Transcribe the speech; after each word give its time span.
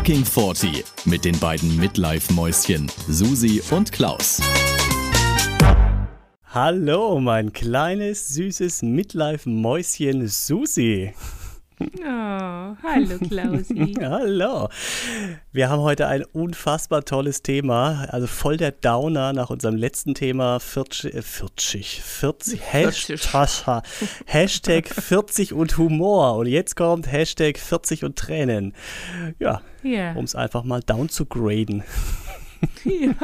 Fucking 0.00 0.24
40 0.24 0.82
mit 1.04 1.26
den 1.26 1.38
beiden 1.40 1.76
Midlife-Mäuschen 1.76 2.90
Susi 3.06 3.60
und 3.70 3.92
Klaus. 3.92 4.40
Hallo, 6.46 7.20
mein 7.20 7.52
kleines, 7.52 8.28
süßes 8.28 8.80
Midlife-Mäuschen 8.80 10.26
Susi. 10.26 11.12
Oh, 11.82 12.76
hallo 12.82 13.18
Klausi. 13.26 13.94
Hallo. 14.02 14.68
Wir 15.50 15.70
haben 15.70 15.80
heute 15.80 16.08
ein 16.08 16.24
unfassbar 16.24 17.06
tolles 17.06 17.40
Thema, 17.42 18.04
also 18.10 18.26
voll 18.26 18.58
der 18.58 18.72
Downer 18.72 19.32
nach 19.32 19.48
unserem 19.48 19.76
letzten 19.76 20.14
Thema 20.14 20.60
40, 20.60 21.14
äh 21.14 21.22
40, 21.22 22.02
40, 22.02 22.60
Hashtag, 22.72 23.82
Hashtag 24.26 24.88
40 24.88 25.54
und 25.54 25.78
Humor. 25.78 26.36
Und 26.36 26.46
jetzt 26.48 26.76
kommt 26.76 27.10
Hashtag 27.10 27.58
40 27.58 28.04
und 28.04 28.16
Tränen. 28.16 28.74
Ja, 29.38 29.62
Ja. 29.82 30.12
um 30.12 30.24
es 30.24 30.34
einfach 30.34 30.64
mal 30.64 30.80
down 30.82 31.08
zu 31.08 31.24
graden. 31.24 31.82
ja, 32.84 33.14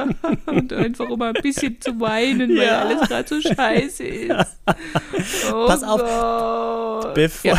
und 0.46 0.72
einfach 0.72 1.10
um 1.10 1.20
ein 1.20 1.34
bisschen 1.34 1.78
zu 1.78 2.00
weinen, 2.00 2.56
weil 2.56 2.66
Ja. 2.68 2.80
alles 2.80 3.06
gerade 3.06 3.28
so 3.28 3.38
scheiße 3.38 4.02
ist. 4.04 4.32
Oh 5.52 5.66
Pass 5.66 5.82
auf. 5.82 6.00
Gott. 6.00 7.14
Bevor, 7.14 7.50
Ja. 7.52 7.58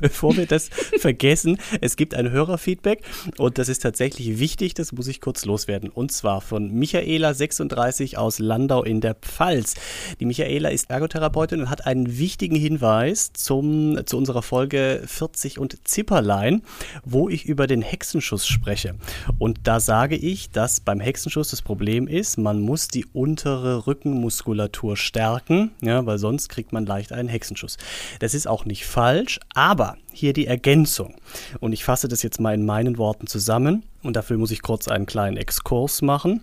bevor 0.20 0.36
wir 0.36 0.46
das 0.46 0.68
vergessen, 0.98 1.58
es 1.80 1.96
gibt 1.96 2.14
ein 2.14 2.30
Hörerfeedback 2.30 3.02
und 3.36 3.58
das 3.58 3.68
ist 3.68 3.80
tatsächlich 3.80 4.38
wichtig, 4.38 4.74
das 4.74 4.92
muss 4.92 5.06
ich 5.08 5.20
kurz 5.20 5.44
loswerden. 5.44 5.90
Und 5.90 6.12
zwar 6.12 6.40
von 6.40 6.72
Michaela 6.72 7.34
36 7.34 8.18
aus 8.18 8.38
Landau 8.38 8.82
in 8.82 9.00
der 9.00 9.14
Pfalz. 9.14 9.74
Die 10.18 10.24
Michaela 10.24 10.70
ist 10.70 10.90
Ergotherapeutin 10.90 11.60
und 11.60 11.70
hat 11.70 11.86
einen 11.86 12.18
wichtigen 12.18 12.56
Hinweis 12.56 13.32
zum, 13.32 14.00
zu 14.06 14.16
unserer 14.16 14.42
Folge 14.42 15.02
40 15.06 15.58
und 15.58 15.86
Zipperlein, 15.86 16.62
wo 17.04 17.28
ich 17.28 17.44
über 17.46 17.66
den 17.66 17.82
Hexenschuss 17.82 18.46
spreche. 18.46 18.94
Und 19.38 19.60
da 19.64 19.80
sage 19.80 20.16
ich, 20.16 20.50
dass 20.50 20.80
beim 20.80 21.00
Hexenschuss 21.00 21.50
das 21.50 21.62
Problem 21.62 22.06
ist, 22.06 22.38
man 22.38 22.60
muss 22.60 22.88
die 22.88 23.04
untere 23.06 23.86
Rückenmuskulatur 23.86 24.96
stärken, 24.96 25.72
ja, 25.80 26.06
weil 26.06 26.18
sonst 26.18 26.48
kriegt 26.48 26.72
man 26.72 26.86
leicht 26.86 27.12
einen 27.12 27.28
Hexenschuss. 27.28 27.76
Das 28.20 28.34
ist 28.34 28.46
auch 28.46 28.64
nicht 28.64 28.86
falsch, 28.86 29.40
aber 29.54 29.89
hier 30.12 30.32
die 30.32 30.46
Ergänzung. 30.46 31.14
Und 31.60 31.72
ich 31.72 31.84
fasse 31.84 32.08
das 32.08 32.22
jetzt 32.22 32.40
mal 32.40 32.54
in 32.54 32.64
meinen 32.64 32.98
Worten 32.98 33.26
zusammen 33.26 33.84
und 34.02 34.16
dafür 34.16 34.38
muss 34.38 34.50
ich 34.50 34.62
kurz 34.62 34.88
einen 34.88 35.06
kleinen 35.06 35.36
Exkurs 35.36 36.02
machen. 36.02 36.42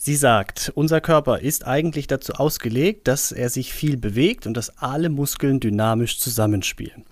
Sie 0.00 0.14
sagt, 0.14 0.70
unser 0.76 1.00
Körper 1.00 1.40
ist 1.40 1.66
eigentlich 1.66 2.06
dazu 2.06 2.34
ausgelegt, 2.34 3.08
dass 3.08 3.32
er 3.32 3.50
sich 3.50 3.72
viel 3.72 3.96
bewegt 3.96 4.46
und 4.46 4.56
dass 4.56 4.78
alle 4.78 5.08
Muskeln 5.08 5.58
dynamisch 5.58 6.20
zusammenspielen. 6.20 7.04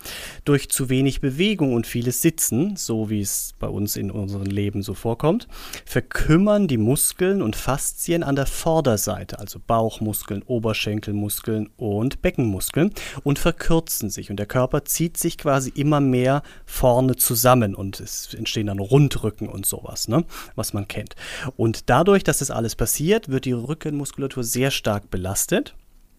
Durch 0.44 0.70
zu 0.70 0.88
wenig 0.88 1.20
Bewegung 1.20 1.74
und 1.74 1.88
vieles 1.88 2.22
Sitzen, 2.22 2.76
so 2.76 3.10
wie 3.10 3.20
es 3.20 3.54
bei 3.58 3.66
uns 3.66 3.96
in 3.96 4.12
unserem 4.12 4.46
Leben 4.46 4.82
so 4.82 4.94
vorkommt, 4.94 5.48
verkümmern 5.84 6.68
die 6.68 6.76
Muskeln 6.76 7.42
und 7.42 7.56
Faszien 7.56 8.22
an 8.22 8.36
der 8.36 8.46
Vorderseite, 8.46 9.40
also 9.40 9.58
Bauchmuskeln, 9.58 10.44
Oberschenkelmuskeln 10.44 11.70
und 11.76 12.22
Beckenmuskeln 12.22 12.92
und 13.24 13.40
verkürzen 13.40 14.10
sich 14.10 14.30
und 14.30 14.36
der 14.36 14.46
Körper 14.46 14.84
zieht 14.84 15.16
sich 15.16 15.38
quasi 15.38 15.72
immer 15.74 16.00
mehr 16.00 16.44
vorne 16.64 17.16
zusammen 17.16 17.74
und 17.74 17.98
es 17.98 18.32
entstehen 18.32 18.68
dann 18.68 18.78
Rundrücken 18.78 19.48
und 19.48 19.66
sowas, 19.66 20.06
ne, 20.06 20.24
was 20.54 20.72
man 20.72 20.86
kennt. 20.86 21.16
Und 21.56 21.90
dadurch, 21.90 22.22
dass 22.22 22.38
das 22.38 22.52
alles 22.52 22.75
passiert, 22.77 23.28
wird 23.28 23.44
die 23.44 23.52
Rückenmuskulatur 23.52 24.44
sehr 24.44 24.70
stark 24.70 25.10
belastet. 25.10 25.74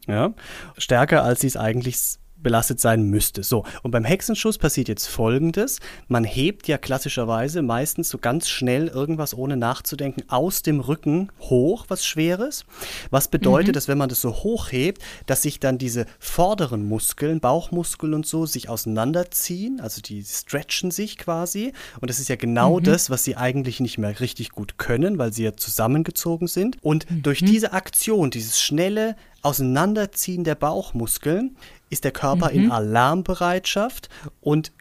Ja, 0.07 0.33
stärker 0.77 1.23
als 1.23 1.41
sie 1.41 1.47
es 1.47 1.57
eigentlich 1.57 1.97
belastet 2.41 2.79
sein 2.79 3.03
müsste. 3.03 3.43
So, 3.43 3.65
und 3.83 3.91
beim 3.91 4.05
Hexenschuss 4.05 4.57
passiert 4.57 4.87
jetzt 4.87 5.07
folgendes. 5.07 5.79
Man 6.07 6.23
hebt 6.23 6.67
ja 6.67 6.77
klassischerweise 6.77 7.61
meistens 7.61 8.09
so 8.09 8.17
ganz 8.17 8.47
schnell 8.47 8.87
irgendwas 8.87 9.35
ohne 9.35 9.57
nachzudenken 9.57 10.23
aus 10.27 10.61
dem 10.61 10.79
Rücken 10.79 11.31
hoch, 11.39 11.85
was 11.87 12.05
Schweres. 12.05 12.65
Was 13.09 13.27
bedeutet, 13.27 13.75
dass 13.75 13.87
wenn 13.87 13.97
man 13.97 14.09
das 14.09 14.21
so 14.21 14.31
hoch 14.31 14.71
hebt, 14.71 15.01
dass 15.25 15.41
sich 15.41 15.59
dann 15.59 15.77
diese 15.77 16.05
vorderen 16.19 16.87
Muskeln, 16.87 17.39
Bauchmuskeln 17.39 18.13
und 18.13 18.25
so, 18.25 18.45
sich 18.45 18.69
auseinanderziehen, 18.69 19.79
also 19.81 20.01
die 20.01 20.23
stretchen 20.23 20.91
sich 20.91 21.17
quasi. 21.17 21.73
Und 21.99 22.09
das 22.09 22.19
ist 22.19 22.29
ja 22.29 22.35
genau 22.35 22.79
das, 22.79 23.09
was 23.09 23.23
sie 23.23 23.35
eigentlich 23.35 23.79
nicht 23.79 23.97
mehr 23.97 24.19
richtig 24.19 24.51
gut 24.51 24.77
können, 24.77 25.17
weil 25.17 25.33
sie 25.33 25.43
ja 25.43 25.55
zusammengezogen 25.55 26.47
sind. 26.47 26.77
Und 26.81 27.05
durch 27.09 27.39
diese 27.39 27.73
Aktion, 27.73 28.31
dieses 28.31 28.61
schnelle 28.61 29.15
Auseinanderziehen 29.41 30.43
der 30.43 30.55
Bauchmuskeln, 30.55 31.55
ist 31.89 32.03
der 32.03 32.11
Körper 32.11 32.51
in 32.51 32.71
Alarmbereitschaft 32.71 34.09
und 34.41 34.71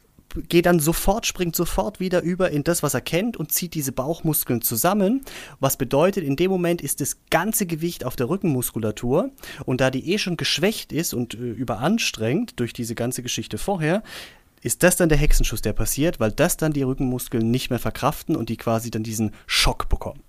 geht 0.48 0.66
dann 0.66 0.80
sofort, 0.80 1.26
springt 1.26 1.56
sofort 1.56 2.00
wieder 2.00 2.22
über 2.22 2.50
in 2.50 2.64
das, 2.64 2.82
was 2.82 2.94
er 2.94 3.00
kennt 3.00 3.36
und 3.36 3.52
zieht 3.52 3.74
diese 3.74 3.92
Bauchmuskeln 3.92 4.62
zusammen. 4.62 5.22
Was 5.60 5.76
bedeutet, 5.76 6.24
in 6.24 6.36
dem 6.36 6.50
Moment 6.50 6.82
ist 6.82 7.00
das 7.00 7.18
ganze 7.30 7.66
Gewicht 7.66 8.04
auf 8.04 8.16
der 8.16 8.28
Rückenmuskulatur 8.28 9.30
und 9.64 9.80
da 9.80 9.90
die 9.90 10.12
eh 10.12 10.18
schon 10.18 10.36
geschwächt 10.36 10.92
ist 10.92 11.14
und 11.14 11.34
äh, 11.34 11.38
überanstrengt 11.38 12.60
durch 12.60 12.72
diese 12.72 12.94
ganze 12.94 13.22
Geschichte 13.22 13.58
vorher, 13.58 14.02
ist 14.62 14.82
das 14.82 14.96
dann 14.96 15.08
der 15.08 15.18
Hexenschuss, 15.18 15.62
der 15.62 15.72
passiert, 15.72 16.18
weil 16.18 16.32
das 16.32 16.56
dann 16.56 16.72
die 16.72 16.82
Rückenmuskeln 16.82 17.50
nicht 17.50 17.70
mehr 17.70 17.78
verkraften 17.78 18.36
und 18.36 18.48
die 18.48 18.56
quasi 18.56 18.90
dann 18.90 19.02
diesen 19.02 19.32
Schock 19.46 19.88
bekommen. 19.88 20.22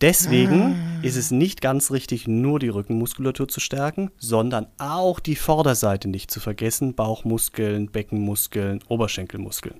Deswegen 0.00 1.00
ist 1.02 1.16
es 1.16 1.30
nicht 1.30 1.60
ganz 1.60 1.90
richtig, 1.90 2.28
nur 2.28 2.58
die 2.58 2.68
Rückenmuskulatur 2.68 3.48
zu 3.48 3.60
stärken, 3.60 4.10
sondern 4.18 4.66
auch 4.78 5.20
die 5.20 5.36
Vorderseite 5.36 6.08
nicht 6.08 6.30
zu 6.30 6.40
vergessen. 6.40 6.94
Bauchmuskeln, 6.94 7.88
Beckenmuskeln, 7.90 8.80
Oberschenkelmuskeln. 8.88 9.76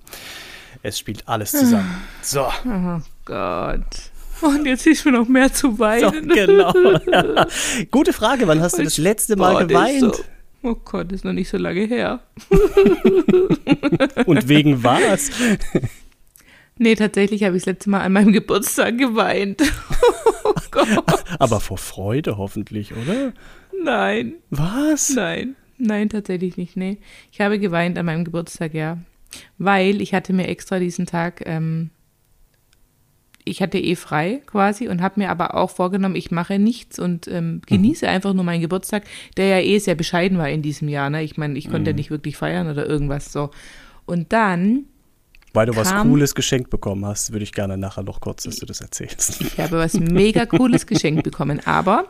Es 0.83 0.99
spielt 0.99 1.27
alles 1.27 1.51
zusammen. 1.51 2.01
So, 2.21 2.47
Oh 2.65 2.99
Gott. 3.25 4.11
Und 4.41 4.65
jetzt 4.65 4.85
ist 4.85 5.01
schon 5.01 5.13
noch 5.13 5.27
mehr 5.27 5.51
zu 5.51 5.71
so 5.71 5.79
weinen. 5.79 6.27
genau. 6.29 6.71
Gute 7.91 8.13
Frage, 8.13 8.47
wann 8.47 8.61
hast 8.61 8.77
du 8.77 8.83
das 8.83 8.97
letzte 8.97 9.35
Mal 9.35 9.65
geweint? 9.65 10.15
So, 10.15 10.23
oh 10.63 10.75
Gott, 10.75 11.11
ist 11.11 11.25
noch 11.25 11.33
nicht 11.33 11.49
so 11.49 11.57
lange 11.57 11.81
her. 11.85 12.19
Und 14.25 14.47
wegen 14.47 14.83
was? 14.83 15.31
Nee, 16.77 16.95
tatsächlich 16.95 17.43
habe 17.43 17.57
ich 17.57 17.63
das 17.63 17.73
letzte 17.73 17.89
Mal 17.89 18.01
an 18.01 18.13
meinem 18.13 18.33
Geburtstag 18.33 18.97
geweint. 18.97 19.61
oh 20.43 20.53
Gott. 20.71 20.87
Aber 21.39 21.59
vor 21.59 21.77
Freude 21.77 22.37
hoffentlich, 22.37 22.93
oder? 22.95 23.33
Nein, 23.83 24.35
Was? 24.49 25.09
nein. 25.15 25.55
Nein, 25.77 26.09
tatsächlich 26.09 26.57
nicht, 26.57 26.75
nee. 26.75 26.97
Ich 27.31 27.39
habe 27.39 27.59
geweint 27.59 27.97
an 27.97 28.05
meinem 28.07 28.25
Geburtstag, 28.25 28.73
ja. 28.73 28.97
Weil 29.57 30.01
ich 30.01 30.13
hatte 30.13 30.33
mir 30.33 30.47
extra 30.47 30.79
diesen 30.79 31.05
Tag, 31.05 31.43
ähm, 31.45 31.91
ich 33.43 33.61
hatte 33.61 33.77
eh 33.77 33.95
frei 33.95 34.41
quasi 34.47 34.87
und 34.87 35.01
habe 35.01 35.19
mir 35.19 35.29
aber 35.29 35.55
auch 35.55 35.69
vorgenommen, 35.69 36.15
ich 36.15 36.31
mache 36.31 36.57
nichts 36.57 36.97
und 36.97 37.27
ähm, 37.27 37.61
genieße 37.65 38.07
einfach 38.07 38.33
nur 38.33 38.43
meinen 38.43 38.61
Geburtstag, 38.61 39.03
der 39.37 39.47
ja 39.47 39.59
eh 39.59 39.77
sehr 39.77 39.95
bescheiden 39.95 40.37
war 40.37 40.49
in 40.49 40.61
diesem 40.61 40.89
Jahr. 40.89 41.09
Ne? 41.09 41.23
Ich 41.23 41.37
meine, 41.37 41.57
ich 41.57 41.69
konnte 41.69 41.91
ja 41.91 41.95
nicht 41.95 42.09
wirklich 42.09 42.37
feiern 42.37 42.69
oder 42.69 42.87
irgendwas 42.87 43.31
so. 43.31 43.51
Und 44.05 44.33
dann 44.33 44.85
Weil 45.53 45.65
du 45.65 45.75
was 45.75 45.93
Cooles 45.93 46.35
geschenkt 46.35 46.69
bekommen 46.69 47.05
hast, 47.05 47.31
würde 47.31 47.43
ich 47.43 47.51
gerne 47.51 47.77
nachher 47.77 48.03
noch 48.03 48.19
kurz, 48.21 48.43
dass 48.43 48.57
du 48.57 48.65
das 48.65 48.81
erzählst. 48.81 49.41
Ich 49.41 49.59
habe 49.59 49.77
was 49.77 49.93
mega 49.93 50.45
cooles 50.45 50.85
geschenkt 50.85 51.23
bekommen, 51.23 51.61
aber 51.65 52.05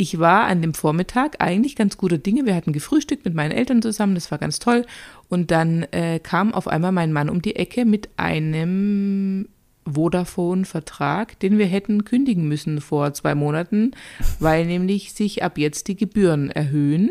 ich 0.00 0.20
war 0.20 0.44
an 0.44 0.62
dem 0.62 0.74
Vormittag 0.74 1.40
eigentlich 1.40 1.74
ganz 1.74 1.96
guter 1.96 2.18
Dinge. 2.18 2.46
Wir 2.46 2.54
hatten 2.54 2.72
gefrühstückt 2.72 3.24
mit 3.24 3.34
meinen 3.34 3.50
Eltern 3.50 3.82
zusammen, 3.82 4.14
das 4.14 4.30
war 4.30 4.38
ganz 4.38 4.60
toll. 4.60 4.86
Und 5.28 5.50
dann 5.50 5.82
äh, 5.90 6.20
kam 6.20 6.54
auf 6.54 6.68
einmal 6.68 6.92
mein 6.92 7.12
Mann 7.12 7.28
um 7.28 7.42
die 7.42 7.56
Ecke 7.56 7.84
mit 7.84 8.08
einem 8.16 9.48
Vodafone-Vertrag, 9.92 11.40
den 11.40 11.58
wir 11.58 11.66
hätten 11.66 12.04
kündigen 12.04 12.46
müssen 12.46 12.80
vor 12.80 13.12
zwei 13.12 13.34
Monaten, 13.34 13.92
weil 14.38 14.66
nämlich 14.66 15.12
sich 15.12 15.42
ab 15.42 15.58
jetzt 15.58 15.88
die 15.88 15.96
Gebühren 15.96 16.50
erhöhen. 16.50 17.10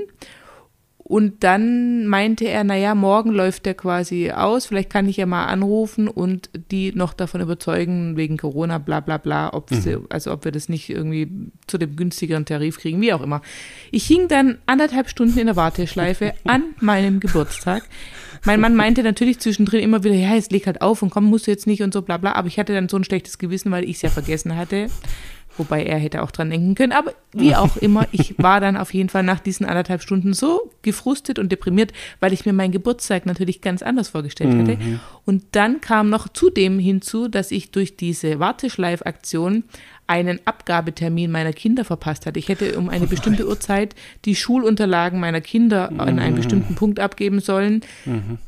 Und 1.09 1.45
dann 1.45 2.05
meinte 2.07 2.43
er, 2.49 2.65
naja, 2.65 2.93
morgen 2.93 3.31
läuft 3.31 3.65
der 3.65 3.75
quasi 3.75 4.31
aus, 4.31 4.65
vielleicht 4.65 4.89
kann 4.89 5.07
ich 5.07 5.15
ja 5.15 5.25
mal 5.25 5.45
anrufen 5.45 6.09
und 6.09 6.49
die 6.69 6.91
noch 6.91 7.13
davon 7.13 7.39
überzeugen, 7.39 8.17
wegen 8.17 8.35
Corona, 8.35 8.77
bla 8.77 8.99
bla 8.99 9.17
bla, 9.17 9.53
ob 9.53 9.69
sie, 9.69 9.99
also 10.09 10.33
ob 10.33 10.43
wir 10.43 10.51
das 10.51 10.67
nicht 10.67 10.89
irgendwie 10.89 11.29
zu 11.65 11.77
dem 11.77 11.95
günstigeren 11.95 12.43
Tarif 12.43 12.77
kriegen, 12.79 12.99
wie 12.99 13.13
auch 13.13 13.21
immer. 13.21 13.41
Ich 13.89 14.05
hing 14.05 14.27
dann 14.27 14.57
anderthalb 14.65 15.07
Stunden 15.07 15.39
in 15.39 15.45
der 15.45 15.55
Warteschleife 15.55 16.33
an 16.43 16.63
meinem 16.81 17.21
Geburtstag. 17.21 17.83
Mein 18.43 18.59
Mann 18.59 18.75
meinte 18.75 19.01
natürlich 19.01 19.39
zwischendrin 19.39 19.79
immer 19.79 20.03
wieder, 20.03 20.13
ja, 20.13 20.35
jetzt 20.35 20.51
leg 20.51 20.67
halt 20.67 20.81
auf 20.81 21.01
und 21.01 21.09
komm, 21.09 21.23
musst 21.23 21.47
du 21.47 21.51
jetzt 21.51 21.67
nicht 21.67 21.83
und 21.83 21.93
so 21.93 22.01
bla 22.01 22.17
bla, 22.17 22.33
aber 22.33 22.49
ich 22.49 22.59
hatte 22.59 22.73
dann 22.73 22.89
so 22.89 22.97
ein 22.97 23.05
schlechtes 23.05 23.37
Gewissen, 23.37 23.71
weil 23.71 23.85
ich 23.85 23.95
es 23.95 24.01
ja 24.01 24.09
vergessen 24.09 24.57
hatte. 24.57 24.87
Wobei 25.57 25.83
er 25.83 25.97
hätte 25.97 26.21
auch 26.21 26.31
dran 26.31 26.49
denken 26.49 26.75
können. 26.75 26.91
Aber 26.91 27.13
wie 27.33 27.55
auch 27.55 27.77
immer, 27.81 28.07
ich 28.11 28.37
war 28.37 28.59
dann 28.59 28.77
auf 28.77 28.93
jeden 28.93 29.09
Fall 29.09 29.23
nach 29.23 29.39
diesen 29.39 29.65
anderthalb 29.65 30.01
Stunden 30.01 30.33
so 30.33 30.71
gefrustet 30.81 31.39
und 31.39 31.51
deprimiert, 31.51 31.93
weil 32.19 32.33
ich 32.33 32.45
mir 32.45 32.53
meinen 32.53 32.71
Geburtstag 32.71 33.25
natürlich 33.25 33.61
ganz 33.61 33.81
anders 33.81 34.09
vorgestellt 34.09 34.51
hatte. 34.57 34.77
Und 35.25 35.43
dann 35.51 35.81
kam 35.81 36.09
noch 36.09 36.29
zudem 36.29 36.79
hinzu, 36.79 37.27
dass 37.27 37.51
ich 37.51 37.71
durch 37.71 37.97
diese 37.97 38.39
Warteschleifaktion 38.39 39.63
einen 40.07 40.39
Abgabetermin 40.45 41.29
meiner 41.29 41.51
Kinder 41.51 41.83
verpasst 41.83 42.25
hatte. 42.25 42.39
Ich 42.39 42.47
hätte 42.47 42.77
um 42.77 42.87
eine 42.87 43.07
bestimmte 43.07 43.45
Uhrzeit 43.45 43.93
die 44.23 44.35
Schulunterlagen 44.35 45.19
meiner 45.19 45.41
Kinder 45.41 45.91
an 45.97 46.19
einen 46.19 46.35
bestimmten 46.35 46.75
Punkt 46.75 46.99
abgeben 46.99 47.41
sollen. 47.41 47.81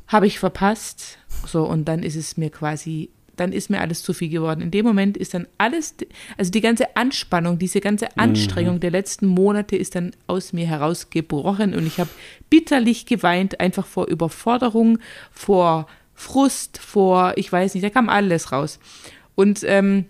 Habe 0.08 0.28
ich 0.28 0.40
verpasst. 0.40 1.18
So, 1.46 1.66
und 1.66 1.86
dann 1.86 2.04
ist 2.04 2.16
es 2.16 2.38
mir 2.38 2.50
quasi 2.50 3.10
dann 3.40 3.52
ist 3.52 3.70
mir 3.70 3.82
alles 3.82 4.04
zu 4.04 4.14
viel 4.14 4.30
geworden. 4.30 4.62
In 4.62 4.72
dem 4.72 4.86
Moment 4.86 5.18
ist 5.18 5.34
dann 5.34 5.48
alles, 5.58 5.96
also 6.38 6.52
die 6.52 6.62
ganze 6.62 6.96
Anspannung, 6.96 7.60
diese 7.60 7.82
ganze 7.82 8.06
Mhm. 8.06 8.12
Anstrengung 8.16 8.80
der 8.80 8.92
letzten 8.92 9.28
Monate 9.28 9.76
ist 9.76 9.96
dann 9.96 10.12
aus 10.28 10.54
mir 10.54 10.68
herausgebrochen 10.68 11.74
und 11.74 11.86
ich 11.88 12.00
habe 12.00 12.10
bitterlich 12.50 13.06
geweint, 13.06 13.60
einfach 13.60 13.86
vor 13.86 14.08
Überforderung, 14.08 15.00
vor 15.32 15.88
Frust, 16.14 16.78
vor, 16.80 17.34
ich 17.38 17.52
weiß 17.52 17.74
nicht, 17.74 17.84
da 17.84 17.90
kam 17.90 18.10
alles 18.10 18.52
raus. 18.52 18.80
Und 19.36 19.64
ähm, 19.66 20.06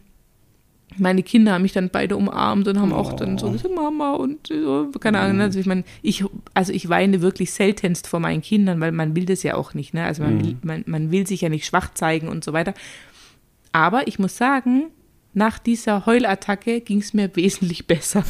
meine 0.97 1.21
Kinder 1.21 1.53
haben 1.53 1.61
mich 1.61 1.73
dann 1.73 1.89
beide 1.89 2.17
umarmt 2.17 2.67
und 2.67 2.79
haben 2.79 2.93
auch 2.93 3.13
dann 3.13 3.37
so 3.37 3.51
gesagt, 3.51 3.73
Mama 3.73 4.13
und 4.13 4.47
so, 4.47 4.89
keine 4.99 5.19
Ahnung. 5.19 5.39
Also 5.39 5.59
ich 5.59 5.67
meine, 5.67 5.83
ich, 6.01 6.25
also 6.55 6.73
ich 6.73 6.89
weine 6.89 7.21
wirklich 7.21 7.51
seltenst 7.53 8.07
vor 8.07 8.19
meinen 8.19 8.41
Kindern, 8.41 8.81
weil 8.81 8.91
man 8.91 9.15
will 9.15 9.25
das 9.25 9.43
ja 9.43 9.53
auch 9.53 9.75
nicht. 9.75 9.93
Ne? 9.93 10.03
Also 10.03 10.23
man, 10.23 10.43
will, 10.43 10.57
man, 10.63 10.83
man 10.87 11.11
will 11.11 11.27
sich 11.27 11.41
ja 11.41 11.49
nicht 11.49 11.65
schwach 11.67 11.93
zeigen 11.93 12.27
und 12.27 12.43
so 12.43 12.53
weiter. 12.53 12.73
Aber 13.71 14.07
ich 14.07 14.19
muss 14.19 14.37
sagen, 14.37 14.91
nach 15.33 15.59
dieser 15.59 16.05
Heulattacke 16.05 16.81
ging 16.81 16.99
es 16.99 17.13
mir 17.13 17.29
wesentlich 17.35 17.87
besser. 17.87 18.23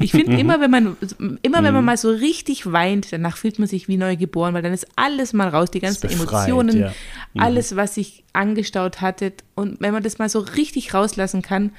Ich 0.00 0.12
finde 0.12 0.38
immer, 0.38 0.60
wenn 0.60 0.70
man 0.70 0.96
immer 1.42 1.62
wenn 1.62 1.74
man 1.74 1.84
mal 1.84 1.96
so 1.96 2.10
richtig 2.10 2.70
weint, 2.72 3.12
danach 3.12 3.36
fühlt 3.36 3.58
man 3.58 3.68
sich 3.68 3.88
wie 3.88 3.96
neu 3.96 4.16
geboren, 4.16 4.54
weil 4.54 4.62
dann 4.62 4.72
ist 4.72 4.86
alles 4.96 5.32
mal 5.32 5.48
raus, 5.48 5.70
die 5.70 5.80
ganzen 5.80 6.08
befreit, 6.08 6.48
Emotionen, 6.48 6.78
ja. 6.78 6.94
Mhm. 7.34 7.40
alles, 7.40 7.76
was 7.76 7.94
sich 7.94 8.24
angestaut 8.32 9.00
hatte. 9.00 9.32
Und 9.54 9.80
wenn 9.80 9.92
man 9.92 10.02
das 10.02 10.18
mal 10.18 10.28
so 10.28 10.40
richtig 10.40 10.94
rauslassen 10.94 11.42
kann, 11.42 11.72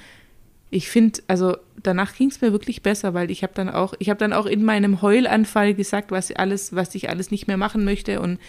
ich 0.69 0.89
finde, 0.89 1.21
also 1.27 1.57
danach 1.81 2.15
ging 2.15 2.29
es 2.29 2.41
mir 2.41 2.51
wirklich 2.51 2.81
besser, 2.81 3.13
weil 3.13 3.31
ich 3.31 3.43
habe 3.43 3.53
dann 3.55 3.69
auch, 3.69 3.93
ich 3.99 4.09
habe 4.09 4.19
dann 4.19 4.33
auch 4.33 4.45
in 4.45 4.63
meinem 4.63 5.01
Heulanfall 5.01 5.73
gesagt, 5.73 6.11
was 6.11 6.31
alles, 6.31 6.75
was 6.75 6.93
ich 6.93 7.09
alles 7.09 7.31
nicht 7.31 7.47
mehr 7.47 7.57
machen 7.57 7.85
möchte 7.85 8.19
und 8.19 8.39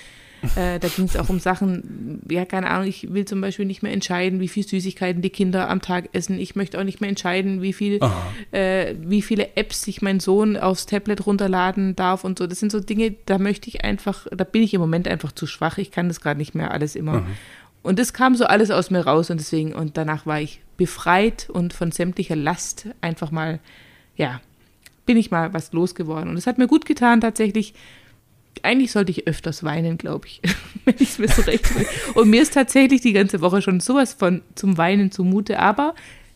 äh, 0.56 0.79
da 0.79 0.88
ging 0.88 1.06
es 1.06 1.17
auch 1.17 1.29
um 1.29 1.40
Sachen, 1.40 2.20
ja, 2.31 2.44
keine 2.44 2.69
Ahnung, 2.70 2.87
ich 2.88 3.12
will 3.12 3.25
zum 3.25 3.40
Beispiel 3.40 3.64
nicht 3.64 3.82
mehr 3.82 3.93
entscheiden, 3.93 4.40
wie 4.40 4.49
viel 4.49 4.67
Süßigkeiten 4.67 5.23
die 5.23 5.31
Kinder 5.31 5.69
am 5.69 5.81
Tag 5.81 6.11
essen. 6.12 6.38
Ich 6.38 6.56
möchte 6.56 6.79
auch 6.79 6.85
nicht 6.85 7.00
mehr 7.00 7.08
entscheiden, 7.08 7.62
wie 7.62 7.73
viel, 7.73 8.00
äh, 8.52 8.94
wie 9.00 9.23
viele 9.23 9.56
Apps 9.56 9.82
sich 9.82 10.02
mein 10.02 10.20
Sohn 10.20 10.56
aufs 10.56 10.87
Tablet 10.87 11.26
runterladen 11.26 11.96
darf 11.96 12.25
und 12.25 12.38
so. 12.38 12.46
Das 12.46 12.61
sind 12.61 12.73
so 12.73 12.81
Dinge, 12.81 13.14
da 13.26 13.38
möchte 13.38 13.69
ich 13.69 13.85
einfach, 13.85 14.26
da 14.31 14.44
bin 14.44 14.62
ich 14.62 14.75
im 14.75 14.81
Moment 14.81 15.08
einfach 15.08 15.32
zu 15.32 15.46
schwach. 15.46 15.79
Ich 15.79 15.90
kann 15.90 16.08
das 16.08 16.20
gerade 16.20 16.38
nicht 16.38 16.55
mehr 16.55 16.73
alles 16.73 16.94
immer. 16.94 17.25
Und 17.82 17.99
das 17.99 18.12
kam 18.12 18.34
so 18.34 18.44
alles 18.44 18.70
aus 18.70 18.91
mir 18.91 19.00
raus 19.00 19.31
und 19.31 19.38
deswegen, 19.38 19.73
und 19.73 19.96
danach 19.96 20.26
war 20.26 20.41
ich 20.41 20.61
befreit 20.76 21.49
und 21.50 21.73
von 21.73 21.93
sämtlicher 21.93 22.37
Last 22.37 22.88
einfach 23.00 23.31
mal, 23.31 23.61
ja, 24.17 24.41
bin 25.06 25.17
ich 25.17 25.31
mal 25.31 25.55
was 25.55 25.73
losgeworden. 25.73 26.29
Und 26.29 26.37
es 26.37 26.46
hat 26.46 26.58
mir 26.58 26.67
gut 26.67 26.84
getan, 26.84 27.20
tatsächlich. 27.20 27.75
Eigentlich 28.64 28.93
sollte 28.93 29.10
ich 29.10 29.26
öfters 29.26 29.64
weinen, 29.64 29.99
glaube 29.99 30.26
ich, 30.26 30.40
wenn 30.84 30.94
ich 30.99 31.10
es 31.10 31.19
mir 31.19 31.28
so 31.28 31.43
recht 31.43 31.75
will. 31.75 31.87
Und 32.14 32.31
mir 32.31 32.43
ist 32.43 32.55
tatsächlich 32.55 33.00
die 33.00 33.12
ganze 33.12 33.40
Woche 33.40 33.62
schon 33.62 33.81
sowas 33.81 34.14
von 34.14 34.43
zum 34.55 34.78
Weinen 34.78 35.10
zumute, 35.10 35.58
aber 35.58 35.94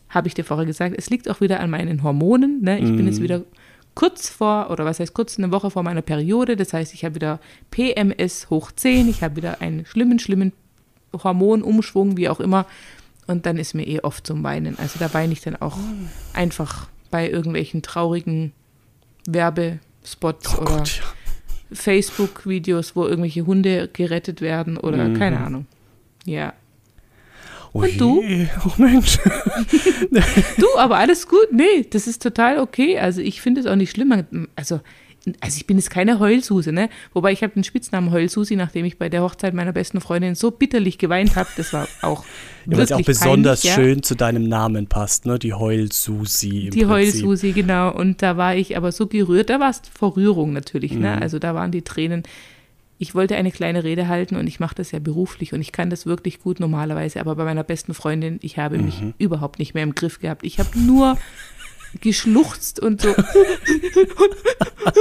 habe 0.09 0.27
ich 0.27 0.33
dir 0.33 0.43
vorher 0.45 0.65
gesagt, 0.65 0.95
es 0.97 1.09
liegt 1.09 1.29
auch 1.29 1.41
wieder 1.41 1.59
an 1.59 1.69
meinen 1.69 2.03
Hormonen. 2.03 2.61
Ne? 2.61 2.79
Ich 2.79 2.95
bin 2.95 3.07
jetzt 3.07 3.21
wieder 3.21 3.41
kurz 3.95 4.29
vor, 4.29 4.69
oder 4.69 4.85
was 4.85 4.99
heißt 4.99 5.13
kurz, 5.13 5.37
eine 5.37 5.51
Woche 5.51 5.71
vor 5.71 5.83
meiner 5.83 6.01
Periode. 6.01 6.55
Das 6.55 6.73
heißt, 6.73 6.93
ich 6.93 7.03
habe 7.03 7.15
wieder 7.15 7.39
PMS 7.71 8.49
hoch 8.49 8.71
10, 8.71 9.09
ich 9.09 9.23
habe 9.23 9.35
wieder 9.37 9.61
einen 9.61 9.85
schlimmen, 9.85 10.19
schlimmen 10.19 10.53
Hormonumschwung, 11.13 12.17
wie 12.17 12.29
auch 12.29 12.39
immer. 12.39 12.65
Und 13.27 13.45
dann 13.45 13.57
ist 13.57 13.73
mir 13.73 13.87
eh 13.87 14.01
oft 14.01 14.27
zum 14.27 14.43
Weinen. 14.43 14.77
Also 14.77 14.99
da 14.99 15.13
weine 15.13 15.33
ich 15.33 15.41
dann 15.41 15.55
auch 15.55 15.77
einfach 16.33 16.87
bei 17.09 17.29
irgendwelchen 17.29 17.81
traurigen 17.81 18.51
Werbespots 19.27 20.57
Oh 20.57 20.61
oder 20.61 20.77
Gott, 20.77 20.97
ja. 20.97 21.03
Facebook-Videos, 21.73 22.95
wo 22.95 23.05
irgendwelche 23.05 23.45
Hunde 23.45 23.89
gerettet 23.91 24.41
werden 24.41 24.77
oder 24.77 25.07
Mhm. 25.09 25.13
keine 25.19 25.39
Ahnung. 25.39 25.65
Ja. 26.25 26.53
Oh 27.73 27.83
du? 27.97 28.21
je, 28.21 28.47
Oh 28.65 28.71
Mensch. 28.77 29.17
Du, 30.57 30.65
aber 30.77 30.97
alles 30.97 31.27
gut. 31.27 31.51
Nee, 31.51 31.85
das 31.89 32.05
ist 32.07 32.21
total 32.21 32.59
okay. 32.59 32.99
Also 32.99 33.21
ich 33.21 33.41
finde 33.41 33.61
es 33.61 33.67
auch 33.67 33.75
nicht 33.75 33.91
schlimm. 33.91 34.47
Also, 34.55 34.79
also 35.39 35.55
ich 35.57 35.65
bin 35.67 35.77
jetzt 35.77 35.89
keine 35.89 36.19
Heulsuse, 36.19 36.71
ne? 36.73 36.89
Wobei 37.13 37.31
ich 37.31 37.43
habe 37.43 37.53
den 37.53 37.63
Spitznamen 37.63 38.11
Heulsusi, 38.11 38.55
nachdem 38.57 38.83
ich 38.85 38.97
bei 38.97 39.07
der 39.09 39.21
Hochzeit 39.21 39.53
meiner 39.53 39.71
besten 39.71 40.01
Freundin 40.01 40.35
so 40.35 40.51
bitterlich 40.51 40.97
geweint 40.97 41.35
habe. 41.37 41.47
Das 41.55 41.71
war 41.73 41.87
auch 42.01 42.23
Ja, 42.65 42.77
es 42.79 42.91
auch 42.91 42.97
wirklich 42.99 43.07
besonders 43.07 43.61
peinlich, 43.61 43.77
ja. 43.77 43.83
schön 43.83 44.03
zu 44.03 44.15
deinem 44.15 44.47
Namen 44.47 44.87
passt, 44.87 45.25
ne? 45.25 45.37
Die 45.39 45.53
Heul-Susi 45.53 46.47
im 46.67 46.71
Die 46.71 46.85
Prinzip. 46.85 46.89
Heulsusi, 46.89 47.51
genau. 47.51 47.91
Und 47.93 48.21
da 48.21 48.37
war 48.37 48.55
ich 48.55 48.75
aber 48.77 48.91
so 48.91 49.07
gerührt. 49.07 49.49
Da 49.49 49.59
war 49.59 49.69
es 49.69 49.81
vor 49.93 50.15
Rührung 50.15 50.53
natürlich, 50.53 50.93
Mhm. 50.93 51.01
ne? 51.01 51.21
Also 51.21 51.39
da 51.39 51.55
waren 51.55 51.71
die 51.71 51.81
Tränen. 51.83 52.23
Ich 52.99 53.15
wollte 53.15 53.35
eine 53.35 53.51
kleine 53.51 53.83
Rede 53.83 54.07
halten 54.07 54.37
und 54.37 54.47
ich 54.47 54.61
mache 54.61 54.75
das 54.75 54.91
ja 54.91 54.99
beruflich 54.99 55.51
und 55.53 55.59
ich 55.59 55.73
kann 55.73 55.89
das 55.89 56.05
wirklich 56.05 56.39
gut 56.41 56.61
normalerweise. 56.61 57.19
Aber 57.19 57.35
bei 57.35 57.43
meiner 57.43 57.63
besten 57.63 57.93
Freundin, 57.93 58.39
ich 58.41 58.57
habe 58.57 58.77
mich 58.77 59.01
Mhm. 59.01 59.13
überhaupt 59.17 59.59
nicht 59.59 59.73
mehr 59.73 59.83
im 59.83 59.93
Griff 59.93 60.19
gehabt. 60.19 60.45
Ich 60.45 60.59
habe 60.59 60.69
nur 60.79 61.17
geschluchzt 62.01 62.79
und 62.79 63.01
so, 63.01 63.09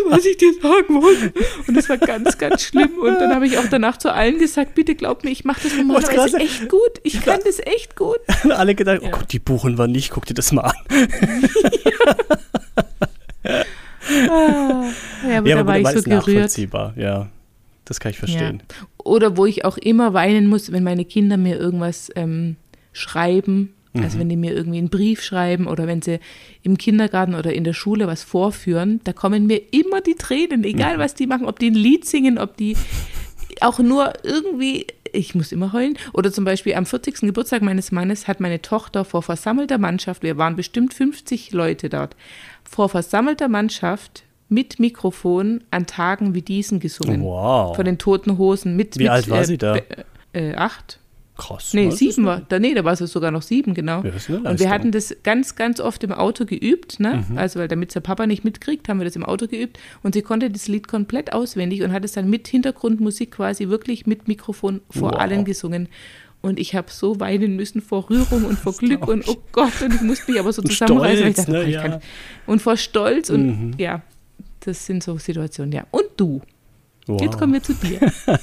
was 0.08 0.24
ich 0.24 0.36
dir 0.36 0.52
sagen 0.60 1.02
wollte. 1.02 1.32
Und 1.66 1.74
das 1.76 1.88
war 1.88 1.98
ganz, 1.98 2.38
ganz 2.38 2.62
schlimm. 2.64 2.98
Und 3.00 3.14
dann 3.14 3.34
habe 3.34 3.46
ich 3.46 3.58
auch 3.58 3.66
danach 3.70 3.96
zu 3.96 4.12
allen 4.12 4.38
gesagt, 4.38 4.74
bitte 4.74 4.94
glaub 4.94 5.24
mir, 5.24 5.30
ich 5.30 5.44
mache 5.44 5.62
das 5.62 5.74
normalerweise 5.76 6.38
echt 6.38 6.68
gut. 6.68 7.00
Ich 7.02 7.20
kann 7.22 7.40
das 7.44 7.58
echt 7.60 7.96
gut. 7.96 8.18
Und 8.44 8.52
alle 8.52 8.74
gedacht, 8.74 9.00
oh 9.02 9.06
Ja. 9.06 9.10
Gott, 9.12 9.32
die 9.32 9.38
buchen 9.38 9.78
wir 9.78 9.86
nicht, 9.86 10.10
guck 10.10 10.26
dir 10.26 10.34
das 10.34 10.52
mal 10.52 10.62
an. 10.62 10.76
Ah, 13.44 14.84
ja, 15.28 15.38
aber 15.38 15.48
ja, 15.48 15.56
da 15.56 15.66
war 15.66 15.78
ich 15.78 15.86
so 15.88 16.02
gerührt. 16.02 16.26
nachvollziehbar, 16.26 16.92
ja. 16.96 17.28
Das 17.84 17.98
kann 17.98 18.10
ich 18.10 18.18
verstehen. 18.18 18.62
Ja. 18.68 18.86
Oder 19.04 19.36
wo 19.36 19.44
ich 19.46 19.64
auch 19.64 19.76
immer 19.76 20.14
weinen 20.14 20.46
muss, 20.46 20.70
wenn 20.70 20.84
meine 20.84 21.04
Kinder 21.04 21.36
mir 21.36 21.58
irgendwas 21.58 22.10
ähm, 22.14 22.56
schreiben. 22.92 23.74
Mhm. 23.94 24.02
Also 24.04 24.18
wenn 24.18 24.28
die 24.28 24.36
mir 24.36 24.54
irgendwie 24.54 24.78
einen 24.78 24.88
Brief 24.88 25.22
schreiben 25.22 25.66
oder 25.66 25.86
wenn 25.86 26.00
sie 26.02 26.18
im 26.62 26.78
Kindergarten 26.78 27.34
oder 27.34 27.52
in 27.52 27.64
der 27.64 27.72
Schule 27.74 28.06
was 28.06 28.22
vorführen, 28.22 29.00
da 29.04 29.12
kommen 29.12 29.46
mir 29.46 29.60
immer 29.72 30.00
die 30.00 30.14
Tränen, 30.14 30.60
Mhm. 30.60 30.66
egal 30.66 30.98
was 30.98 31.14
die 31.14 31.26
machen, 31.26 31.46
ob 31.46 31.58
die 31.58 31.70
ein 31.70 31.74
Lied 31.74 32.04
singen, 32.06 32.38
ob 32.38 32.56
die 32.56 32.76
auch 33.60 33.78
nur 33.78 34.12
irgendwie, 34.22 34.86
ich 35.12 35.34
muss 35.34 35.52
immer 35.52 35.72
heulen. 35.74 35.98
Oder 36.14 36.32
zum 36.32 36.44
Beispiel 36.44 36.74
am 36.74 36.86
40. 36.86 37.26
Geburtstag 37.26 37.60
meines 37.62 37.92
Mannes 37.92 38.26
hat 38.28 38.40
meine 38.40 38.62
Tochter 38.62 39.04
vor 39.04 39.22
versammelter 39.22 39.76
Mannschaft, 39.78 40.22
wir 40.22 40.38
waren 40.38 40.56
bestimmt 40.56 40.94
50 40.94 41.52
Leute 41.52 41.88
dort, 41.90 42.16
vor 42.64 42.88
versammelter 42.88 43.48
Mannschaft 43.48 44.24
mit 44.48 44.80
Mikrofon 44.80 45.64
an 45.70 45.86
Tagen 45.86 46.34
wie 46.34 46.42
diesen 46.42 46.80
gesungen. 46.80 47.22
Wow. 47.22 47.76
Von 47.76 47.84
den 47.84 47.98
toten 47.98 48.36
Hosen. 48.38 48.74
Mit, 48.76 48.98
Wie 48.98 49.04
mit, 49.04 49.10
alt 49.12 49.30
war 49.30 49.40
äh, 49.40 49.44
sie 49.44 49.58
da? 49.58 49.74
be- 49.74 49.84
Äh, 50.34 50.54
acht. 50.54 50.98
Krass. 51.42 51.74
Nee, 51.74 51.86
ne? 51.86 51.92
sieben 51.92 52.24
war. 52.24 52.42
Da, 52.48 52.58
nee, 52.58 52.74
da 52.74 52.84
war 52.84 52.94
sie 52.94 53.06
sogar 53.06 53.30
noch 53.30 53.42
sieben, 53.42 53.74
genau. 53.74 54.02
Ja, 54.04 54.10
das 54.10 54.28
ist 54.28 54.30
eine 54.30 54.48
und 54.50 54.60
wir. 54.60 54.66
Mhm. 54.66 54.70
hatten 54.70 54.92
das 54.92 55.16
ganz, 55.22 55.56
ganz 55.56 55.80
oft 55.80 56.04
im 56.04 56.12
Auto 56.12 56.44
geübt, 56.44 57.00
ne? 57.00 57.24
Also, 57.36 57.58
weil 57.58 57.68
damit 57.68 57.94
der 57.94 58.00
Papa 58.00 58.26
nicht 58.26 58.44
mitkriegt, 58.44 58.88
haben 58.88 58.98
wir 59.00 59.04
das 59.04 59.16
im 59.16 59.24
Auto 59.24 59.46
geübt. 59.48 59.78
Und 60.02 60.14
sie 60.14 60.22
konnte 60.22 60.50
das 60.50 60.68
Lied 60.68 60.88
komplett 60.88 61.32
auswendig 61.32 61.82
und 61.82 61.92
hat 61.92 62.04
es 62.04 62.12
dann 62.12 62.30
mit 62.30 62.46
Hintergrundmusik 62.48 63.32
quasi 63.32 63.68
wirklich 63.68 64.06
mit 64.06 64.28
Mikrofon 64.28 64.80
vor 64.90 65.12
Wow. 65.12 65.18
allen 65.18 65.44
gesungen. 65.44 65.88
Und 66.42 66.58
ich 66.58 66.74
habe 66.74 66.90
so 66.90 67.20
weinen 67.20 67.54
müssen 67.56 67.80
vor 67.80 68.10
Rührung 68.10 68.44
und 68.44 68.58
vor 68.58 68.72
Glück 68.76 69.06
und 69.06 69.28
oh 69.28 69.36
Gott, 69.52 69.80
und 69.82 69.94
ich 69.94 70.00
musste 70.02 70.30
mich 70.30 70.40
aber 70.40 70.52
so 70.52 70.60
Und 70.62 70.70
zusammenreißen. 70.72 71.26
ich 71.28 71.32
Stolz, 71.34 71.46
dachte, 71.46 71.52
ne? 71.52 71.70
Ja. 71.70 71.88
Mhm. 71.88 72.00
und 72.46 72.62
vor 72.62 72.76
Stolz 72.76 73.30
und 73.30 73.74
ja, 73.78 74.02
das 74.60 74.86
sind 74.86 75.02
so 75.02 75.18
Situationen, 75.18 75.72
ja. 75.72 75.86
Und 75.90 76.04
du, 76.16 76.40
Wow. 77.14 77.22
jetzt 77.22 77.38
kommen 77.38 77.52
wir 77.52 77.62
zu 77.62 77.74
dir. 77.74 78.00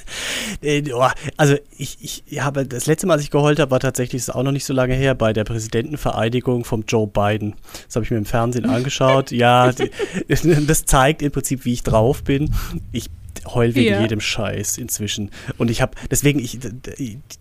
Äh, 0.61 0.83
oh, 0.93 1.07
Also 1.37 1.55
ich, 1.77 2.23
ich 2.27 2.41
habe 2.41 2.65
das 2.65 2.85
letzte 2.85 3.07
Mal, 3.07 3.13
als 3.13 3.23
ich 3.23 3.31
geheult 3.31 3.59
habe, 3.59 3.71
war 3.71 3.79
tatsächlich, 3.79 4.21
ist 4.21 4.29
auch 4.35 4.43
noch 4.43 4.51
nicht 4.51 4.65
so 4.65 4.73
lange 4.73 4.93
her, 4.93 5.15
bei 5.15 5.31
der 5.31 5.43
Präsidentenvereidigung 5.45 6.65
vom 6.65 6.83
Joe 6.87 7.07
Biden. 7.07 7.55
Das 7.85 7.95
habe 7.95 8.03
ich 8.05 8.11
mir 8.11 8.17
im 8.17 8.25
Fernsehen 8.25 8.65
angeschaut. 8.69 9.31
Ja, 9.31 9.71
die, 9.71 9.89
das 10.67 10.85
zeigt 10.85 11.21
im 11.21 11.31
Prinzip, 11.31 11.65
wie 11.65 11.73
ich 11.73 11.83
drauf 11.83 12.23
bin. 12.23 12.53
Ich 12.91 13.09
heul 13.53 13.73
wegen 13.73 13.93
Ja. 13.93 14.01
jedem 14.01 14.19
Scheiß 14.19 14.77
inzwischen. 14.77 15.31
Und 15.57 15.71
ich 15.71 15.81
habe, 15.81 15.93
deswegen, 16.11 16.39
ich, 16.39 16.59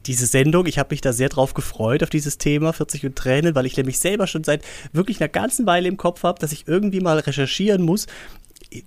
diese 0.06 0.26
Sendung, 0.26 0.66
ich 0.66 0.78
habe 0.78 0.88
mich 0.92 1.00
da 1.00 1.12
sehr 1.12 1.28
drauf 1.28 1.54
gefreut, 1.54 2.02
auf 2.04 2.10
dieses 2.10 2.38
Thema 2.38 2.72
40 2.72 3.04
und 3.06 3.16
Tränen, 3.16 3.54
weil 3.56 3.66
ich 3.66 3.76
nämlich 3.76 3.98
selber 3.98 4.26
schon 4.28 4.44
seit 4.44 4.62
wirklich 4.92 5.20
einer 5.20 5.28
ganzen 5.28 5.66
Weile 5.66 5.88
im 5.88 5.96
Kopf 5.96 6.22
habe, 6.22 6.38
dass 6.38 6.52
ich 6.52 6.68
irgendwie 6.68 7.00
mal 7.00 7.18
recherchieren 7.18 7.82
muss, 7.82 8.06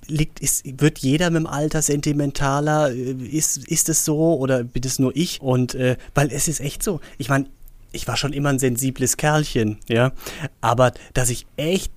liegt, 0.07 0.39
ist, 0.39 0.63
wird 0.81 0.99
jeder 0.99 1.29
mit 1.29 1.41
dem 1.41 1.47
Alter 1.47 1.81
sentimentaler? 1.81 2.91
Äh, 2.91 3.11
Ist, 3.11 3.57
ist 3.67 3.89
es 3.89 4.05
so 4.05 4.37
oder 4.37 4.63
bin 4.63 4.83
es 4.83 4.99
nur 4.99 5.15
ich? 5.15 5.41
Und 5.41 5.75
äh, 5.75 5.97
weil 6.13 6.31
es 6.31 6.47
ist 6.47 6.59
echt 6.59 6.83
so. 6.83 6.99
Ich 7.17 7.29
meine, 7.29 7.47
ich 7.91 8.07
war 8.07 8.17
schon 8.17 8.33
immer 8.33 8.49
ein 8.49 8.59
sensibles 8.59 9.17
Kerlchen, 9.17 9.77
ja. 9.87 10.13
Aber 10.61 10.93
dass 11.13 11.29
ich 11.29 11.45
echt 11.57 11.91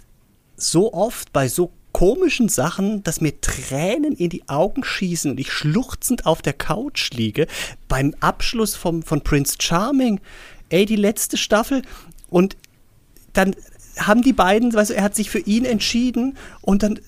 so 0.57 0.93
oft 0.93 1.33
bei 1.33 1.49
so 1.49 1.73
komischen 1.93 2.49
Sachen, 2.49 3.05
dass 3.05 3.21
mir 3.21 3.41
Tränen 3.41 4.15
in 4.17 4.29
die 4.29 4.49
Augen 4.49 4.83
schießen 4.83 5.31
und 5.31 5.39
ich 5.39 5.53
schluchzend 5.53 6.27
auf 6.27 6.43
der 6.43 6.53
Couch 6.53 7.13
liege, 7.13 7.47
beim 7.87 8.15
Abschluss 8.19 8.75
vom, 8.75 9.05
von 9.05 9.21
Prince 9.21 9.57
Charming, 9.61 10.21
ey, 10.71 10.87
die 10.87 10.97
letzte 10.97 11.37
Staffel 11.37 11.83
und 12.29 12.57
dann 13.33 13.55
haben 13.97 14.23
die 14.23 14.33
beiden, 14.33 14.71
du, 14.71 14.79
er 14.79 15.03
hat 15.05 15.15
sich 15.15 15.31
für 15.31 15.39
ihn 15.39 15.65
entschieden 15.65 16.37
und 16.63 16.83
dann 16.83 16.99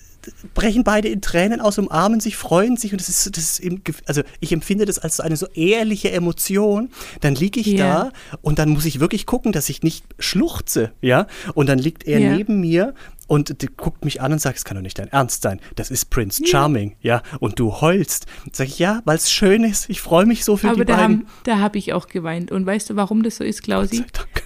brechen 0.53 0.83
beide 0.83 1.07
in 1.07 1.21
Tränen 1.21 1.61
aus, 1.61 1.77
umarmen 1.77 2.19
sich, 2.19 2.35
freuen 2.35 2.77
sich 2.77 2.91
und 2.91 2.99
das 3.01 3.09
ist, 3.09 3.35
das 3.37 3.43
ist 3.43 3.59
eben, 3.59 3.81
also 4.05 4.21
ich 4.39 4.51
empfinde 4.51 4.85
das 4.85 4.99
als 4.99 5.19
eine 5.19 5.37
so 5.37 5.47
ehrliche 5.53 6.11
Emotion. 6.11 6.89
Dann 7.21 7.35
liege 7.35 7.59
ich 7.59 7.67
Ja. 7.67 7.77
da 8.05 8.11
und 8.41 8.59
dann 8.59 8.69
muss 8.69 8.85
ich 8.85 8.99
wirklich 8.99 9.25
gucken, 9.25 9.51
dass 9.51 9.69
ich 9.69 9.83
nicht 9.83 10.05
schluchze, 10.19 10.91
ja. 11.01 11.27
Und 11.53 11.67
dann 11.69 11.79
liegt 11.79 12.05
er 12.05 12.19
Ja. 12.19 12.35
neben 12.35 12.59
mir 12.59 12.93
und 13.27 13.53
guckt 13.75 14.05
mich 14.05 14.21
an 14.21 14.31
und 14.31 14.39
sagt, 14.39 14.57
es 14.57 14.63
kann 14.65 14.75
doch 14.77 14.81
nicht 14.81 14.97
dein 14.99 15.09
Ernst 15.09 15.41
sein. 15.41 15.59
Das 15.75 15.91
ist 15.91 16.09
Prince 16.09 16.45
Charming, 16.45 16.95
ja. 17.01 17.21
Und 17.39 17.59
du 17.59 17.81
heulst. 17.81 18.25
Sag 18.53 18.67
ich, 18.67 18.79
ja, 18.79 19.01
weil 19.05 19.17
es 19.17 19.29
schön 19.31 19.63
ist. 19.65 19.89
Ich 19.89 19.99
freue 20.01 20.25
mich 20.25 20.45
so 20.45 20.55
für 20.55 20.69
Aber 20.69 20.85
die 20.85 20.85
da, 20.85 20.95
beiden. 20.97 21.17
haben, 21.19 21.27
da 21.43 21.59
habe 21.59 21.77
ich 21.77 21.91
auch 21.93 22.07
geweint. 22.07 22.51
Und 22.51 22.65
weißt 22.65 22.89
du, 22.89 22.95
warum 22.95 23.23
das 23.23 23.35
so 23.37 23.43
ist, 23.43 23.63
Klausi? 23.63 23.97
Sei 23.97 24.05
Dank. 24.13 24.43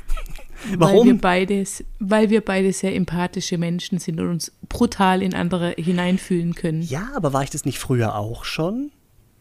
Weil 0.69 0.93
wir 0.93 0.99
Warum? 0.99 1.17
beides, 1.19 1.83
weil 1.99 2.29
wir 2.29 2.41
beide 2.41 2.71
sehr 2.73 2.95
empathische 2.95 3.57
Menschen 3.57 3.99
sind 3.99 4.19
und 4.19 4.29
uns 4.29 4.51
brutal 4.69 5.21
in 5.21 5.33
andere 5.33 5.73
hineinfühlen 5.77 6.55
können. 6.55 6.81
Ja, 6.81 7.09
aber 7.15 7.33
war 7.33 7.43
ich 7.43 7.49
das 7.49 7.65
nicht 7.65 7.79
früher 7.79 8.15
auch 8.15 8.45
schon? 8.45 8.91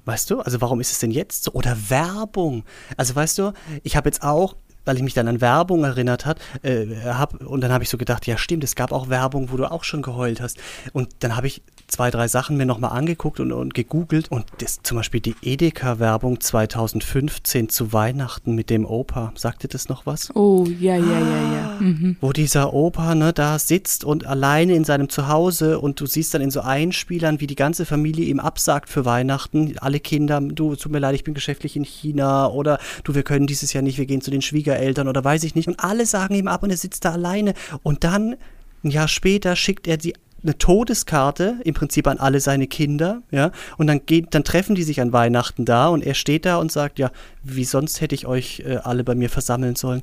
Weißt 0.05 0.31
du? 0.31 0.41
Also 0.41 0.61
warum 0.61 0.81
ist 0.81 0.93
es 0.93 0.99
denn 0.99 1.11
jetzt 1.11 1.45
so? 1.45 1.53
Oder 1.53 1.77
Werbung. 1.89 2.65
Also 2.97 3.15
weißt 3.15 3.39
du, 3.39 3.53
ich 3.83 3.97
habe 3.97 4.09
jetzt 4.09 4.23
auch, 4.23 4.57
weil 4.85 4.97
ich 4.97 5.03
mich 5.03 5.15
dann 5.15 5.29
an 5.29 5.41
Werbung 5.41 5.85
erinnert 5.85 6.27
hat, 6.27 6.39
äh, 6.63 6.87
hab, 7.05 7.41
und 7.43 7.61
dann 7.61 7.73
habe 7.73 7.85
ich 7.85 7.91
so 7.91 7.99
gedacht, 7.99 8.27
ja 8.27 8.39
stimmt, 8.39 8.65
es 8.65 8.75
gab 8.75 8.93
auch 8.93 9.09
Werbung, 9.09 9.51
wo 9.51 9.57
du 9.57 9.71
auch 9.71 9.85
schon 9.85 10.03
geheult 10.03 10.41
hast. 10.41 10.59
Und 10.93 11.09
dann 11.21 11.37
habe 11.37 11.47
ich 11.47 11.63
zwei, 11.87 12.11
drei 12.11 12.29
Sachen 12.29 12.57
mir 12.57 12.67
nochmal 12.67 12.93
angeguckt 12.93 13.41
und, 13.41 13.53
und 13.53 13.75
gegoogelt. 13.75 14.31
Und 14.31 14.47
das, 14.59 14.81
zum 14.83 14.97
Beispiel 14.97 15.21
die 15.21 15.35
Edeka-Werbung 15.43 16.41
2015 16.41 17.69
zu 17.69 17.93
Weihnachten 17.93 18.55
mit 18.55 18.71
dem 18.71 18.85
Opa. 18.87 19.33
Sagt 19.37 19.63
dir 19.63 19.69
das 19.69 19.89
noch 19.89 20.07
was? 20.07 20.35
Oh, 20.35 20.67
ja, 20.79 20.97
ja, 20.97 21.03
ja, 21.03 21.55
ja. 21.55 21.77
Mhm. 21.81 22.17
wo 22.21 22.33
dieser 22.33 22.73
Opa 22.73 23.15
ne, 23.15 23.33
da 23.33 23.59
sitzt 23.59 24.05
und 24.05 24.27
alleine 24.27 24.75
in 24.75 24.85
seinem 24.85 25.09
Zuhause 25.09 25.79
und 25.79 26.01
du 26.01 26.07
siehst 26.07 26.35
dann 26.35 26.43
in 26.43 26.51
so 26.51 26.61
Einspielern, 26.61 27.41
wie 27.41 27.47
die 27.47 27.55
ganze 27.55 27.87
Familie 27.87 28.27
ihm 28.27 28.41
absagt 28.41 28.89
für 28.89 29.05
Weihnachten. 29.05 29.75
Alle 29.79 30.01
Kinder, 30.01 30.41
du, 30.41 30.77
tut 30.77 30.93
mir 30.93 30.99
leid, 30.99 31.15
ich 31.15 31.25
bin 31.25 31.35
geschäftlich 31.35 31.77
in 31.77 31.85
China 31.85 32.49
oder 32.49 32.79
du, 33.05 33.15
wir 33.15 33.23
können 33.23 33.47
dieses 33.47 33.73
Jahr 33.73 33.83
nicht, 33.83 33.99
wir 33.99 34.07
gehen 34.07 34.21
zu 34.21 34.31
den 34.31 34.43
Schwiegereltern 34.43 34.70
oder 35.09 35.25
weiß 35.25 35.45
ich 35.45 35.55
nicht. 35.55 35.69
Und 35.69 35.81
alle 35.81 36.07
sagen 36.07 36.35
ihm 36.35 36.49
ab 36.49 36.62
und 36.62 36.71
er 36.71 36.77
sitzt 36.77 37.05
da 37.05 37.12
alleine. 37.12 37.55
Und 37.83 38.05
dann, 38.05 38.37
ein 38.85 38.91
Jahr 38.91 39.09
später, 39.09 39.57
schickt 39.57 39.87
er 39.87 39.97
die 39.97 40.15
eine 40.43 40.57
Todeskarte 40.57 41.57
im 41.65 41.75
Prinzip 41.75 42.07
an 42.07 42.17
alle 42.17 42.41
seine 42.41 42.67
Kinder, 42.67 43.21
ja, 43.31 43.53
und 43.77 43.89
dann 43.89 44.07
geht, 44.07 44.35
dann 44.35 44.43
treffen 44.43 44.75
die 44.75 44.85
sich 44.85 45.03
an 45.03 45.12
Weihnachten 45.12 45.67
da 45.67 45.89
und 45.89 46.03
er 46.03 46.15
steht 46.15 46.47
da 46.47 46.57
und 46.57 46.73
sagt, 46.73 46.99
ja, 46.99 47.11
wie 47.43 47.65
sonst 47.65 48.00
hätte 48.00 48.15
ich 48.15 48.27
euch 48.27 48.61
äh, 48.65 48.77
alle 48.77 49.05
bei 49.05 49.15
mir 49.15 49.29
versammeln 49.29 49.77
sollen 49.77 50.00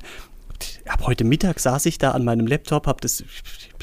ab 0.86 1.02
heute 1.06 1.24
Mittag 1.24 1.60
saß 1.60 1.86
ich 1.86 1.98
da 1.98 2.12
an 2.12 2.24
meinem 2.24 2.46
Laptop, 2.46 2.86
hab 2.86 3.00
das 3.00 3.22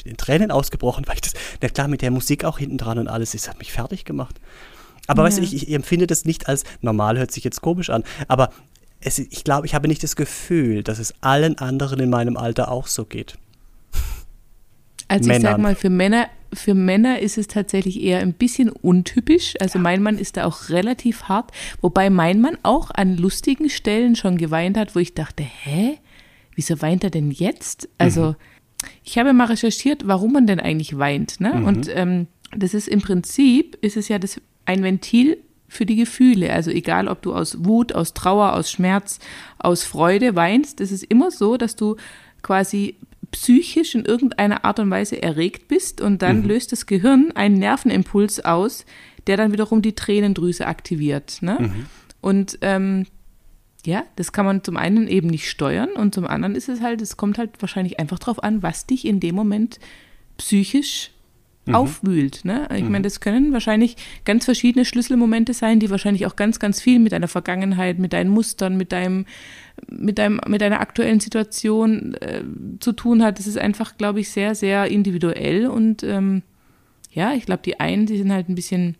in 0.04 0.16
Tränen 0.16 0.50
ausgebrochen, 0.50 1.04
weil 1.06 1.14
ich 1.16 1.20
das, 1.22 1.32
na 1.60 1.68
klar, 1.68 1.88
mit 1.88 2.02
der 2.02 2.10
Musik 2.10 2.44
auch 2.44 2.58
hinten 2.58 2.78
dran 2.78 2.98
und 2.98 3.08
alles, 3.08 3.32
das 3.32 3.48
hat 3.48 3.58
mich 3.58 3.72
fertig 3.72 4.04
gemacht. 4.04 4.40
Aber 5.06 5.22
weißt 5.22 5.38
du, 5.38 5.42
Ja. 5.42 5.48
ich, 5.48 5.68
ich 5.68 5.74
empfinde 5.74 6.06
das 6.06 6.24
nicht 6.24 6.48
als 6.48 6.64
normal, 6.80 7.18
hört 7.18 7.30
sich 7.30 7.44
jetzt 7.44 7.60
komisch 7.62 7.90
an, 7.90 8.04
aber 8.28 8.50
es, 9.06 9.20
ich 9.20 9.44
glaube, 9.44 9.66
ich 9.66 9.74
habe 9.74 9.86
nicht 9.86 10.02
das 10.02 10.16
Gefühl, 10.16 10.82
dass 10.82 10.98
es 10.98 11.14
allen 11.20 11.58
anderen 11.58 12.00
in 12.00 12.10
meinem 12.10 12.36
Alter 12.36 12.70
auch 12.72 12.88
so 12.88 13.04
geht. 13.04 13.38
Also 15.08 15.30
ich 15.30 15.36
sag 15.36 15.42
Männern. 15.42 15.62
mal, 15.62 15.74
für 15.76 15.90
Männer, 15.90 16.26
für 16.52 16.74
Männer 16.74 17.20
ist 17.20 17.38
es 17.38 17.46
tatsächlich 17.46 18.02
eher 18.02 18.18
ein 18.18 18.32
bisschen 18.32 18.68
untypisch. 18.68 19.54
Also 19.60 19.78
mein 19.78 20.02
Mann 20.02 20.18
ist 20.18 20.36
da 20.36 20.44
auch 20.44 20.70
relativ 20.70 21.24
hart, 21.24 21.52
wobei 21.80 22.10
mein 22.10 22.40
Mann 22.40 22.58
auch 22.64 22.90
an 22.90 23.16
lustigen 23.16 23.70
Stellen 23.70 24.16
schon 24.16 24.36
geweint 24.36 24.76
hat, 24.76 24.96
wo 24.96 24.98
ich 24.98 25.14
dachte, 25.14 25.44
hä? 25.44 25.98
Wieso 26.56 26.82
weint 26.82 27.04
er 27.04 27.10
denn 27.10 27.30
jetzt? 27.30 27.88
Also 27.98 28.34
ich 29.04 29.18
habe 29.18 29.32
mal 29.32 29.46
recherchiert, 29.46 30.08
warum 30.08 30.32
man 30.32 30.48
denn 30.48 30.58
eigentlich 30.58 30.98
weint. 30.98 31.40
Ne? 31.40 31.62
Und 31.64 31.88
ähm, 31.94 32.26
das 32.56 32.74
ist 32.74 32.88
im 32.88 33.02
Prinzip, 33.02 33.78
ist 33.82 33.96
es 33.96 34.08
ja 34.08 34.18
das, 34.18 34.40
ein 34.64 34.82
Ventil 34.82 35.38
für 35.68 35.86
die 35.86 35.96
Gefühle. 35.96 36.52
Also 36.52 36.70
egal, 36.70 37.08
ob 37.08 37.22
du 37.22 37.34
aus 37.34 37.64
Wut, 37.64 37.92
aus 37.92 38.14
Trauer, 38.14 38.54
aus 38.54 38.70
Schmerz, 38.70 39.18
aus 39.58 39.84
Freude 39.84 40.34
weinst, 40.34 40.80
das 40.80 40.92
ist 40.92 41.04
immer 41.04 41.30
so, 41.30 41.56
dass 41.56 41.76
du 41.76 41.96
quasi 42.42 42.96
psychisch 43.32 43.94
in 43.94 44.04
irgendeiner 44.04 44.64
Art 44.64 44.78
und 44.78 44.90
Weise 44.90 45.20
erregt 45.22 45.68
bist 45.68 46.00
und 46.00 46.22
dann 46.22 46.44
löst 46.44 46.72
das 46.72 46.86
Gehirn 46.86 47.32
einen 47.34 47.58
Nervenimpuls 47.58 48.44
aus, 48.44 48.84
der 49.26 49.36
dann 49.36 49.52
wiederum 49.52 49.82
die 49.82 49.94
Tränendrüse 49.94 50.66
aktiviert. 50.66 51.42
Ne? 51.42 51.56
Und 52.20 52.58
ähm, 52.60 53.06
ja, 53.84 54.04
das 54.16 54.32
kann 54.32 54.46
man 54.46 54.64
zum 54.64 54.76
einen 54.76 55.08
eben 55.08 55.28
nicht 55.28 55.50
steuern 55.50 55.90
und 55.90 56.14
zum 56.14 56.26
anderen 56.26 56.54
ist 56.54 56.68
es 56.68 56.80
halt, 56.80 57.00
es 57.02 57.16
kommt 57.16 57.38
halt 57.38 57.60
wahrscheinlich 57.60 57.98
einfach 57.98 58.18
drauf 58.18 58.42
an, 58.42 58.62
was 58.62 58.86
dich 58.86 59.04
in 59.04 59.20
dem 59.20 59.34
Moment 59.34 59.78
psychisch 60.38 61.10
aufwühlt. 61.74 62.44
Ne? 62.44 62.68
Ich 62.76 62.84
meine, 62.84 63.02
das 63.02 63.20
können 63.20 63.52
wahrscheinlich 63.52 63.96
ganz 64.24 64.44
verschiedene 64.44 64.84
Schlüsselmomente 64.84 65.52
sein, 65.52 65.80
die 65.80 65.90
wahrscheinlich 65.90 66.26
auch 66.26 66.36
ganz, 66.36 66.58
ganz 66.58 66.80
viel 66.80 66.98
mit 66.98 67.12
deiner 67.12 67.28
Vergangenheit, 67.28 67.98
mit 67.98 68.12
deinen 68.12 68.30
Mustern, 68.30 68.76
mit 68.76 68.92
deinem, 68.92 69.26
mit 69.88 70.18
deinem, 70.18 70.40
mit 70.46 70.60
deiner 70.60 70.80
aktuellen 70.80 71.20
Situation 71.20 72.14
äh, 72.14 72.42
zu 72.80 72.92
tun 72.92 73.22
hat. 73.22 73.38
Das 73.38 73.46
ist 73.46 73.58
einfach, 73.58 73.96
glaube 73.96 74.20
ich, 74.20 74.30
sehr, 74.30 74.54
sehr 74.54 74.86
individuell 74.86 75.66
und 75.66 76.02
ähm, 76.04 76.42
ja, 77.10 77.32
ich 77.32 77.46
glaube, 77.46 77.62
die 77.64 77.80
einen, 77.80 78.06
die 78.06 78.18
sind 78.18 78.32
halt 78.32 78.48
ein 78.48 78.54
bisschen 78.54 78.96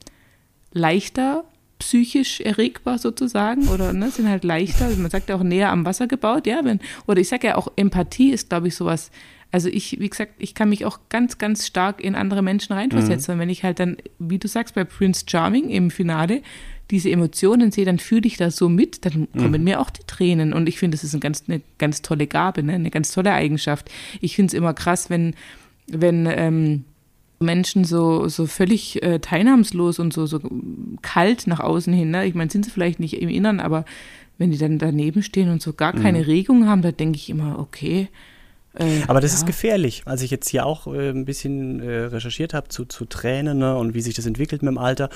leichter 0.72 1.44
psychisch 1.78 2.40
erregbar 2.40 2.98
sozusagen 2.98 3.68
oder 3.68 3.92
ne, 3.92 4.10
sind 4.10 4.28
halt 4.28 4.44
leichter, 4.44 4.88
man 4.96 5.10
sagt 5.10 5.28
ja 5.28 5.36
auch 5.36 5.42
näher 5.42 5.70
am 5.70 5.84
Wasser 5.84 6.06
gebaut, 6.06 6.46
ja, 6.46 6.64
wenn, 6.64 6.80
oder 7.06 7.20
ich 7.20 7.28
sage 7.28 7.48
ja 7.48 7.56
auch, 7.56 7.68
Empathie 7.76 8.30
ist, 8.30 8.48
glaube 8.48 8.68
ich, 8.68 8.74
sowas, 8.74 9.10
also 9.52 9.68
ich, 9.68 9.98
wie 10.00 10.08
gesagt, 10.08 10.32
ich 10.38 10.54
kann 10.54 10.68
mich 10.68 10.84
auch 10.84 10.98
ganz, 11.08 11.38
ganz 11.38 11.66
stark 11.66 12.02
in 12.02 12.14
andere 12.14 12.42
Menschen 12.42 12.72
reinversetzen 12.72 13.34
und 13.34 13.40
wenn 13.40 13.48
ich 13.48 13.62
halt 13.62 13.80
dann, 13.80 13.96
wie 14.18 14.38
du 14.38 14.48
sagst, 14.48 14.74
bei 14.74 14.84
Prince 14.84 15.24
Charming 15.26 15.70
im 15.70 15.90
Finale 15.90 16.42
diese 16.90 17.10
Emotionen 17.10 17.72
sehe, 17.72 17.84
dann 17.84 17.98
fühle 17.98 18.26
ich 18.26 18.36
da 18.36 18.50
so 18.50 18.68
mit, 18.68 19.04
dann 19.04 19.28
kommen 19.32 19.64
mir 19.64 19.80
auch 19.80 19.90
die 19.90 20.04
Tränen 20.06 20.52
und 20.52 20.68
ich 20.68 20.78
finde, 20.78 20.96
das 20.96 21.04
ist 21.04 21.14
eine 21.14 21.20
ganz, 21.20 21.44
eine 21.48 21.60
ganz 21.78 22.02
tolle 22.02 22.26
Gabe, 22.26 22.62
ne, 22.62 22.74
eine 22.74 22.90
ganz 22.90 23.12
tolle 23.12 23.32
Eigenschaft. 23.32 23.90
Ich 24.20 24.36
finde 24.36 24.50
es 24.50 24.54
immer 24.54 24.74
krass, 24.74 25.10
wenn, 25.10 25.34
wenn, 25.88 26.26
ähm, 26.30 26.84
Menschen 27.38 27.84
so, 27.84 28.28
so 28.28 28.46
völlig 28.46 29.02
äh, 29.02 29.18
teilnahmslos 29.18 29.98
und 29.98 30.12
so, 30.12 30.26
so 30.26 30.40
kalt 31.02 31.46
nach 31.46 31.60
außen 31.60 31.92
hin. 31.92 32.10
Ne? 32.10 32.26
Ich 32.26 32.34
meine, 32.34 32.50
sind 32.50 32.64
sie 32.64 32.70
vielleicht 32.70 32.98
nicht 32.98 33.20
im 33.20 33.28
Innern, 33.28 33.60
aber 33.60 33.84
wenn 34.38 34.50
die 34.50 34.58
dann 34.58 34.78
daneben 34.78 35.22
stehen 35.22 35.50
und 35.50 35.62
so 35.62 35.72
gar 35.72 35.92
keine 35.92 36.26
Regung 36.26 36.66
haben, 36.66 36.82
da 36.82 36.92
denke 36.92 37.16
ich 37.16 37.30
immer, 37.30 37.58
okay. 37.58 38.08
Äh, 38.76 39.02
Aber 39.06 39.20
das 39.20 39.32
ja. 39.32 39.38
ist 39.38 39.46
gefährlich. 39.46 40.02
Als 40.04 40.22
ich 40.22 40.30
jetzt 40.30 40.48
hier 40.48 40.66
auch 40.66 40.86
äh, 40.86 41.10
ein 41.10 41.24
bisschen 41.24 41.80
äh, 41.80 42.04
recherchiert 42.04 42.54
habe 42.54 42.68
zu, 42.68 42.84
zu 42.84 43.04
Tränen 43.04 43.58
ne, 43.58 43.76
und 43.76 43.94
wie 43.94 44.00
sich 44.00 44.14
das 44.14 44.26
entwickelt 44.26 44.62
mit 44.62 44.70
dem 44.70 44.78
Alter. 44.78 45.08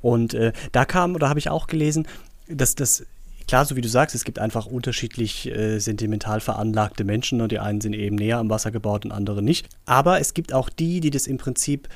Und 0.00 0.34
äh, 0.34 0.52
da 0.72 0.84
kam, 0.84 1.14
oder 1.14 1.28
habe 1.28 1.38
ich 1.38 1.50
auch 1.50 1.66
gelesen, 1.66 2.06
dass 2.48 2.74
das, 2.74 3.04
klar, 3.46 3.64
so 3.64 3.76
wie 3.76 3.80
du 3.80 3.88
sagst, 3.88 4.14
es 4.14 4.24
gibt 4.24 4.38
einfach 4.38 4.66
unterschiedlich 4.66 5.46
äh, 5.46 5.78
sentimental 5.78 6.40
veranlagte 6.40 7.04
Menschen. 7.04 7.40
Und 7.40 7.52
die 7.52 7.58
einen 7.58 7.80
sind 7.80 7.94
eben 7.94 8.16
näher 8.16 8.38
am 8.38 8.50
Wasser 8.50 8.70
gebaut 8.70 9.04
und 9.04 9.12
andere 9.12 9.42
nicht. 9.42 9.68
Aber 9.84 10.20
es 10.20 10.34
gibt 10.34 10.52
auch 10.52 10.68
die, 10.68 11.00
die 11.00 11.10
das 11.10 11.26
im 11.26 11.38
Prinzip 11.38 11.88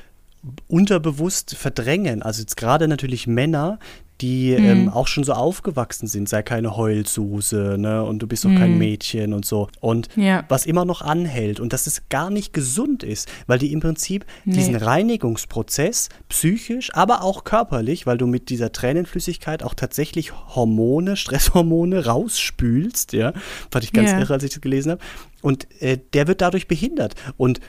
unterbewusst 0.66 1.54
verdrängen. 1.54 2.22
Also 2.22 2.40
jetzt 2.40 2.56
gerade 2.56 2.88
natürlich 2.88 3.26
Männer, 3.26 3.78
die 4.22 4.56
Mhm. 4.58 4.64
ähm, 4.64 4.88
auch 4.88 5.08
schon 5.08 5.24
so 5.24 5.32
aufgewachsen 5.32 6.06
sind, 6.06 6.28
sei 6.28 6.42
keine 6.42 6.76
Heulsuse, 6.76 7.76
ne, 7.78 8.02
und 8.04 8.20
du 8.20 8.26
bist 8.26 8.44
doch 8.44 8.54
kein 8.54 8.78
Mädchen 8.78 9.32
und 9.34 9.44
so. 9.44 9.68
Und 9.80 10.16
Mhm. 10.16 10.22
Ja. 10.22 10.44
was 10.48 10.64
immer 10.64 10.84
noch 10.84 11.02
anhält 11.02 11.60
und 11.60 11.72
dass 11.72 11.86
es 11.86 12.08
gar 12.08 12.30
nicht 12.30 12.52
gesund 12.52 13.02
ist, 13.02 13.28
weil 13.46 13.58
die 13.58 13.72
im 13.72 13.80
Prinzip 13.80 14.24
Nee. 14.44 14.54
diesen 14.54 14.76
Reinigungsprozess 14.76 16.08
psychisch, 16.28 16.94
aber 16.94 17.22
auch 17.22 17.44
körperlich, 17.44 18.06
weil 18.06 18.18
du 18.18 18.26
mit 18.26 18.48
dieser 18.48 18.72
Tränenflüssigkeit 18.72 19.62
auch 19.62 19.74
tatsächlich 19.74 20.32
Hormone, 20.54 21.16
Stresshormone 21.16 22.06
rausspülst, 22.06 23.12
ja, 23.12 23.32
fand 23.70 23.84
ich 23.84 23.92
ganz 23.92 24.10
Ja. 24.12 24.18
irre, 24.20 24.34
als 24.34 24.44
ich 24.44 24.50
das 24.50 24.60
gelesen 24.60 24.92
habe. 24.92 25.00
Und 25.42 25.66
äh, 25.82 25.98
der 26.12 26.28
wird 26.28 26.40
dadurch 26.40 26.68
behindert 26.68 27.14
und 27.36 27.60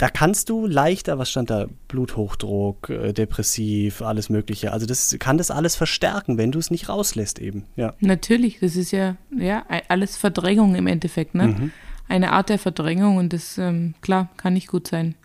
da 0.00 0.08
kannst 0.08 0.48
du 0.48 0.66
leichter, 0.66 1.18
was 1.18 1.30
stand 1.30 1.50
da, 1.50 1.66
Bluthochdruck, 1.88 2.88
äh, 2.88 3.12
depressiv, 3.12 4.00
alles 4.00 4.30
Mögliche. 4.30 4.72
Also 4.72 4.86
das 4.86 5.14
kann 5.18 5.36
das 5.36 5.50
alles 5.50 5.76
verstärken, 5.76 6.38
wenn 6.38 6.52
du 6.52 6.58
es 6.58 6.70
nicht 6.70 6.88
rauslässt 6.88 7.38
eben. 7.38 7.66
Ja. 7.76 7.92
Natürlich, 8.00 8.60
das 8.60 8.76
ist 8.76 8.92
ja, 8.92 9.16
ja 9.36 9.62
alles 9.88 10.16
Verdrängung 10.16 10.74
im 10.74 10.86
Endeffekt, 10.86 11.34
ne? 11.34 11.48
Mhm. 11.48 11.72
Eine 12.08 12.32
Art 12.32 12.48
der 12.48 12.58
Verdrängung 12.58 13.18
und 13.18 13.34
das, 13.34 13.58
ähm, 13.58 13.94
klar, 14.00 14.30
kann 14.38 14.54
nicht 14.54 14.68
gut 14.68 14.88
sein. 14.88 15.16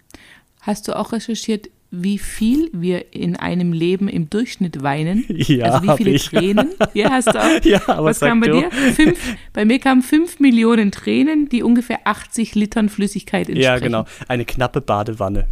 Hast 0.60 0.89
du 0.89 1.00
auch 1.00 1.13
recherchiert, 1.13 1.70
wie 2.03 2.17
viel 2.17 2.69
wir 2.73 3.13
in 3.13 3.35
einem 3.35 3.73
Leben 3.73 4.07
im 4.07 4.29
Durchschnitt 4.29 4.81
weinen? 4.83 5.25
Ja, 5.29 5.65
also 5.73 5.87
wie 5.87 5.97
viele 5.97 6.11
ich. 6.11 6.29
Tränen? 6.29 6.69
Ja, 6.93 7.11
hast 7.11 7.27
du 7.27 7.39
auch. 7.39 7.63
Ja, 7.63 7.81
aber 7.87 8.05
Was 8.09 8.19
kam 8.19 8.39
bei 8.39 8.47
du. 8.47 8.59
dir? 8.61 8.71
Fünf, 8.71 9.17
bei 9.53 9.65
mir 9.65 9.79
kamen 9.79 10.01
fünf 10.01 10.39
Millionen 10.39 10.91
Tränen, 10.91 11.49
die 11.49 11.63
ungefähr 11.63 11.99
80 12.05 12.55
Litern 12.55 12.89
Flüssigkeit 12.89 13.47
entsprechen. 13.49 13.61
Ja, 13.63 13.79
genau. 13.79 14.05
Eine 14.27 14.45
knappe 14.45 14.81
Badewanne. 14.81 15.47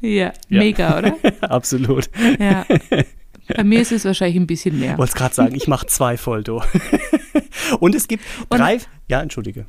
Ja, 0.00 0.32
Ja. 0.48 0.58
mega, 0.60 0.98
oder? 0.98 1.16
Absolut. 1.40 2.08
Ja. 2.38 2.64
Bei 3.56 3.64
mir 3.64 3.80
ist 3.80 3.92
es 3.92 4.04
wahrscheinlich 4.04 4.36
ein 4.36 4.46
bisschen 4.46 4.78
mehr. 4.78 4.96
Wollte 4.98 5.14
gerade 5.14 5.34
sagen, 5.34 5.54
ich 5.54 5.66
mache 5.68 5.86
zwei 5.86 6.16
voll, 6.16 6.42
du. 6.44 6.60
Und 7.80 7.94
es 7.94 8.06
gibt 8.08 8.22
Und- 8.48 8.58
drei. 8.58 8.78
Ja, 9.08 9.20
entschuldige. 9.22 9.66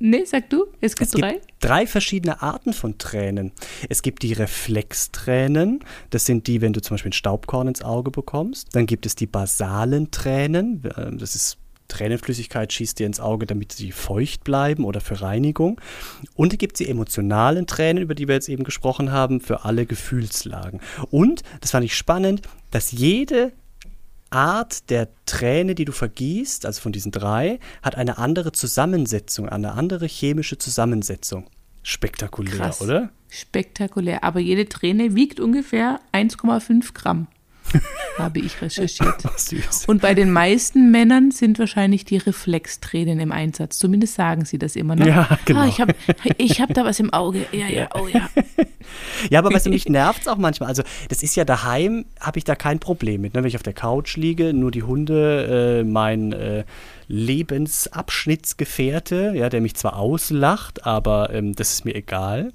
Nee, 0.00 0.24
sag 0.24 0.48
du, 0.50 0.66
es 0.80 0.94
gibt 0.94 1.08
Es 1.08 1.12
gibt 1.12 1.24
drei. 1.24 1.40
drei 1.60 1.86
verschiedene 1.86 2.40
Arten 2.40 2.72
von 2.72 2.98
Tränen. 2.98 3.52
Es 3.88 4.02
gibt 4.02 4.22
die 4.22 4.32
Reflextränen, 4.32 5.80
das 6.10 6.24
sind 6.24 6.46
die, 6.46 6.60
wenn 6.60 6.72
du 6.72 6.80
zum 6.80 6.94
Beispiel 6.94 7.10
ein 7.10 7.14
Staubkorn 7.14 7.68
ins 7.68 7.82
Auge 7.82 8.10
bekommst. 8.10 8.68
Dann 8.74 8.86
gibt 8.86 9.06
es 9.06 9.16
die 9.16 9.26
basalen 9.26 10.10
Tränen, 10.10 10.84
äh, 10.84 11.16
das 11.16 11.34
ist 11.34 11.58
Tränenflüssigkeit 11.88 12.72
schießt 12.72 12.98
dir 12.98 13.06
ins 13.06 13.18
Auge, 13.18 13.46
damit 13.46 13.72
sie 13.72 13.92
feucht 13.92 14.44
bleiben 14.44 14.84
oder 14.84 15.00
für 15.00 15.20
Reinigung. 15.20 15.80
Und 16.34 16.52
es 16.52 16.58
gibt 16.58 16.78
die 16.78 16.88
emotionalen 16.88 17.66
Tränen, 17.66 18.02
über 18.02 18.14
die 18.14 18.28
wir 18.28 18.34
jetzt 18.34 18.48
eben 18.48 18.62
gesprochen 18.62 19.10
haben, 19.10 19.40
für 19.40 19.64
alle 19.64 19.86
Gefühlslagen. 19.86 20.80
Und, 21.10 21.42
das 21.60 21.72
fand 21.72 21.84
ich 21.84 21.96
spannend, 21.96 22.42
dass 22.70 22.92
jede 22.92 23.52
Art 24.30 24.90
der 24.90 25.08
Träne, 25.26 25.74
die 25.74 25.84
du 25.84 25.92
vergießt, 25.92 26.66
also 26.66 26.80
von 26.80 26.92
diesen 26.92 27.12
drei, 27.12 27.58
hat 27.82 27.96
eine 27.96 28.18
andere 28.18 28.52
Zusammensetzung, 28.52 29.48
eine 29.48 29.72
andere 29.72 30.06
chemische 30.06 30.58
Zusammensetzung. 30.58 31.46
Spektakulär, 31.82 32.56
Krass. 32.56 32.80
oder? 32.82 33.10
Spektakulär. 33.28 34.24
Aber 34.24 34.40
jede 34.40 34.68
Träne 34.68 35.14
wiegt 35.14 35.40
ungefähr 35.40 36.00
1,5 36.12 36.92
Gramm, 36.92 37.28
habe 38.18 38.40
ich 38.40 38.60
recherchiert. 38.60 39.24
Und 39.86 40.02
bei 40.02 40.14
den 40.14 40.32
meisten 40.32 40.90
Männern 40.90 41.30
sind 41.30 41.58
wahrscheinlich 41.58 42.04
die 42.04 42.16
Reflextränen 42.16 43.20
im 43.20 43.32
Einsatz. 43.32 43.78
Zumindest 43.78 44.14
sagen 44.14 44.44
sie 44.44 44.58
das 44.58 44.76
immer. 44.76 44.96
Ne? 44.96 45.08
Ja, 45.08 45.38
genau. 45.44 45.60
Ah, 45.60 45.66
ich 45.66 45.80
habe 45.80 45.94
ich 46.36 46.60
hab 46.60 46.72
da 46.74 46.84
was 46.84 47.00
im 47.00 47.12
Auge. 47.12 47.46
Ja, 47.52 47.68
ja, 47.68 47.88
oh 47.94 48.08
ja. 48.08 48.28
Ja, 49.30 49.40
aber 49.40 49.52
weißt 49.52 49.66
du, 49.66 49.70
mich 49.70 49.88
nervt 49.88 50.22
es 50.22 50.28
auch 50.28 50.38
manchmal. 50.38 50.68
Also, 50.68 50.82
das 51.08 51.22
ist 51.22 51.36
ja 51.36 51.44
daheim, 51.44 52.06
habe 52.20 52.38
ich 52.38 52.44
da 52.44 52.54
kein 52.54 52.78
Problem 52.78 53.20
mit. 53.20 53.34
Ne? 53.34 53.42
Wenn 53.42 53.48
ich 53.48 53.56
auf 53.56 53.62
der 53.62 53.74
Couch 53.74 54.16
liege, 54.16 54.54
nur 54.54 54.70
die 54.70 54.82
Hunde, 54.82 55.80
äh, 55.80 55.84
mein 55.84 56.32
äh, 56.32 56.64
Lebensabschnittsgefährte, 57.08 59.32
ja, 59.34 59.48
der 59.48 59.60
mich 59.60 59.74
zwar 59.74 59.96
auslacht, 59.96 60.84
aber 60.86 61.32
ähm, 61.32 61.54
das 61.54 61.72
ist 61.72 61.84
mir 61.84 61.94
egal. 61.94 62.52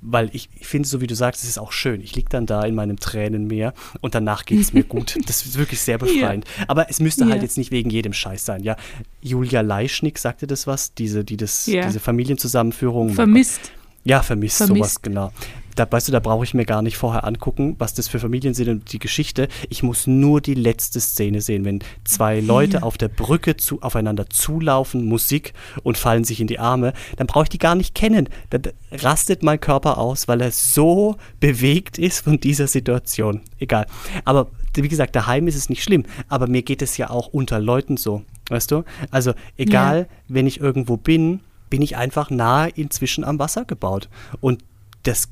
Weil 0.00 0.30
ich, 0.32 0.48
ich 0.58 0.66
finde, 0.66 0.88
so 0.88 1.00
wie 1.00 1.06
du 1.06 1.14
sagst, 1.14 1.42
es 1.42 1.48
ist 1.48 1.58
auch 1.58 1.72
schön. 1.72 2.00
Ich 2.00 2.14
liege 2.14 2.28
dann 2.30 2.46
da 2.46 2.62
in 2.64 2.74
meinem 2.74 2.98
Tränenmeer 2.98 3.74
und 4.00 4.14
danach 4.14 4.44
geht 4.44 4.60
es 4.60 4.72
mir 4.72 4.84
gut. 4.84 5.16
Das 5.26 5.44
ist 5.44 5.58
wirklich 5.58 5.80
sehr 5.80 5.98
befreiend. 5.98 6.44
Aber 6.68 6.88
es 6.88 7.00
müsste 7.00 7.24
halt 7.26 7.36
Ja. 7.36 7.42
jetzt 7.42 7.58
nicht 7.58 7.70
wegen 7.72 7.90
jedem 7.90 8.12
Scheiß 8.12 8.44
sein. 8.44 8.62
Ja, 8.62 8.76
Julia 9.20 9.60
Leischnick 9.60 10.18
sagte 10.18 10.46
das 10.46 10.66
was, 10.66 10.94
diese, 10.94 11.24
die 11.24 11.36
das, 11.36 11.66
Ja. 11.66 11.84
diese 11.86 12.00
Familienzusammenführung. 12.00 13.10
Vermisst. 13.10 13.72
Ja, 14.04 14.22
vermisst, 14.22 14.58
Vermisst. 14.58 14.78
sowas, 14.78 15.02
genau. 15.02 15.32
Da, 15.76 15.86
weißt 15.88 16.08
du, 16.08 16.12
da 16.12 16.20
brauche 16.20 16.44
ich 16.44 16.54
mir 16.54 16.64
gar 16.64 16.82
nicht 16.82 16.96
vorher 16.96 17.24
angucken, 17.24 17.76
was 17.78 17.94
das 17.94 18.08
für 18.08 18.18
Familien 18.18 18.54
sind 18.54 18.68
und 18.68 18.92
die 18.92 18.98
Geschichte. 18.98 19.48
Ich 19.68 19.82
muss 19.82 20.06
nur 20.06 20.40
die 20.40 20.54
letzte 20.54 21.00
Szene 21.00 21.40
sehen, 21.40 21.64
wenn 21.64 21.80
zwei 22.04 22.40
Leute 22.40 22.82
auf 22.82 22.98
der 22.98 23.08
Brücke 23.08 23.56
zu, 23.56 23.82
aufeinander 23.82 24.28
zulaufen, 24.28 25.04
Musik 25.04 25.52
und 25.82 25.98
fallen 25.98 26.24
sich 26.24 26.40
in 26.40 26.46
die 26.46 26.58
Arme, 26.58 26.94
dann 27.16 27.26
brauche 27.26 27.44
ich 27.44 27.48
die 27.50 27.58
gar 27.58 27.74
nicht 27.74 27.94
kennen. 27.94 28.28
Dann 28.50 28.62
rastet 28.90 29.42
mein 29.42 29.60
Körper 29.60 29.98
aus, 29.98 30.28
weil 30.28 30.40
er 30.40 30.50
so 30.50 31.16
bewegt 31.40 31.98
ist 31.98 32.20
von 32.20 32.40
dieser 32.40 32.66
Situation. 32.66 33.42
Egal. 33.58 33.86
Aber 34.24 34.48
wie 34.74 34.88
gesagt, 34.88 35.14
daheim 35.14 35.46
ist 35.46 35.56
es 35.56 35.68
nicht 35.68 35.82
schlimm, 35.82 36.04
aber 36.28 36.46
mir 36.46 36.62
geht 36.62 36.82
es 36.82 36.96
ja 36.96 37.10
auch 37.10 37.28
unter 37.28 37.60
Leuten 37.60 37.96
so, 37.96 38.22
weißt 38.48 38.70
du? 38.70 38.84
Also 39.10 39.32
egal, 39.56 40.08
wenn 40.28 40.46
ich 40.46 40.60
irgendwo 40.60 40.96
bin, 40.96 41.40
bin 41.70 41.82
ich 41.82 41.96
einfach 41.96 42.30
nahe 42.30 42.70
inzwischen 42.70 43.24
am 43.24 43.38
Wasser 43.38 43.64
gebaut. 43.64 44.08
Und 44.40 44.62
das 45.02 45.28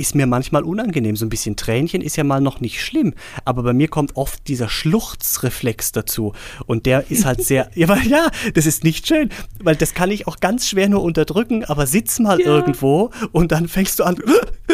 ist 0.00 0.14
mir 0.14 0.26
manchmal 0.26 0.64
unangenehm. 0.64 1.14
So 1.16 1.26
ein 1.26 1.28
bisschen 1.28 1.56
Tränchen 1.56 2.00
ist 2.00 2.16
ja 2.16 2.24
mal 2.24 2.40
noch 2.40 2.60
nicht 2.60 2.82
schlimm. 2.82 3.14
Aber 3.44 3.62
bei 3.62 3.72
mir 3.72 3.88
kommt 3.88 4.16
oft 4.16 4.48
dieser 4.48 4.68
Schluchzreflex 4.68 5.92
dazu. 5.92 6.32
Und 6.66 6.86
der 6.86 7.10
ist 7.10 7.24
halt 7.24 7.44
sehr, 7.44 7.70
ja, 7.74 7.88
weil, 7.88 8.06
ja, 8.06 8.30
das 8.54 8.66
ist 8.66 8.84
nicht 8.84 9.06
schön. 9.06 9.28
Weil 9.62 9.76
das 9.76 9.94
kann 9.94 10.10
ich 10.10 10.26
auch 10.26 10.38
ganz 10.40 10.68
schwer 10.68 10.88
nur 10.88 11.02
unterdrücken. 11.02 11.64
Aber 11.64 11.86
sitz 11.86 12.18
mal 12.18 12.40
Ja. 12.40 12.46
irgendwo 12.46 13.10
und 13.32 13.52
dann 13.52 13.68
fängst 13.68 13.98
du 14.00 14.04
an, 14.04 14.16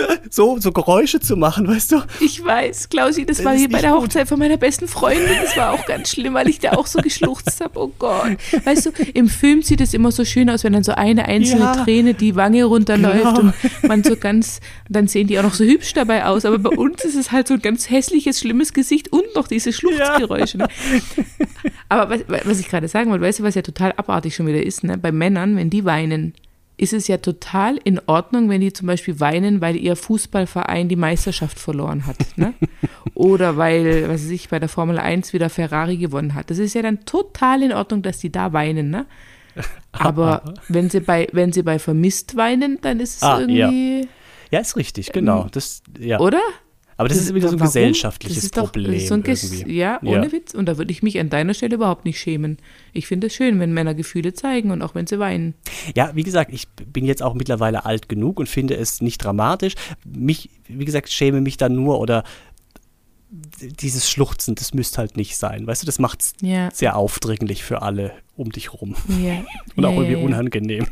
so, 0.30 0.58
so 0.58 0.72
Geräusche 0.72 1.20
zu 1.20 1.36
machen, 1.36 1.66
weißt 1.68 1.92
du? 1.92 2.02
Ich 2.20 2.44
weiß, 2.44 2.88
Klausi, 2.88 3.24
das, 3.26 3.38
Das 3.38 3.46
war 3.46 3.54
hier 3.54 3.68
bei 3.68 3.80
der 3.80 3.92
gut. 3.92 4.02
Hochzeit 4.02 4.28
von 4.28 4.38
meiner 4.38 4.56
besten 4.56 4.88
Freundin. 4.88 5.24
Das 5.42 5.56
war 5.56 5.72
auch 5.72 5.84
ganz 5.86 6.10
schlimm, 6.10 6.34
weil 6.34 6.48
ich 6.48 6.58
da 6.58 6.72
auch 6.72 6.86
so 6.86 7.00
geschluchzt 7.00 7.60
habe. 7.60 7.78
Oh 7.80 7.92
Gott. 7.98 8.36
Weißt 8.64 8.86
du, 8.86 8.90
im 9.14 9.28
Film 9.28 9.62
sieht 9.62 9.80
es 9.80 9.94
immer 9.94 10.12
so 10.12 10.24
schön 10.24 10.50
aus, 10.50 10.64
wenn 10.64 10.72
dann 10.72 10.84
so 10.84 10.92
eine 10.92 11.26
einzelne 11.26 11.60
Ja. 11.64 11.84
Träne 11.84 12.14
die 12.14 12.36
Wange 12.36 12.64
runterläuft 12.64 13.16
Genau. 13.36 13.40
und 13.40 13.54
man 13.88 14.02
so 14.04 14.16
ganz, 14.16 14.60
dann 14.88 15.08
sehen 15.08 15.26
die 15.26 15.38
auch 15.38 15.42
noch 15.44 15.54
so 15.54 15.64
hübsch 15.64 15.92
dabei 15.94 16.24
aus. 16.26 16.44
Aber 16.44 16.58
bei 16.58 16.70
uns 16.70 17.04
ist 17.04 17.14
es 17.16 17.32
halt 17.32 17.48
so 17.48 17.54
ein 17.54 17.62
ganz 17.62 17.90
hässliches, 17.90 18.40
schlimmes 18.40 18.72
Gesicht 18.72 19.12
und 19.12 19.24
noch 19.34 19.48
diese 19.48 19.72
Schluchzgeräusche. 19.72 20.58
Ne? 20.58 20.68
Aber 21.88 22.10
was, 22.10 22.20
was 22.44 22.60
ich 22.60 22.68
gerade 22.68 22.88
sagen 22.88 23.10
wollte, 23.10 23.24
weißt 23.24 23.38
du, 23.40 23.42
was 23.44 23.54
ja 23.54 23.62
total 23.62 23.92
abartig 23.96 24.34
schon 24.34 24.46
wieder 24.46 24.62
ist, 24.62 24.84
ne? 24.84 24.98
bei 24.98 25.12
Männern, 25.12 25.56
wenn 25.56 25.70
die 25.70 25.84
weinen, 25.84 26.34
ist 26.78 26.92
es 26.92 27.08
ja 27.08 27.16
total 27.18 27.78
in 27.84 28.00
Ordnung, 28.06 28.48
wenn 28.50 28.60
die 28.60 28.72
zum 28.72 28.86
Beispiel 28.86 29.18
weinen, 29.18 29.60
weil 29.60 29.76
ihr 29.76 29.96
Fußballverein 29.96 30.88
die 30.88 30.96
Meisterschaft 30.96 31.58
verloren 31.58 32.06
hat. 32.06 32.18
Ne? 32.36 32.52
Oder 33.14 33.56
weil, 33.56 34.08
was 34.08 34.24
weiß 34.24 34.30
ich, 34.30 34.48
bei 34.50 34.58
der 34.58 34.68
Formel 34.68 34.98
1 34.98 35.32
wieder 35.32 35.48
Ferrari 35.48 35.96
gewonnen 35.96 36.34
hat. 36.34 36.50
Das 36.50 36.58
ist 36.58 36.74
ja 36.74 36.82
dann 36.82 37.04
total 37.06 37.62
in 37.62 37.72
Ordnung, 37.72 38.02
dass 38.02 38.18
die 38.18 38.30
da 38.30 38.52
weinen. 38.52 38.90
Ne? 38.90 39.06
Aber 39.92 40.54
wenn 40.68 40.90
sie 40.90 41.00
bei, 41.00 41.28
wenn 41.32 41.52
sie 41.52 41.62
bei 41.62 41.78
vermisst 41.78 42.36
weinen, 42.36 42.78
dann 42.82 43.00
ist 43.00 43.16
es 43.16 43.22
Ah, 43.22 43.40
ja. 43.40 43.68
irgendwie, 43.70 44.08
Ja, 44.50 44.60
ist 44.60 44.76
richtig, 44.76 45.12
genau. 45.12 45.46
Das, 45.50 45.82
ja. 45.98 46.20
oder? 46.20 46.40
Aber 46.98 47.08
das, 47.10 47.18
ist 47.18 47.34
wieder 47.34 47.48
so 47.48 47.54
ein 47.56 47.60
Warum? 47.60 47.68
gesellschaftliches 47.68 48.36
Das 48.36 48.44
ist 48.44 48.56
doch- 48.56 48.72
Problem. 48.72 48.92
das 48.94 49.08
so 49.08 49.14
ein 49.14 49.22
Ges- 49.22 49.52
irgendwie. 49.52 49.74
Ja, 49.76 50.00
ohne 50.02 50.32
Witz. 50.32 50.54
Und 50.54 50.64
da 50.66 50.78
würde 50.78 50.90
ich 50.92 51.02
mich 51.02 51.18
an 51.20 51.28
deiner 51.28 51.52
Stelle 51.52 51.74
überhaupt 51.74 52.06
nicht 52.06 52.18
schämen. 52.18 52.56
Ich 52.94 53.06
finde 53.06 53.26
es 53.26 53.34
schön, 53.34 53.60
wenn 53.60 53.72
Männer 53.74 53.94
Gefühle 53.94 54.32
zeigen 54.32 54.70
und 54.70 54.80
auch 54.80 54.94
wenn 54.94 55.06
sie 55.06 55.18
weinen. 55.18 55.54
Ja, 55.94 56.12
wie 56.14 56.22
gesagt, 56.22 56.52
ich 56.54 56.68
bin 56.90 57.04
jetzt 57.04 57.22
auch 57.22 57.34
mittlerweile 57.34 57.84
alt 57.84 58.08
genug 58.08 58.38
und 58.40 58.48
finde 58.48 58.76
es 58.76 59.02
nicht 59.02 59.18
dramatisch. 59.18 59.74
Mich, 60.06 60.48
wie 60.68 60.86
gesagt, 60.86 61.10
schäme 61.10 61.42
mich 61.42 61.58
dann 61.58 61.74
nur 61.74 62.00
oder 62.00 62.24
dieses 63.30 64.08
Schluchzen, 64.08 64.54
das 64.54 64.72
müsste 64.72 64.98
halt 64.98 65.16
nicht 65.16 65.36
sein. 65.36 65.66
Weißt 65.66 65.82
du, 65.82 65.86
das 65.86 65.98
macht 65.98 66.20
es 66.22 66.32
Ja. 66.40 66.70
sehr 66.72 66.96
aufdringlich 66.96 67.64
für 67.64 67.82
alle 67.82 68.12
um 68.36 68.50
dich 68.52 68.72
rum. 68.72 68.94
Ja. 69.22 69.44
Und 69.76 69.82
ja, 69.84 69.88
auch 69.90 69.94
irgendwie 69.94 70.12
ja, 70.12 70.18
ja. 70.18 70.24
unangenehm. 70.24 70.86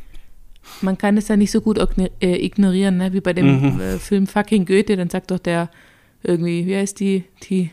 Man 0.80 0.98
kann 0.98 1.16
es 1.16 1.28
ja 1.28 1.36
nicht 1.36 1.50
so 1.50 1.60
gut 1.60 1.78
äh, 2.20 2.44
ignorieren, 2.44 2.96
ne? 2.96 3.12
wie 3.12 3.20
bei 3.20 3.32
dem 3.34 3.74
Mhm. 3.74 3.80
äh, 3.80 3.98
Film 3.98 4.26
Fucking 4.26 4.64
Goethe. 4.66 4.96
Dann 4.96 5.10
sagt 5.10 5.30
doch 5.30 5.38
der 5.38 5.70
irgendwie, 6.24 6.66
wie 6.66 6.76
heißt 6.76 6.98
die, 7.00 7.24
die 7.42 7.70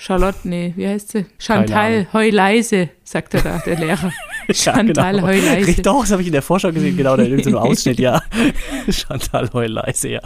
Charlotte, 0.00 0.38
nee, 0.44 0.72
wie 0.76 0.86
heißt 0.86 1.10
sie? 1.10 1.26
Chantal, 1.38 1.92
Ahnung. 1.92 2.12
heu 2.12 2.30
leise, 2.30 2.90
sagt 3.02 3.34
er 3.34 3.42
da, 3.42 3.58
der 3.58 3.80
Lehrer. 3.80 4.12
Chantal, 4.52 5.16
genau. 5.16 5.26
heu 5.26 5.36
leise. 5.36 5.66
Richtig, 5.66 5.82
Doch, 5.82 6.02
das 6.02 6.12
habe 6.12 6.22
ich 6.22 6.28
in 6.28 6.32
der 6.32 6.42
Vorschau 6.42 6.70
gesehen, 6.70 6.96
genau, 6.96 7.16
da 7.16 7.24
in 7.24 7.42
so 7.42 7.50
einem 7.50 7.58
Ausschnitt, 7.58 7.98
ja. 7.98 8.22
Chantal 8.88 9.50
heu 9.52 9.66
leise, 9.66 10.10
ja. 10.10 10.20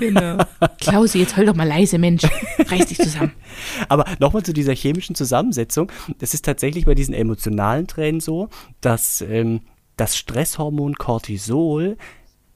Genau. 0.00 0.38
Klausi, 0.80 1.20
jetzt 1.20 1.36
heul 1.36 1.46
doch 1.46 1.54
mal 1.54 1.68
leise, 1.68 1.96
Mensch. 1.98 2.24
Reiß 2.58 2.86
dich 2.86 2.98
zusammen. 2.98 3.32
Aber 3.88 4.04
nochmal 4.18 4.42
zu 4.42 4.52
dieser 4.52 4.74
chemischen 4.74 5.14
Zusammensetzung. 5.14 5.92
Das 6.18 6.34
ist 6.34 6.44
tatsächlich 6.44 6.84
bei 6.84 6.96
diesen 6.96 7.14
emotionalen 7.14 7.86
Tränen 7.86 8.20
so, 8.20 8.48
dass 8.80 9.20
ähm, 9.20 9.60
das 9.96 10.16
Stresshormon 10.16 10.96
Cortisol 10.96 11.96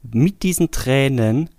mit 0.03 0.43
diesen 0.43 0.71
Tränen 0.71 1.49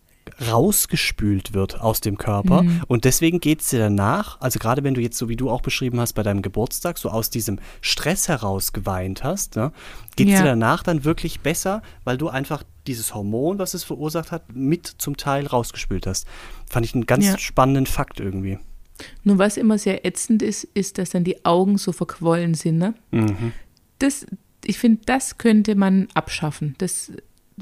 rausgespült 0.49 1.53
wird 1.55 1.81
aus 1.81 2.01
dem 2.01 2.17
Körper 2.19 2.65
und 2.89 3.05
deswegen 3.05 3.41
geht 3.41 3.61
es 3.61 3.69
dir 3.71 3.79
danach, 3.79 4.41
also 4.41 4.59
gerade 4.59 4.83
wenn 4.85 4.95
du 4.95 5.01
jetzt 5.01 5.19
so 5.19 5.29
wie 5.29 5.37
du 5.37 5.51
auch 5.51 5.61
beschrieben 5.63 6.01
hast 6.01 6.13
bei 6.15 6.23
deinem 6.23 6.43
Geburtstag, 6.43 6.99
so 6.99 7.11
aus 7.11 7.31
diesem 7.31 7.59
Stress 7.81 8.29
heraus 8.29 8.73
geweint 8.73 9.25
hast, 9.25 9.57
ne, 9.57 9.73
geht 10.17 10.29
es 10.29 10.35
Ja. 10.35 10.41
dir 10.43 10.49
danach 10.49 10.83
dann 10.83 11.05
wirklich 11.05 11.41
besser, 11.41 11.83
weil 12.05 12.17
du 12.19 12.29
einfach 12.29 12.63
dieses 12.87 13.15
Hormon, 13.15 13.59
was 13.59 13.75
es 13.75 13.85
verursacht 13.85 14.33
hat, 14.33 14.55
mit 14.55 14.87
zum 14.99 15.17
Teil 15.17 15.47
rausgespült 15.47 16.07
hast. 16.07 16.27
Fand 16.69 16.87
ich 16.87 16.95
einen 16.95 17.07
ganz 17.07 17.27
Ja. 17.27 17.39
spannenden 17.39 17.87
Fakt 17.87 18.21
irgendwie. 18.21 18.59
Nur 19.25 19.39
was 19.39 19.57
immer 19.57 19.79
sehr 19.79 20.05
ätzend 20.07 20.43
ist, 20.43 20.65
ist, 20.75 20.99
dass 20.99 21.11
dann 21.11 21.25
die 21.25 21.45
Augen 21.45 21.79
so 21.79 21.93
verquollen 21.93 22.55
sind. 22.55 22.79
Ne? 22.79 22.95
Das, 23.99 24.27
ich 24.65 24.79
finde, 24.79 25.01
das 25.07 25.39
könnte 25.39 25.75
man 25.75 26.09
abschaffen. 26.15 26.75
Das, 26.79 27.11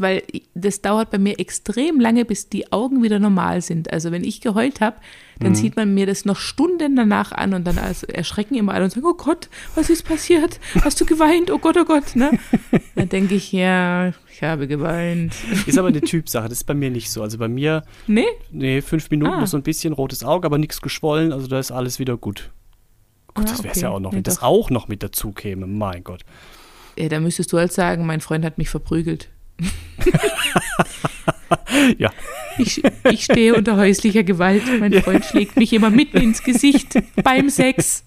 weil 0.01 0.23
das 0.55 0.81
dauert 0.83 1.11
bei 1.11 1.19
mir 1.19 1.39
extrem 1.39 2.01
lange, 2.01 2.25
bis 2.25 2.49
die 2.49 2.73
Augen 2.73 3.03
wieder 3.03 3.19
normal 3.19 3.61
sind. 3.63 3.93
Also 3.93 4.11
wenn 4.13 4.25
ich 4.25 4.41
geheult 4.41 4.81
habe, 4.81 4.97
dann 5.41 5.55
sieht 5.55 5.77
man 5.77 5.95
mir 5.95 6.05
das 6.07 6.25
noch 6.25 6.37
Stunden 6.37 6.97
danach 6.97 7.31
an 7.33 7.55
und 7.55 7.65
dann 7.65 7.79
also 7.79 8.07
erschrecken 8.09 8.57
immer 8.57 8.75
alle 8.75 8.85
und 8.85 8.91
sagen, 8.91 9.07
oh 9.07 9.15
Gott, 9.15 9.49
was 9.77 9.89
ist 9.89 10.05
passiert? 10.05 10.59
Hast 10.83 11.01
du 11.01 11.07
geweint? 11.07 11.51
Oh 11.53 11.59
Gott, 11.59 11.77
oh 11.77 11.85
Gott. 11.85 12.17
Ne? 12.17 12.31
Dann 12.97 13.09
denke 13.09 13.37
ich, 13.37 13.53
ja, 13.53 14.09
ich 14.33 14.43
habe 14.43 14.67
geweint. 14.67 15.33
Ist 15.67 15.79
aber 15.79 15.89
eine 15.89 16.01
Typsache, 16.01 16.49
das 16.49 16.59
ist 16.59 16.65
bei 16.65 16.75
mir 16.75 16.91
nicht 16.91 17.09
so. 17.11 17.23
Also 17.23 17.39
bei 17.39 17.47
mir, 17.47 17.85
Nee? 18.09 18.25
nee, 18.51 18.81
fünf 18.83 19.09
Minuten 19.11 19.33
Ah. 19.35 19.39
nur 19.39 19.47
so 19.47 19.57
ein 19.57 19.63
bisschen 19.63 19.93
rotes 19.93 20.25
Auge, 20.25 20.47
aber 20.47 20.59
nichts 20.59 20.81
geschwollen, 20.81 21.33
also 21.33 21.47
da 21.47 21.61
ist 21.61 21.71
alles 21.71 22.01
wieder 22.01 22.17
gut. 22.17 22.51
Gut, 23.35 23.47
Ah, 23.47 23.49
das 23.51 23.63
wäre 23.63 23.73
es 23.73 23.79
okay. 23.79 23.87
ja 23.87 23.91
auch 23.91 24.01
noch, 24.01 24.13
wenn 24.13 24.25
das 24.25 24.37
doch. 24.37 24.43
auch 24.43 24.71
noch 24.71 24.89
mit 24.89 25.05
dazu 25.05 25.31
käme, 25.31 25.69
mein 25.69 26.03
Gott. 26.03 26.23
Ja, 26.99 27.09
da 27.09 27.21
müsstest 27.21 27.53
du 27.53 27.59
halt 27.59 27.73
sagen, 27.73 28.05
mein 28.07 28.21
Freund 28.21 28.45
hat 28.45 28.59
mich 28.59 28.71
verprügelt. 28.71 29.29
Ja, 31.99 32.11
Ich, 32.59 32.83
ich 33.11 33.25
stehe 33.25 33.55
unter 33.55 33.77
häuslicher 33.77 34.25
Gewalt. 34.25 34.63
Mein 34.81 34.93
Freund 35.03 35.25
schlägt 35.25 35.57
mich 35.57 35.73
immer 35.73 35.91
mitten 35.91 36.19
ins 36.19 36.43
Gesicht 36.43 36.99
beim 37.23 37.51
Sex. 37.51 38.05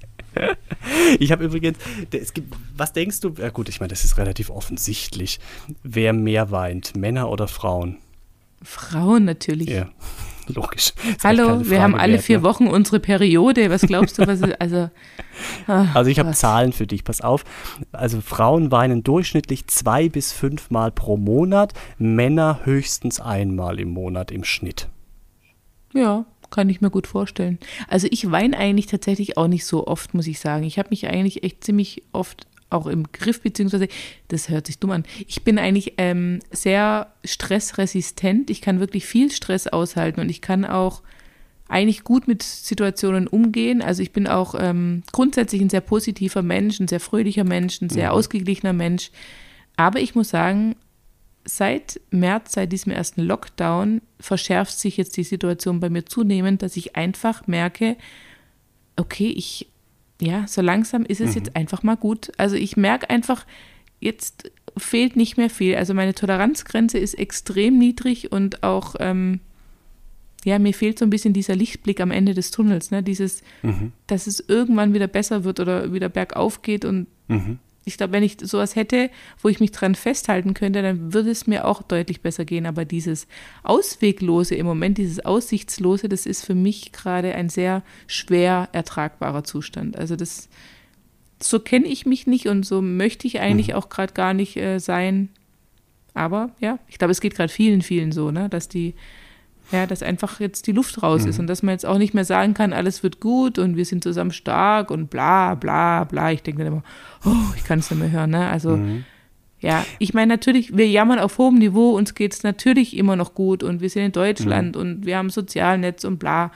Ich 1.20 1.32
habe 1.32 1.46
übrigens, 1.46 1.78
es 2.12 2.34
gibt, 2.34 2.54
was 2.76 2.94
denkst 2.94 3.20
du, 3.22 3.34
ja 3.38 3.50
gut, 3.50 3.70
ich 3.70 3.80
meine, 3.80 3.90
das 3.90 4.06
ist 4.06 4.18
relativ 4.18 4.50
offensichtlich, 4.50 5.40
wer 5.84 6.14
mehr 6.14 6.52
weint, 6.52 6.96
Männer 6.96 7.30
oder 7.30 7.48
Frauen? 7.48 7.98
Frauen 8.62 9.26
natürlich. 9.26 9.70
Ja, 9.70 9.90
logisch. 10.52 10.94
Hallo, 11.24 11.70
wir 11.70 11.82
haben 11.82 11.96
alle 11.96 12.14
wert, 12.14 12.24
vier 12.24 12.38
ne? 12.40 12.44
Wochen 12.44 12.68
unsere 12.68 13.00
Periode. 13.00 13.70
Was 13.70 13.82
glaubst 13.82 14.18
du, 14.20 14.28
was 14.28 14.42
ist, 14.42 14.62
also. 14.62 14.90
ah, 15.68 15.88
Also 15.94 16.10
ich 16.12 16.20
habe? 16.20 16.32
Zahlen 16.32 16.74
für 16.74 16.88
dich, 16.88 17.04
pass 17.04 17.22
auf. 17.22 17.44
Also 17.92 18.22
Frauen 18.22 18.72
weinen 18.72 19.04
durchschnittlich 19.04 19.68
zwei 19.68 20.10
bis 20.10 20.32
fünfmal 20.32 20.92
pro 20.92 21.18
Monat, 21.18 21.74
Männer 21.98 22.62
höchstens 22.64 23.20
einmal 23.20 23.80
im 23.80 23.90
Monat 23.90 24.32
im 24.32 24.44
Schnitt. 24.44 24.88
Ja, 25.94 26.26
kann 26.50 26.70
ich 26.70 26.82
mir 26.82 26.90
gut 26.90 27.08
vorstellen. 27.08 27.60
Also 27.88 28.08
ich 28.12 28.32
weine 28.32 28.58
eigentlich 28.58 28.86
tatsächlich 28.86 29.38
auch 29.38 29.48
nicht 29.48 29.66
so 29.66 29.88
oft, 29.88 30.14
muss 30.14 30.28
ich 30.28 30.40
sagen. 30.40 30.64
Ich 30.64 30.78
habe 30.78 30.90
mich 30.90 31.08
eigentlich 31.08 31.44
echt 31.44 31.64
ziemlich 31.64 32.04
oft 32.12 32.48
auch 32.72 32.88
im 32.88 33.12
Griff, 33.12 33.42
beziehungsweise, 33.42 33.88
das 34.28 34.50
hört 34.50 34.68
sich 34.68 34.80
dumm 34.80 34.92
an, 34.92 35.04
ich 35.28 35.44
bin 35.44 35.60
eigentlich 35.60 35.94
ähm, 35.98 36.40
sehr 36.52 37.14
stressresistent. 37.24 38.50
Ich 38.50 38.62
kann 38.62 38.80
wirklich 38.80 39.06
viel 39.06 39.32
Stress 39.32 39.68
aushalten 39.68 40.20
und 40.22 40.30
ich 40.30 40.42
kann 40.42 40.66
auch 40.66 41.02
eigentlich 41.68 42.04
gut 42.04 42.28
mit 42.28 42.44
Situationen 42.44 43.28
umgehen. 43.28 43.82
Also 43.82 44.04
ich 44.04 44.12
bin 44.12 44.28
auch 44.28 44.56
ähm, 44.60 45.04
grundsätzlich 45.14 45.62
ein 45.62 45.70
sehr 45.70 45.82
positiver 45.82 46.42
Mensch, 46.42 46.80
ein 46.80 46.90
sehr 46.90 47.00
fröhlicher 47.00 47.46
Mensch, 47.46 47.82
ein 47.82 47.90
sehr 47.90 48.12
ausgeglichener 48.14 48.74
Mensch. 48.74 49.10
Aber 49.78 50.00
ich 50.00 50.14
muss 50.14 50.30
sagen, 50.30 50.76
seit 51.46 52.02
März, 52.12 52.54
seit 52.54 52.72
diesem 52.72 52.92
ersten 52.92 53.22
Lockdown, 53.22 54.02
verschärft 54.20 54.78
sich 54.78 54.98
jetzt 54.98 55.16
die 55.16 55.24
Situation 55.24 55.80
bei 55.80 55.90
mir 55.90 56.06
zunehmend, 56.06 56.62
dass 56.62 56.76
ich 56.76 56.96
einfach 56.98 57.48
merke, 57.48 57.96
okay, 58.98 59.30
ich, 59.30 59.71
ja, 60.22 60.46
so 60.48 60.62
langsam 60.62 61.04
ist 61.04 61.20
es 61.20 61.34
jetzt 61.36 61.56
einfach 61.56 61.82
mal 61.84 61.98
gut. 61.98 62.32
Also 62.38 62.56
ich 62.56 62.78
merke 62.78 63.10
einfach, 63.10 63.46
jetzt 64.00 64.52
fehlt 64.78 65.16
nicht 65.16 65.36
mehr 65.36 65.50
viel. 65.50 65.76
Also 65.76 65.94
meine 65.96 66.14
Toleranzgrenze 66.14 67.00
ist 67.00 67.16
extrem 67.16 67.78
niedrig 67.80 68.32
und 68.32 68.62
auch, 68.64 68.96
ähm, 69.00 69.40
ja, 70.46 70.60
mir 70.60 70.74
fehlt 70.74 71.00
so 71.00 71.06
ein 71.06 71.10
bisschen 71.10 71.34
dieser 71.34 71.56
Lichtblick 71.56 72.00
am 72.00 72.12
Ende 72.12 72.34
des 72.36 72.52
Tunnels, 72.52 72.92
ne? 72.92 73.02
Dieses, 73.04 73.42
dass 74.08 74.28
es 74.28 74.40
irgendwann 74.48 74.94
wieder 74.94 75.08
besser 75.08 75.44
wird 75.44 75.60
oder 75.60 75.92
wieder 75.94 76.10
bergauf 76.10 76.62
geht 76.62 76.86
und 76.86 77.08
Mhm. 77.28 77.60
Ich 77.84 77.98
glaube, 77.98 78.14
wenn 78.14 78.24
ich 78.24 78.38
sowas 78.42 78.76
hätte, 78.76 79.10
wo 79.42 79.50
ich 79.50 79.60
mich 79.60 79.72
dran 79.72 79.96
festhalten 79.96 80.54
könnte, 80.54 80.82
dann 80.82 81.14
würde 81.14 81.32
es 81.32 81.48
mir 81.48 81.66
auch 81.66 81.82
deutlich 81.82 82.22
besser 82.22 82.46
gehen. 82.46 82.68
Aber 82.68 82.86
dieses 82.86 83.28
Ausweglose 83.64 84.54
im 84.56 84.68
Moment, 84.68 85.00
dieses 85.00 85.26
Aussichtslose, 85.26 86.08
das 86.08 86.28
ist 86.28 86.46
für 86.46 86.54
mich 86.54 86.92
gerade 86.92 87.34
ein 87.34 87.50
sehr 87.50 87.82
schwer 88.06 88.70
ertragbarer 88.72 89.44
Zustand. 89.44 89.98
Also 89.98 90.16
das, 90.16 90.48
so 91.42 91.60
kenne 91.60 91.88
ich 91.88 92.06
mich 92.06 92.28
nicht 92.28 92.48
und 92.48 92.66
so 92.66 92.82
möchte 92.82 93.26
ich 93.26 93.40
eigentlich 93.40 93.74
auch 93.74 93.90
gerade 93.90 94.14
gar 94.14 94.36
nicht 94.36 94.58
äh, 94.58 94.78
sein. 94.78 95.30
Aber 96.14 96.52
ja, 96.60 96.78
ich 96.88 97.00
glaube, 97.00 97.12
es 97.12 97.22
geht 97.22 97.36
gerade 97.36 97.52
vielen, 97.52 97.82
vielen 97.82 98.12
so, 98.12 98.30
ne, 98.30 98.48
dass 98.48 98.68
die, 98.68 98.94
ja, 99.72 99.86
dass 99.86 100.04
einfach 100.04 100.40
jetzt 100.40 100.68
die 100.68 100.74
Luft 100.74 101.02
raus 101.02 101.26
ist 101.26 101.40
und 101.40 101.48
dass 101.48 101.64
man 101.64 101.74
jetzt 101.74 101.86
auch 101.86 101.98
nicht 101.98 102.14
mehr 102.14 102.26
sagen 102.26 102.54
kann, 102.54 102.74
alles 102.74 103.04
wird 103.04 103.20
gut 103.20 103.58
und 103.58 103.78
wir 103.78 103.86
sind 103.86 104.04
zusammen 104.04 104.32
stark 104.32 104.92
und 104.92 105.10
bla 105.10 105.56
bla 105.56 106.04
bla. 106.04 106.32
Ich 106.32 106.44
denke 106.44 106.64
dann 106.64 106.74
immer, 106.74 106.84
oh, 107.26 107.54
ich 107.56 107.64
kann 107.64 107.80
es 107.80 107.90
nicht 107.90 108.00
mehr 108.00 108.12
hören, 108.12 108.32
ne? 108.32 108.50
Also 108.50 108.78
ja, 109.62 109.86
ich 110.00 110.14
meine 110.16 110.34
natürlich, 110.34 110.76
wir 110.76 110.88
jammern 110.90 111.20
auf 111.20 111.38
hohem 111.38 111.60
Niveau, 111.60 111.92
uns 111.92 112.16
geht 112.16 112.34
es 112.34 112.42
natürlich 112.44 112.98
immer 112.98 113.16
noch 113.16 113.36
gut 113.36 113.62
und 113.62 113.80
wir 113.80 113.90
sind 113.90 114.04
in 114.04 114.12
Deutschland 114.12 114.76
und 114.76 115.06
wir 115.06 115.18
haben 115.18 115.30
Sozialnetz 115.30 116.04
und 116.04 116.18
bla. 116.18 116.52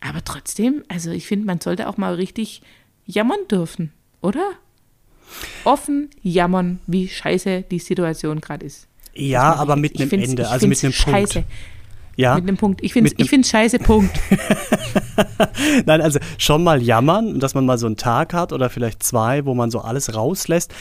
Aber 0.00 0.24
trotzdem, 0.24 0.84
also 0.88 1.10
ich 1.10 1.26
finde, 1.26 1.46
man 1.46 1.60
sollte 1.60 1.88
auch 1.88 1.96
mal 1.96 2.14
richtig 2.14 2.62
jammern 3.04 3.40
dürfen, 3.50 3.92
oder? 4.20 4.52
Offen 5.64 6.08
jammern, 6.22 6.78
wie 6.86 7.08
scheiße 7.08 7.64
die 7.68 7.80
Situation 7.80 8.40
gerade 8.40 8.64
ist. 8.64 8.86
Ja, 9.14 9.54
aber 9.54 9.74
mit 9.74 10.00
einem 10.00 10.10
Ende, 10.10 10.48
also 10.48 10.68
mit 10.68 10.82
einem 10.84 10.92
Punkt. 10.92 11.10
scheiße. 11.10 11.44
Ja, 12.16 12.34
Mit 12.36 12.48
einem 12.48 12.56
Punkt. 12.56 12.82
Ich 12.82 12.94
finde 12.94 13.12
ich 13.16 13.28
find's 13.28 13.50
scheiße, 13.50 13.78
Punkt. 13.78 14.18
Nein, 15.86 16.00
also 16.00 16.18
schon 16.38 16.64
mal 16.64 16.82
jammern, 16.82 17.40
dass 17.40 17.54
man 17.54 17.66
mal 17.66 17.76
so 17.76 17.86
einen 17.86 17.98
Tag 17.98 18.32
hat 18.32 18.52
oder 18.54 18.70
vielleicht 18.70 19.02
zwei, 19.02 19.44
wo 19.44 19.54
man 19.54 19.70
so 19.70 19.80
alles 19.80 20.14
rauslässt. 20.14 20.72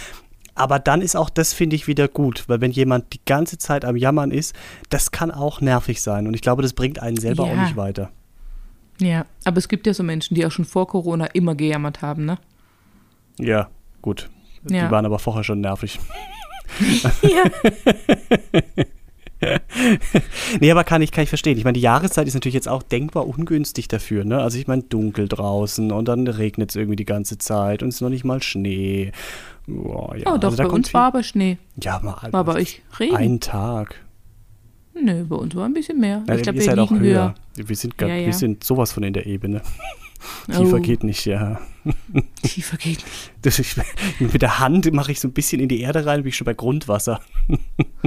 Aber 0.58 0.80
dann 0.80 1.02
ist 1.02 1.18
auch 1.18 1.30
das, 1.30 1.52
finde 1.54 1.76
ich, 1.76 1.88
wieder 1.88 2.08
gut, 2.08 2.46
weil 2.48 2.62
wenn 2.62 2.72
jemand 2.72 3.12
die 3.14 3.20
ganze 3.26 3.58
Zeit 3.58 3.84
am 3.84 3.98
Jammern 3.98 4.32
ist, 4.32 4.56
das 4.90 5.12
kann 5.12 5.30
auch 5.30 5.60
nervig 5.60 6.02
sein. 6.02 6.28
Und 6.28 6.34
ich 6.34 6.42
glaube, 6.42 6.62
das 6.62 6.72
bringt 6.72 7.02
einen 7.02 7.18
selber 7.18 7.44
auch 7.44 7.50
Ja. 7.50 7.64
nicht 7.64 7.76
weiter. 7.76 8.12
Ja, 9.02 9.26
aber 9.44 9.58
es 9.58 9.68
gibt 9.68 9.86
ja 9.88 9.94
so 9.94 10.04
Menschen, 10.04 10.36
die 10.36 10.46
auch 10.46 10.52
schon 10.52 10.64
vor 10.64 10.88
Corona 10.88 11.26
immer 11.28 11.56
gejammert 11.56 12.02
haben, 12.02 12.24
ne? 12.24 12.38
Ja, 13.38 13.68
gut. 14.02 14.30
Ja. 14.70 14.86
Die 14.86 14.92
waren 14.92 15.06
aber 15.06 15.20
vorher 15.20 15.44
schon 15.44 15.60
nervig. 15.62 16.00
Ja. 17.22 17.44
Nee, 20.66 20.72
aber 20.72 20.84
kann 20.84 21.04
ich, 21.04 21.12
kann 21.12 21.24
ich 21.24 21.30
verstehen. 21.30 21.60
Ich 21.60 21.64
meine, 21.64 21.76
die 21.76 21.82
Jahreszeit 21.82 22.28
ist 22.28 22.34
natürlich 22.34 22.56
jetzt 22.56 22.68
auch 22.68 22.82
denkbar 22.82 23.28
ungünstig 23.28 23.88
dafür. 23.88 24.26
Ne? 24.26 24.40
Also 24.42 24.58
ich 24.58 24.66
meine, 24.66 24.82
dunkel 24.82 25.28
draußen 25.28 25.92
und 25.92 26.08
dann 26.08 26.26
regnet 26.26 26.72
es 26.72 26.76
irgendwie 26.76 26.96
die 26.96 27.06
ganze 27.06 27.38
Zeit 27.38 27.84
und 27.84 27.90
es 27.90 27.96
ist 27.96 28.02
noch 28.02 28.10
nicht 28.10 28.26
mal 28.26 28.42
Schnee. 28.42 29.12
Boah, 29.68 30.16
ja, 30.16 30.34
Oh, 30.34 30.38
doch, 30.40 30.46
also 30.46 30.58
da 30.58 30.64
bei 30.64 30.70
kommt 30.70 30.86
uns 30.88 30.94
war 30.96 31.04
aber 31.04 31.22
Schnee. 31.22 31.60
Ja, 31.80 32.00
mal 32.00 32.18
War 32.32 32.44
bei 32.44 32.56
euch 32.56 32.82
Regen? 33.00 33.16
Ein 33.16 33.40
Tag. 33.42 34.04
Nö, 35.00 35.24
bei 35.26 35.36
uns 35.36 35.54
war 35.54 35.66
ein 35.66 35.74
bisschen 35.76 36.00
mehr. 36.00 36.24
Ja, 36.28 36.34
ich 36.34 36.42
glaube, 36.42 36.58
wir 36.58 36.66
seid 36.66 36.80
auch 36.80 36.90
liegen 36.90 37.04
höher. 37.04 37.36
Wir 37.56 37.76
sind, 37.76 37.96
gar, 38.00 38.10
Ja, 38.10 38.16
ja. 38.16 38.26
wir 38.26 38.34
sind 38.34 38.64
sowas 38.64 38.92
von 38.92 39.04
in 39.04 39.14
der 39.14 39.28
Ebene. 39.28 39.62
Tiefer 40.48 40.78
Oh. 40.78 40.80
geht 40.82 41.04
nicht, 41.04 41.26
ja. 41.26 41.60
Tiefer 42.44 42.78
geht 42.78 43.04
nicht. 43.04 43.32
Das, 43.42 43.60
ich, 43.60 43.76
mit 44.20 44.42
der 44.42 44.60
Hand 44.60 44.92
mache 44.94 45.12
ich 45.12 45.20
so 45.20 45.28
ein 45.28 45.34
bisschen 45.34 45.62
in 45.62 45.70
die 45.70 45.82
Erde 45.82 46.06
rein, 46.06 46.22
bin 46.24 46.30
ich 46.30 46.38
schon 46.38 46.46
bei 46.46 46.54
Grundwasser. 46.54 47.22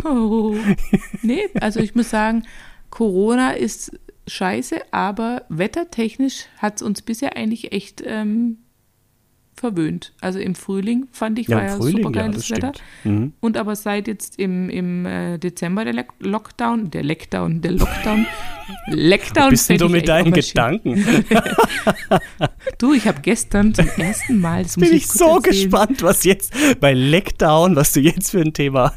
Oh. 0.04 0.57
Nee, 1.22 1.42
also 1.61 1.81
ich 1.81 1.94
muss 1.94 2.11
sagen, 2.11 2.44
Corona 2.90 3.52
ist 3.52 3.98
scheiße, 4.26 4.81
aber 4.92 5.44
wettertechnisch 5.48 6.46
hat 6.59 6.76
es 6.76 6.83
uns 6.83 7.02
bisher 7.02 7.37
eigentlich 7.37 7.72
echt 7.72 8.02
ähm, 8.04 8.59
verwöhnt. 9.59 10.12
Also 10.21 10.38
im 10.38 10.55
Frühling 10.55 11.09
fand 11.12 11.38
ich, 11.38 11.49
war 11.49 11.62
ja, 11.62 11.77
super 11.81 11.99
ja, 12.01 12.11
geiles 12.11 12.49
das 12.49 12.51
Wetter. 12.51 12.73
Mhm. 13.05 13.33
Und 13.40 13.57
aber 13.57 13.77
seit 13.77 14.09
jetzt 14.09 14.38
im, 14.38 14.68
im 14.71 15.05
äh, 15.07 15.38
Dezember 15.38 15.85
der 15.85 15.94
Lock- 15.94 16.14
Lockdown, 16.21 16.90
der 16.90 17.03
Lockdown, 17.05 17.61
der 17.61 17.73
Lockdown, 17.73 18.27
Lockdown. 18.88 19.51
Bist 19.51 19.71
du 19.81 19.88
mit 19.88 20.09
deinen. 20.09 20.33
Gedanken? 20.33 21.05
Du, 22.79 22.92
ich 22.94 23.07
habe 23.09 23.21
gestern 23.23 23.75
zum 23.75 23.88
ersten 23.97 24.40
Mal, 24.40 24.62
das 24.62 24.75
Bin 24.77 24.85
ich 24.85 24.92
ich 24.92 25.07
so 25.09 25.37
erzählen, 25.37 25.42
gespannt, 25.42 26.03
was 26.03 26.25
jetzt 26.25 26.53
bei 26.81 26.92
Leckdown, 26.92 27.77
was 27.77 27.92
du 27.92 28.01
jetzt 28.01 28.31
für 28.31 28.40
ein 28.40 28.53
Thema. 28.53 28.94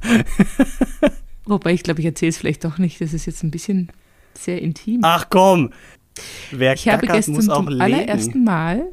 Wobei 1.46 1.74
ich 1.74 1.84
glaube, 1.84 2.00
ich 2.02 2.06
erzähle 2.06 2.30
es 2.30 2.38
vielleicht 2.38 2.64
doch 2.64 2.78
nicht. 2.78 3.02
Das 3.02 3.14
ist 3.14 3.26
jetzt 3.26 3.44
ein 3.44 3.52
bisschen 3.52 3.90
sehr 4.38 4.62
intim. 4.62 5.00
Ach 5.04 5.28
komm. 5.30 5.72
Wer 6.52 6.74
ich 6.74 6.88
habe 6.88 7.08
gestern 7.08 7.36
muss 7.36 7.50
auch 7.50 7.58
zum 7.58 7.70
legen. 7.70 7.82
allerersten 7.82 8.44
Mal, 8.44 8.84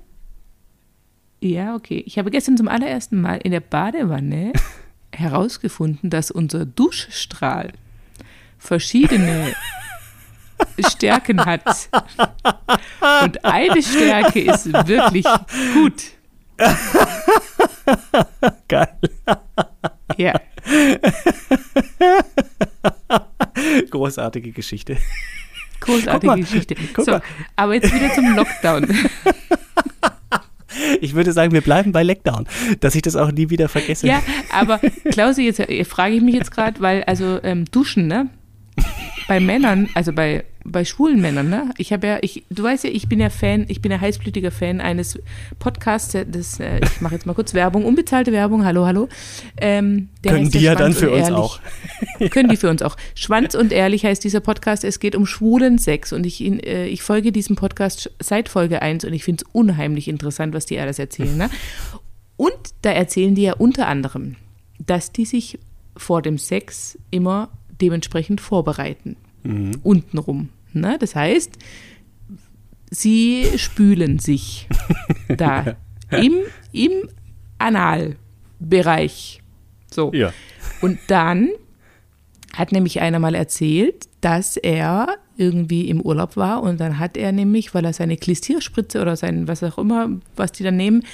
ja, 1.41 1.75
okay, 1.75 2.03
ich 2.07 2.19
habe 2.19 2.31
gestern 2.31 2.57
zum 2.57 2.69
allerersten 2.69 3.21
Mal 3.21 3.37
in 3.43 3.53
der 3.53 3.61
Badewanne 3.61 4.53
herausgefunden, 5.15 6.11
dass 6.11 6.31
unser 6.31 6.67
Duschstrahl 6.67 7.73
verschiedene 8.59 9.55
Stärken 10.89 11.45
hat. 11.45 11.89
Und 13.23 13.45
eine 13.45 13.83
Stärke 13.83 14.41
ist 14.41 14.67
wirklich 14.87 15.25
gut. 15.75 16.03
Geil. 18.69 18.89
Ja. 20.17 20.41
Großartige 23.91 24.51
Geschichte. 24.53 24.97
Großartige 25.81 26.33
Guck 26.33 26.41
Geschichte. 26.41 26.75
guck 26.93 27.05
So, 27.05 27.13
mal. 27.13 27.23
aber 27.55 27.75
jetzt 27.75 27.95
wieder 27.95 28.13
zum 28.13 28.35
Lockdown. 28.35 28.89
Ich 31.01 31.15
würde 31.15 31.33
sagen, 31.33 31.53
wir 31.53 31.61
bleiben 31.61 31.93
bei 31.93 32.03
Leckdown, 32.03 32.47
dass 32.81 32.95
ich 32.95 33.03
das 33.03 33.17
auch 33.17 33.31
nie 33.33 33.51
wieder 33.51 33.69
vergesse. 33.69 34.07
Ja, 34.07 34.23
aber 34.53 34.81
Klausi, 35.11 35.43
jetzt 35.43 35.61
äh, 35.61 35.85
frage 35.85 36.15
ich 36.15 36.23
mich 36.23 36.35
jetzt 36.35 36.51
gerade, 36.51 36.81
weil 36.81 37.05
also 37.05 37.39
ähm, 37.43 37.65
Duschen, 37.71 38.07
ne? 38.07 38.29
Bei 39.27 39.41
Männern, 39.41 39.89
also 39.95 40.13
bei, 40.15 40.45
bei 40.65 40.85
schwulen 40.87 41.21
Männern, 41.21 41.51
ne? 41.51 41.71
Ich 41.77 41.93
habe 41.93 42.07
ja, 42.07 42.19
ich, 42.23 42.45
du 42.49 42.63
weißt 42.63 42.85
ja, 42.85 42.91
ich 42.91 43.09
bin 43.09 43.21
ja 43.21 43.29
Fan, 43.29 43.67
ich 43.69 43.83
bin 43.83 43.93
ja 43.93 44.01
heißblütiger 44.01 44.51
Fan 44.51 44.81
eines 44.81 45.19
Podcasts, 45.59 46.13
der- 46.13 46.25
das, 46.25 46.59
äh, 46.61 46.81
ich 46.83 47.01
mache 47.03 47.15
jetzt 47.15 47.27
mal 47.27 47.35
kurz 47.35 47.53
Werbung, 47.53 47.85
unbezahlte 47.85 48.33
Werbung, 48.33 48.65
hallo, 48.65 48.87
hallo. 48.87 49.09
Ähm, 49.59 50.09
Können 50.23 50.51
die 50.51 50.61
ja 50.61 50.75
dann 50.75 50.93
Schwanz 50.93 50.99
für 50.99 51.11
uns 51.11 51.21
Ehrlich. 51.29 51.37
auch. 51.37 51.61
Können 52.31 52.49
die 52.49 52.57
für 52.57 52.71
uns 52.71 52.81
auch. 52.81 52.97
Schwanz 53.15 53.55
und 53.55 53.71
ehrlich 53.73 54.05
heißt 54.07 54.25
dieser 54.25 54.41
Podcast. 54.41 54.83
Es 54.85 54.99
geht 54.99 55.15
um 55.15 55.27
schwulen 55.27 55.77
Sex 55.79 56.13
und 56.15 56.25
ich, 56.25 56.43
äh, 56.43 56.87
ich 56.87 57.03
folge 57.03 57.31
diesem 57.31 57.55
Podcast 57.57 58.11
seit 58.21 58.49
Folge 58.49 58.81
1 58.81 59.05
und 59.05 59.13
ich 59.13 59.25
finde 59.25 59.45
es 59.45 59.51
unheimlich 59.55 60.09
interessant, 60.09 60.55
was 60.55 60.65
die 60.65 60.79
alles 60.79 60.99
erzählen. 60.99 61.37
Ne? 61.37 61.51
Und 62.39 62.55
da 62.83 62.93
erzählen 62.93 63.35
die 63.35 63.43
ja 63.43 63.55
unter 63.55 63.89
anderem, 63.89 64.37
dass 64.79 65.13
die 65.13 65.25
sich 65.27 65.59
vor 65.97 66.23
dem 66.23 66.39
Sex 66.39 66.97
immer 67.11 67.49
dementsprechend 67.81 68.41
vorbereiten. 68.41 69.17
Untenrum. 69.83 70.51
Ne? 70.73 70.97
Das 70.99 71.15
heißt, 71.15 71.57
sie 72.91 73.47
spülen 73.57 74.19
sich 74.19 74.69
da 75.29 75.77
Im, 76.11 76.35
im 76.73 77.09
Analbereich. 77.59 79.43
So. 79.91 80.11
Ja. 80.15 80.33
Und 80.81 80.99
dann 81.09 81.51
hat 82.55 82.73
nämlich 82.73 83.01
einer 83.01 83.19
mal 83.19 83.35
erzählt, 83.35 84.09
dass 84.21 84.57
er 84.57 85.19
irgendwie 85.39 85.89
im 85.89 86.01
Urlaub 86.01 86.37
war 86.37 86.63
und 86.63 86.81
dann 86.81 86.99
hat 86.99 87.17
er 87.17 87.33
nämlich, 87.33 87.73
weil 87.75 87.85
er 87.85 87.93
seine 87.93 88.17
Klistierspritze 88.17 89.01
oder 89.01 89.17
sein, 89.17 89.47
was 89.49 89.63
auch 89.63 89.79
immer, 89.79 90.11
was 90.37 90.53
die 90.53 90.65
da 90.65 90.71
nehmen, 90.71 91.05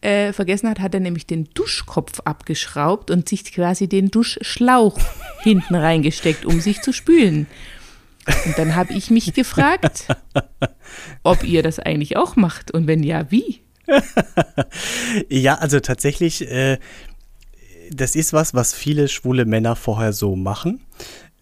äh, 0.00 0.32
vergessen 0.32 0.70
hat, 0.70 0.80
hat 0.80 0.94
er 0.94 1.00
nämlich 1.00 1.26
den 1.26 1.48
Duschkopf 1.52 2.20
abgeschraubt 2.20 3.10
und 3.10 3.28
sich 3.28 3.44
quasi 3.52 3.88
den 3.88 4.10
Duschschlauch 4.10 4.98
hinten 5.42 5.74
reingesteckt, 5.74 6.46
um 6.46 6.60
sich 6.60 6.80
zu 6.80 6.92
spülen. 6.92 7.46
Und 8.46 8.56
dann 8.56 8.76
habe 8.76 8.92
ich 8.92 9.10
mich 9.10 9.34
gefragt, 9.34 10.06
ob 11.24 11.42
ihr 11.42 11.62
das 11.64 11.80
eigentlich 11.80 12.16
auch 12.16 12.36
macht 12.36 12.70
und 12.70 12.86
wenn 12.86 13.02
ja, 13.02 13.30
wie? 13.30 13.62
ja, 15.28 15.56
also 15.56 15.80
tatsächlich, 15.80 16.48
äh, 16.48 16.78
das 17.90 18.14
ist 18.14 18.32
was, 18.32 18.54
was 18.54 18.74
viele 18.74 19.08
schwule 19.08 19.44
Männer 19.44 19.74
vorher 19.74 20.12
so 20.12 20.36
machen. 20.36 20.80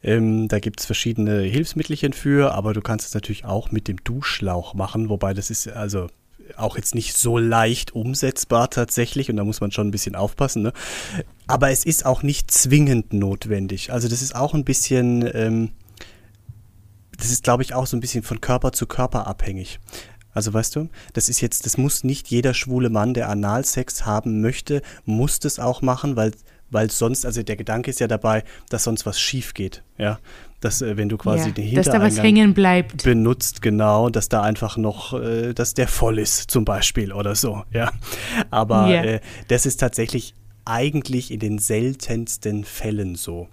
Ähm, 0.03 0.49
da 0.49 0.59
gibt 0.59 0.81
es 0.81 0.87
verschiedene 0.87 1.41
Hilfsmittelchen 1.41 2.13
für, 2.13 2.53
aber 2.55 2.73
du 2.73 2.81
kannst 2.81 3.09
es 3.09 3.15
natürlich 3.15 3.45
auch 3.45 3.71
mit 3.71 3.89
dem 3.89 4.03
Duschschlauch 4.03 4.75
machen, 4.75 5.09
wobei 5.09 5.35
das 5.35 5.51
ist 5.51 5.69
also 5.69 6.09
auch 6.57 6.77
jetzt 6.77 6.95
nicht 6.95 7.17
so 7.17 7.39
leicht 7.39 7.95
umsetzbar 7.95 8.71
tatsächlich 8.71 9.31
und 9.31 9.37
da 9.37 9.45
muss 9.45 9.61
man 9.61 9.71
schon 9.71 9.89
ein 9.89 9.93
bisschen 9.93 10.17
aufpassen. 10.17 10.63
Ne? 10.63 10.73
Aber 11.47 11.71
es 11.71 11.85
ist 11.85 12.07
auch 12.07 12.23
nicht 12.23 12.51
zwingend 12.51 13.13
notwendig. 13.13 13.93
Also 13.93 14.09
das 14.09 14.23
ist 14.23 14.35
auch 14.35 14.55
ein 14.55 14.65
bisschen, 14.65 15.29
ähm, 15.35 15.71
das 17.17 17.31
ist 17.31 17.45
glaube 17.45 17.63
ich 17.63 17.75
auch 17.75 17.87
so 17.87 17.97
ein 17.97 18.01
bisschen 18.01 18.23
von 18.23 18.41
Körper 18.41 18.73
zu 18.73 18.87
Körper 18.87 19.27
abhängig. 19.27 19.79
Also 20.33 20.53
weißt 20.53 20.77
du, 20.77 20.89
das 21.13 21.29
ist 21.29 21.41
jetzt, 21.41 21.67
das 21.67 21.77
muss 21.77 22.05
nicht 22.05 22.29
jeder 22.29 22.55
schwule 22.55 22.89
Mann, 22.89 23.15
der 23.15 23.29
Analsex 23.29 24.07
haben 24.07 24.41
möchte, 24.41 24.81
muss 25.05 25.41
das 25.41 25.59
auch 25.59 25.83
machen, 25.83 26.17
weil 26.17 26.33
weil 26.71 26.91
sonst, 26.91 27.27
also 27.27 27.43
der 27.43 27.57
Gedanke 27.57 27.91
ist 27.91 28.01
ja 28.01 28.07
dabei, 28.09 28.45
dass 28.69 28.85
sonst 28.85 29.07
was 29.07 29.21
schief 29.21 29.55
geht, 29.55 29.83
ja. 29.99 30.19
Dass, 30.61 30.83
äh, 30.83 30.97
wenn 30.99 31.09
du 31.09 31.17
quasi 31.17 31.49
Ja, 31.49 31.55
den 31.55 31.75
dass 31.75 31.87
da 31.87 31.93
was 31.95 32.15
Hintereingang 32.15 32.25
hängen 32.25 32.55
bleibt. 32.55 33.03
benutzt, 33.05 33.63
genau, 33.63 34.11
dass 34.11 34.29
da 34.29 34.43
einfach 34.43 34.77
noch, 34.77 35.15
äh, 35.19 35.55
dass 35.55 35.73
der 35.75 35.89
voll 35.89 36.19
ist, 36.19 36.51
zum 36.51 36.65
Beispiel 36.67 37.13
oder 37.13 37.35
so, 37.35 37.65
ja. 37.73 37.91
Aber 38.51 38.89
Ja. 38.91 39.03
äh, 39.03 39.21
das 39.49 39.65
ist 39.67 39.79
tatsächlich 39.79 40.35
eigentlich 40.67 41.31
in 41.31 41.41
den 41.41 41.59
seltensten 41.59 42.65
Fällen 42.65 43.15
so. 43.17 43.49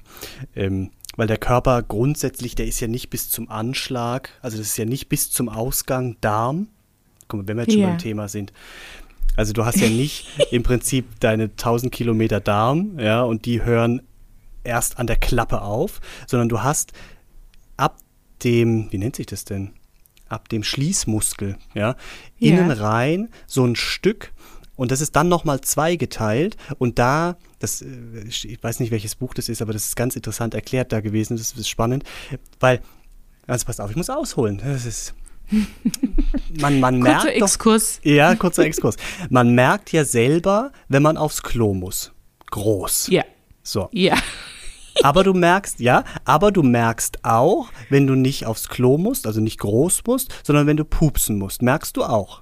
Ähm, 0.55 0.91
weil 1.15 1.27
der 1.27 1.37
Körper 1.37 1.81
grundsätzlich, 1.81 2.53
der 2.55 2.67
ist 2.67 2.79
ja 2.79 2.87
nicht 2.87 3.09
bis 3.09 3.29
zum 3.31 3.49
Anschlag, 3.49 4.29
also 4.41 4.57
das 4.57 4.67
ist 4.67 4.77
ja 4.77 4.85
nicht 4.85 5.07
bis 5.09 5.31
zum 5.31 5.49
Ausgang 5.49 6.17
Darm. 6.21 6.67
Guck 7.29 7.41
mal, 7.41 7.47
wenn 7.47 7.57
wir 7.57 7.63
jetzt 7.63 7.73
schon 7.73 7.81
Ja. 7.81 7.87
beim 7.89 7.97
Thema 7.97 8.27
sind. 8.27 8.53
Also 9.37 9.53
du 9.53 9.63
hast 9.65 9.79
ja 9.79 9.87
nicht 10.03 10.27
im 10.51 10.63
Prinzip 10.63 11.19
deine 11.21 11.43
1000 11.45 11.91
Kilometer 11.93 12.41
Darm, 12.41 12.99
ja, 12.99 13.21
und 13.21 13.45
die 13.45 13.63
hören 13.63 14.01
erst 14.65 14.99
an 14.99 15.07
der 15.07 15.15
Klappe 15.15 15.61
auf, 15.61 16.01
sondern 16.27 16.49
du 16.49 16.61
hast 16.61 16.91
ab 17.77 17.97
dem, 18.43 18.91
wie 18.91 18.97
nennt 18.97 19.15
sich 19.15 19.27
das 19.27 19.45
denn? 19.45 19.71
Ab 20.27 20.49
dem 20.49 20.63
Schließmuskel, 20.63 21.57
ja, 21.73 21.95
Ja. 22.37 22.49
innen 22.49 22.71
rein 22.71 23.29
so 23.45 23.63
ein 23.63 23.77
Stück 23.77 24.33
und 24.75 24.91
das 24.91 24.99
ist 24.99 25.15
dann 25.15 25.29
nochmal 25.29 25.61
zweigeteilt 25.61 26.57
und 26.79 26.99
da, 26.99 27.37
das, 27.59 27.81
äh, 27.81 27.87
ich 28.27 28.57
weiß 28.61 28.79
nicht, 28.81 28.91
welches 28.91 29.15
Buch 29.15 29.33
das 29.33 29.47
ist, 29.47 29.61
aber 29.61 29.71
das 29.73 29.85
ist 29.85 29.95
ganz 29.95 30.15
interessant 30.17 30.53
erklärt 30.53 30.91
da 30.91 30.99
gewesen, 30.99 31.37
das 31.37 31.53
ist 31.53 31.69
spannend, 31.69 32.03
weil, 32.59 32.81
also 33.47 33.65
passt 33.65 33.79
auf, 33.79 33.89
ich 33.89 33.95
muss 33.95 34.09
ausholen, 34.09 34.61
das 34.63 34.85
ist, 34.85 35.13
man, 36.59 36.79
man 36.79 37.01
Kurzer 37.01 37.13
merkt 37.23 37.41
doch, 37.41 37.45
Exkurs. 37.47 37.99
ja, 38.03 38.35
kurzer 38.35 38.63
Exkurs. 38.63 38.97
Man 39.29 39.55
merkt 39.55 39.91
ja 39.91 40.03
selber, 40.05 40.71
wenn 40.87 41.03
man 41.03 41.17
aufs 41.17 41.41
Klo 41.43 41.73
muss. 41.73 42.11
Groß. 42.51 43.07
Ja, 43.11 43.23
So. 43.63 43.89
ja. 43.91 44.15
Aber 45.03 45.23
du 45.23 45.33
merkst, 45.33 45.79
ja, 45.79 46.03
aber 46.25 46.51
du 46.51 46.63
merkst 46.63 47.23
auch, 47.23 47.67
wenn 47.89 48.07
du 48.07 48.15
nicht 48.15 48.45
aufs 48.47 48.67
Klo 48.67 48.97
musst, 48.97 49.27
also 49.27 49.41
nicht 49.41 49.59
groß 49.59 50.01
musst, 50.07 50.33
sondern 50.43 50.65
wenn 50.65 50.77
du 50.77 50.85
pupsen 50.85 51.37
musst, 51.37 51.61
merkst 51.61 51.95
du 51.97 52.03
auch. 52.03 52.41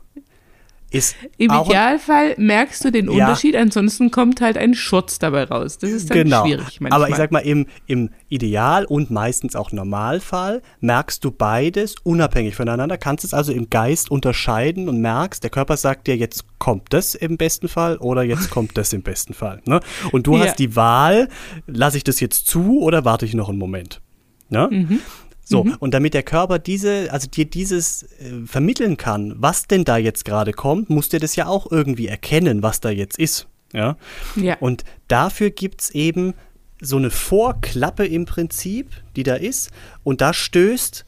Ist 0.96 1.16
Im 1.38 1.52
Idealfall 1.52 2.36
merkst 2.38 2.86
du 2.86 2.92
den 2.92 3.06
Ja. 3.06 3.12
Unterschied, 3.28 3.56
ansonsten 3.56 4.12
kommt 4.12 4.40
halt 4.42 4.58
ein 4.58 4.74
Schutz 4.74 5.20
dabei 5.20 5.44
raus. 5.44 5.78
Das 5.78 5.90
ist 5.92 6.10
dann 6.10 6.18
genau. 6.20 6.46
schwierig 6.46 6.80
manchmal. 6.80 6.94
Aber 6.94 7.10
ich 7.10 7.16
sag 7.16 7.32
mal, 7.32 7.40
im, 7.40 7.66
im 7.88 8.10
Ideal 8.30 8.86
und 8.86 9.12
meistens 9.12 9.56
auch 9.56 9.72
Normalfall 9.72 10.62
merkst 10.80 11.24
du 11.24 11.32
beides 11.32 11.96
unabhängig 12.04 12.56
voneinander, 12.56 12.98
kannst 12.98 13.24
es 13.26 13.34
also 13.34 13.52
im 13.52 13.70
Geist 13.70 14.10
unterscheiden 14.10 14.88
und 14.90 15.02
merkst, 15.02 15.44
der 15.44 15.50
Körper 15.50 15.78
sagt 15.78 16.08
dir, 16.08 16.16
jetzt 16.16 16.46
kommt 16.60 16.94
das 16.94 17.16
im 17.16 17.38
besten 17.38 17.68
Fall 17.68 17.98
oder 17.98 18.24
jetzt 18.24 18.50
kommt 18.50 18.78
das 18.78 18.94
im 18.94 19.02
besten 19.02 19.34
Fall. 19.34 19.62
Ne? 19.66 19.80
Und 20.12 20.28
du 20.28 20.36
Ja. 20.38 20.46
hast 20.46 20.60
die 20.60 20.76
Wahl, 20.76 21.28
lasse 21.68 21.98
ich 21.98 22.04
das 22.04 22.20
jetzt 22.20 22.48
zu 22.48 22.80
oder 22.82 23.06
warte 23.06 23.26
ich 23.26 23.34
noch 23.34 23.50
einen 23.50 23.58
Moment? 23.58 24.02
Ne? 24.50 24.70
Mhm. 24.72 25.00
So, 25.48 25.66
und 25.80 25.94
damit 25.94 26.16
der 26.16 26.24
Körper 26.24 26.58
diese, 26.58 27.12
also 27.12 27.28
dir 27.28 27.46
dieses 27.46 28.04
äh, 28.04 28.46
vermitteln 28.48 28.98
kann, 28.98 29.36
was 29.38 29.68
denn 29.68 29.86
da 29.86 29.98
jetzt 29.98 30.26
gerade 30.26 30.54
kommt, 30.54 30.90
muss 30.90 31.10
der 31.10 31.20
das 31.20 31.36
ja 31.36 31.46
auch 31.46 31.72
irgendwie 31.72 32.08
erkennen, 32.08 32.64
was 32.64 32.80
da 32.80 32.90
jetzt 32.90 33.20
ist. 33.20 33.48
Ja. 33.72 33.96
ja. 34.36 34.58
Und 34.60 34.84
dafür 35.08 35.52
gibt 35.52 35.82
es 35.82 35.90
eben 35.92 36.34
so 36.82 36.98
eine 36.98 37.12
Vorklappe 37.12 38.06
im 38.06 38.26
Prinzip, 38.26 38.90
die 39.16 39.24
da 39.24 39.36
ist. 39.36 39.70
Und 40.04 40.22
da 40.22 40.34
stößt 40.34 41.06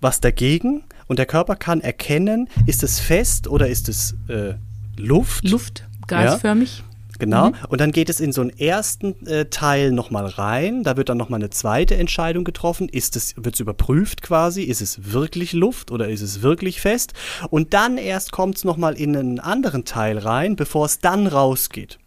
was 0.00 0.20
dagegen. 0.20 0.84
Und 1.06 1.18
der 1.18 1.26
Körper 1.26 1.56
kann 1.56 1.80
erkennen, 1.80 2.48
ist 2.66 2.82
es 2.82 3.00
fest 3.00 3.48
oder 3.48 3.68
ist 3.68 3.88
es 3.88 4.14
äh, 4.28 4.54
Luft. 4.98 5.48
Luft, 5.48 5.88
gasförmig. 6.06 6.84
Genau. 7.18 7.52
Und 7.68 7.80
dann 7.80 7.92
geht 7.92 8.08
es 8.08 8.20
in 8.20 8.32
so 8.32 8.40
einen 8.40 8.56
ersten 8.56 9.26
äh, 9.26 9.46
Teil 9.46 9.90
nochmal 9.92 10.26
rein. 10.26 10.84
Da 10.84 10.96
wird 10.96 11.08
dann 11.08 11.18
nochmal 11.18 11.40
eine 11.40 11.50
zweite 11.50 11.96
Entscheidung 11.96 12.44
getroffen. 12.44 12.88
Ist 12.88 13.16
es, 13.16 13.34
wird 13.36 13.54
es 13.54 13.60
überprüft 13.60 14.22
quasi? 14.22 14.62
Ist 14.62 14.80
es 14.80 15.12
wirklich 15.12 15.52
Luft 15.52 15.90
oder 15.90 16.08
ist 16.08 16.22
es 16.22 16.42
wirklich 16.42 16.80
fest? 16.80 17.14
Und 17.50 17.74
dann 17.74 17.98
erst 17.98 18.32
kommt 18.32 18.56
es 18.56 18.64
nochmal 18.64 18.94
in 18.94 19.16
einen 19.16 19.40
anderen 19.40 19.84
Teil 19.84 20.18
rein, 20.18 20.56
bevor 20.56 20.86
es 20.86 21.00
dann 21.00 21.26
rausgeht. 21.26 21.98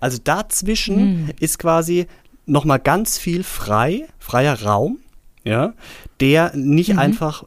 Also 0.00 0.18
dazwischen 0.22 1.30
ist 1.40 1.58
quasi 1.58 2.06
nochmal 2.46 2.78
ganz 2.78 3.18
viel 3.18 3.42
frei, 3.42 4.06
freier 4.18 4.62
Raum, 4.62 4.98
ja, 5.44 5.74
der 6.20 6.54
nicht 6.54 6.98
einfach, 6.98 7.44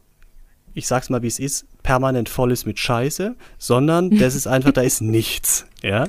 ich 0.74 0.86
sag's 0.86 1.10
mal 1.10 1.22
wie 1.22 1.28
es 1.28 1.38
ist, 1.38 1.66
permanent 1.82 2.28
voll 2.28 2.52
ist 2.52 2.66
mit 2.66 2.78
Scheiße, 2.78 3.34
sondern 3.58 4.18
das 4.18 4.34
ist 4.34 4.46
einfach, 4.46 4.72
da 4.72 4.82
ist 4.82 5.00
nichts, 5.00 5.66
ja. 5.82 6.06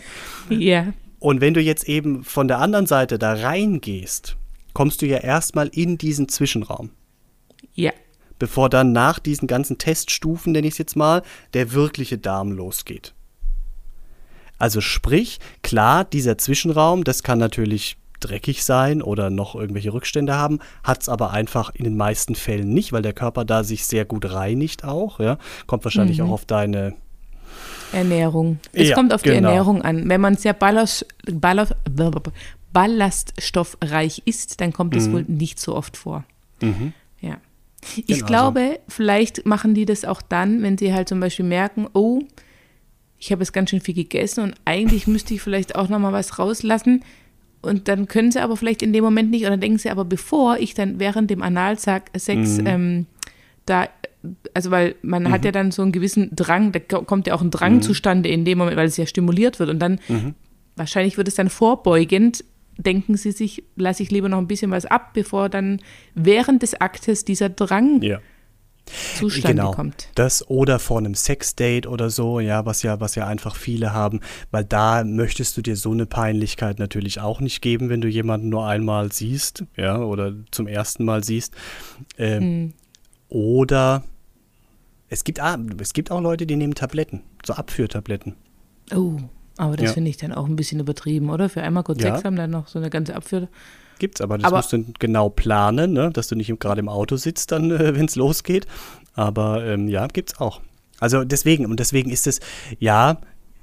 Ja. 0.59 0.93
Und 1.19 1.39
wenn 1.39 1.53
du 1.53 1.61
jetzt 1.61 1.87
eben 1.87 2.23
von 2.23 2.47
der 2.47 2.59
anderen 2.59 2.87
Seite 2.87 3.19
da 3.19 3.33
reingehst, 3.33 4.37
kommst 4.73 5.01
du 5.01 5.05
ja 5.05 5.17
erstmal 5.17 5.67
in 5.67 5.97
diesen 5.97 6.27
Zwischenraum, 6.29 6.89
Ja. 7.75 7.91
bevor 8.39 8.69
dann 8.69 8.91
nach 8.91 9.19
diesen 9.19 9.47
ganzen 9.47 9.77
Teststufen, 9.77 10.53
nenne 10.53 10.67
ich 10.67 10.73
es 10.73 10.77
jetzt 10.79 10.95
mal, 10.95 11.21
der 11.53 11.73
wirkliche 11.73 12.17
Darm 12.17 12.51
losgeht. 12.51 13.13
Also 14.57 14.81
sprich, 14.81 15.39
klar, 15.63 16.05
dieser 16.05 16.37
Zwischenraum, 16.37 17.03
das 17.03 17.23
kann 17.23 17.39
natürlich 17.39 17.97
dreckig 18.19 18.63
sein 18.63 19.01
oder 19.01 19.29
noch 19.29 19.55
irgendwelche 19.55 19.93
Rückstände 19.93 20.35
haben, 20.35 20.59
hat 20.83 21.01
es 21.01 21.09
aber 21.09 21.31
einfach 21.31 21.73
in 21.73 21.83
den 21.83 21.97
meisten 21.97 22.35
Fällen 22.35 22.73
nicht, 22.73 22.93
weil 22.93 23.01
der 23.01 23.13
Körper 23.13 23.45
da 23.45 23.63
sich 23.63 23.85
sehr 23.85 24.05
gut 24.05 24.31
reinigt 24.31 24.83
auch. 24.85 25.19
Ja? 25.19 25.37
Kommt 25.65 25.83
wahrscheinlich 25.83 26.21
auch 26.21 26.29
auf 26.29 26.45
deine 26.45 26.93
Ernährung. 27.93 28.59
Es 28.73 28.89
Ja, 28.89 28.95
kommt 28.95 29.13
auf 29.13 29.21
die 29.21 29.29
genau. 29.29 29.49
Ernährung 29.49 29.81
an. 29.81 30.07
Wenn 30.09 30.21
man 30.21 30.35
sehr 30.37 30.53
ballast, 30.53 31.05
ballast, 31.31 31.73
ballaststoffreich 32.73 34.21
isst, 34.25 34.61
dann 34.61 34.73
kommt 34.73 34.93
Mhm. 34.93 34.99
es 34.99 35.11
wohl 35.11 35.25
nicht 35.27 35.59
so 35.59 35.75
oft 35.75 35.97
vor. 35.97 36.23
Ja. 37.21 37.37
Ich 37.95 38.05
Genau, 38.17 38.25
glaube, 38.27 38.79
vielleicht 38.87 39.45
machen 39.45 39.73
die 39.73 39.85
das 39.85 40.05
auch 40.05 40.21
dann, 40.21 40.61
wenn 40.61 40.77
sie 40.77 40.93
halt 40.93 41.09
zum 41.09 41.19
Beispiel 41.19 41.45
merken, 41.45 41.87
oh, 41.93 42.19
ich 43.17 43.31
habe 43.31 43.41
jetzt 43.41 43.53
ganz 43.53 43.69
schön 43.71 43.81
viel 43.81 43.95
gegessen 43.95 44.43
und 44.43 44.55
eigentlich 44.65 45.07
müsste 45.07 45.33
ich 45.33 45.41
vielleicht 45.41 45.75
auch 45.75 45.89
noch 45.89 45.99
mal 45.99 46.13
was 46.13 46.37
rauslassen. 46.39 47.03
Und 47.63 47.87
dann 47.87 48.07
können 48.07 48.31
sie 48.31 48.41
aber 48.41 48.57
vielleicht 48.57 48.81
in 48.81 48.91
dem 48.93 49.03
Moment 49.03 49.29
nicht, 49.29 49.45
oder 49.45 49.57
denken 49.57 49.77
sie 49.77 49.89
aber, 49.91 50.03
bevor 50.05 50.57
ich 50.57 50.73
dann 50.73 50.99
während 50.99 51.29
dem 51.29 51.41
Analsex 51.43 52.27
Mhm. 52.27 52.67
ähm, 52.67 53.05
da, 53.67 53.87
also 54.53 54.71
weil 54.71 54.95
man 55.01 55.23
Mhm. 55.23 55.31
hat 55.31 55.45
ja 55.45 55.51
dann 55.51 55.71
so 55.71 55.81
einen 55.81 55.91
gewissen 55.91 56.29
Drang, 56.35 56.71
da 56.71 56.79
ko- 56.79 57.03
kommt 57.03 57.27
ja 57.27 57.33
auch 57.33 57.41
ein 57.41 57.51
Drang 57.51 57.81
zustande 57.81 58.29
in 58.29 58.45
dem 58.45 58.57
Moment, 58.57 58.77
weil 58.77 58.87
es 58.87 58.97
ja 58.97 59.05
stimuliert 59.05 59.59
wird. 59.59 59.69
Und 59.69 59.79
dann, 59.79 59.99
Mhm. 60.09 60.35
wahrscheinlich 60.75 61.17
wird 61.17 61.27
es 61.27 61.35
dann 61.35 61.49
vorbeugend, 61.49 62.43
denken 62.77 63.17
sie 63.17 63.31
sich, 63.31 63.63
lasse 63.75 64.01
ich 64.03 64.11
lieber 64.11 64.29
noch 64.29 64.37
ein 64.37 64.47
bisschen 64.47 64.71
was 64.71 64.85
ab, 64.85 65.11
bevor 65.13 65.49
dann 65.49 65.79
während 66.15 66.61
des 66.63 66.79
Aktes 66.79 67.25
dieser 67.25 67.49
Drang 67.49 68.01
ja. 68.01 68.19
zustande 69.15 69.57
genau. 69.61 69.71
kommt. 69.71 70.07
Das 70.15 70.47
oder 70.49 70.79
vor 70.79 70.97
einem 70.99 71.13
Sexdate 71.13 71.87
oder 71.87 72.09
so, 72.09 72.39
ja, 72.39 72.65
was 72.65 72.81
ja, 72.83 72.99
was 72.99 73.15
ja 73.15 73.27
einfach 73.27 73.55
viele 73.55 73.93
haben, 73.93 74.21
weil 74.51 74.63
da 74.65 75.03
möchtest 75.03 75.57
du 75.57 75.61
dir 75.61 75.75
so 75.75 75.91
eine 75.91 76.05
Peinlichkeit 76.05 76.79
natürlich 76.79 77.19
auch 77.19 77.39
nicht 77.41 77.61
geben, 77.61 77.89
wenn 77.89 78.01
du 78.01 78.07
jemanden 78.07 78.49
nur 78.49 78.65
einmal 78.67 79.11
siehst, 79.11 79.63
ja, 79.77 79.97
oder 79.99 80.33
zum 80.51 80.67
ersten 80.67 81.05
Mal 81.05 81.23
siehst. 81.23 81.53
Ähm, 82.17 82.73
Oder 83.29 84.03
es 85.11 85.23
gibt, 85.23 85.39
es 85.79 85.93
gibt 85.93 86.09
auch 86.09 86.21
Leute, 86.21 86.45
die 86.47 86.55
nehmen 86.55 86.73
Tabletten, 86.73 87.21
so 87.45 87.53
Abführtabletten. 87.53 88.35
Oh, 88.95 89.17
aber 89.57 89.75
das 89.75 89.87
Ja. 89.89 89.93
finde 89.93 90.09
ich 90.09 90.17
dann 90.17 90.31
auch 90.31 90.45
ein 90.47 90.55
bisschen 90.55 90.79
übertrieben, 90.79 91.29
oder? 91.29 91.49
Für 91.49 91.61
einmal 91.61 91.83
kurz 91.83 92.01
Ja. 92.01 92.13
Sex 92.13 92.25
haben, 92.25 92.35
dann 92.37 92.49
noch 92.49 92.67
so 92.67 92.79
eine 92.79 92.89
ganze 92.89 93.15
Abführung. 93.15 93.49
Gibt's, 93.99 94.21
aber 94.21 94.37
das 94.37 94.45
Aber- 94.45 94.57
musst 94.57 94.73
du 94.73 94.83
genau 94.99 95.29
planen, 95.29 95.93
ne? 95.93 96.09
dass 96.11 96.27
du 96.29 96.35
nicht 96.35 96.51
gerade 96.59 96.79
im 96.79 96.89
Auto 96.89 97.17
sitzt, 97.17 97.51
dann, 97.51 97.69
äh, 97.69 97.95
wenn 97.95 98.05
es 98.05 98.15
losgeht. 98.15 98.65
Aber 99.13 99.63
ähm, 99.65 99.87
ja, 99.87 100.07
gibt's 100.07 100.39
auch. 100.39 100.61
Also 100.99 101.23
deswegen, 101.23 101.65
und 101.65 101.79
deswegen 101.79 102.09
ist 102.09 102.25
es, 102.25 102.39
ja, 102.79 103.17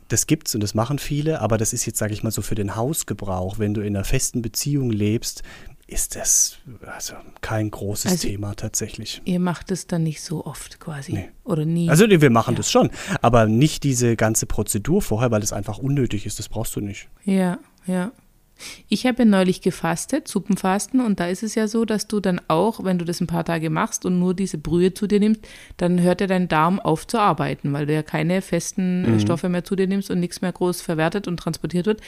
das 0.09 0.27
gibt's 0.27 0.55
und 0.55 0.63
das 0.63 0.75
machen 0.75 0.99
viele, 0.99 1.41
aber 1.41 1.57
das 1.59 1.73
ist 1.73 1.87
jetzt, 1.87 1.99
sage 1.99 2.13
ich 2.13 2.23
mal, 2.23 2.31
so 2.31 2.43
für 2.43 2.55
den 2.55 2.77
Hausgebrauch. 2.77 3.59
Wenn 3.59 3.75
du 3.75 3.81
in 3.81 3.97
einer 3.97 4.05
festen 4.05 4.43
Beziehung 4.43 4.91
lebst, 4.91 5.43
ist 5.89 6.15
das 6.17 6.59
also 6.87 7.15
kein 7.41 7.71
großes 7.71 8.13
Also- 8.13 8.29
Thema 8.29 8.55
tatsächlich. 8.55 9.23
Ihr 9.25 9.41
macht 9.41 9.71
es 9.73 9.87
dann 9.87 10.03
nicht 10.05 10.21
so 10.23 10.45
oft 10.45 10.79
quasi. 10.79 11.13
Nee. 11.15 11.29
Oder 11.45 11.65
nie. 11.65 11.89
Also 11.91 12.09
wir 12.09 12.31
machen 12.31 12.53
Ja. 12.55 12.59
das 12.59 12.71
schon, 12.71 12.91
aber 13.23 13.47
nicht 13.47 13.83
diese 13.85 14.15
ganze 14.15 14.47
Prozedur 14.47 15.01
vorher, 15.03 15.31
weil 15.31 15.41
das 15.41 15.53
einfach 15.53 15.79
unnötig 15.79 16.27
ist. 16.27 16.39
Das 16.39 16.49
brauchst 16.49 16.77
du 16.77 16.81
nicht. 16.81 17.09
Ja, 17.25 17.59
ja. 17.87 18.13
Ich 18.89 19.07
habe 19.07 19.25
neulich 19.27 19.61
gefastet, 19.61 20.29
Suppenfasten, 20.29 21.01
und 21.01 21.21
da 21.21 21.27
ist 21.27 21.43
es 21.43 21.55
ja 21.55 21.69
so, 21.69 21.85
dass 21.85 22.09
du 22.09 22.21
dann 22.21 22.41
auch, 22.49 22.85
wenn 22.85 22.99
du 22.99 23.05
das 23.05 23.21
ein 23.21 23.27
paar 23.27 23.45
Tage 23.45 23.71
machst 23.71 24.05
und 24.05 24.19
nur 24.19 24.35
diese 24.35 24.59
Brühe 24.59 24.95
zu 24.95 25.07
dir 25.07 25.21
nimmst, 25.21 25.47
dann 25.77 26.01
hört 26.01 26.21
ja 26.21 26.27
dein 26.27 26.49
Darm 26.49 26.81
auf 26.81 27.07
zu 27.07 27.19
arbeiten, 27.19 27.73
weil 27.73 27.87
du 27.87 27.95
ja 27.95 28.03
keine 28.03 28.43
festen 28.43 29.05
äh, 29.05 29.21
Stoffe 29.21 29.49
mehr 29.49 29.65
zu 29.65 29.77
dir 29.77 29.87
nimmst 29.87 30.11
und 30.11 30.21
nichts 30.21 30.41
mehr 30.41 30.53
groß 30.53 30.81
verwertet 30.81 31.29
und 31.29 31.37
transportiert 31.39 31.87
wird. 31.87 32.01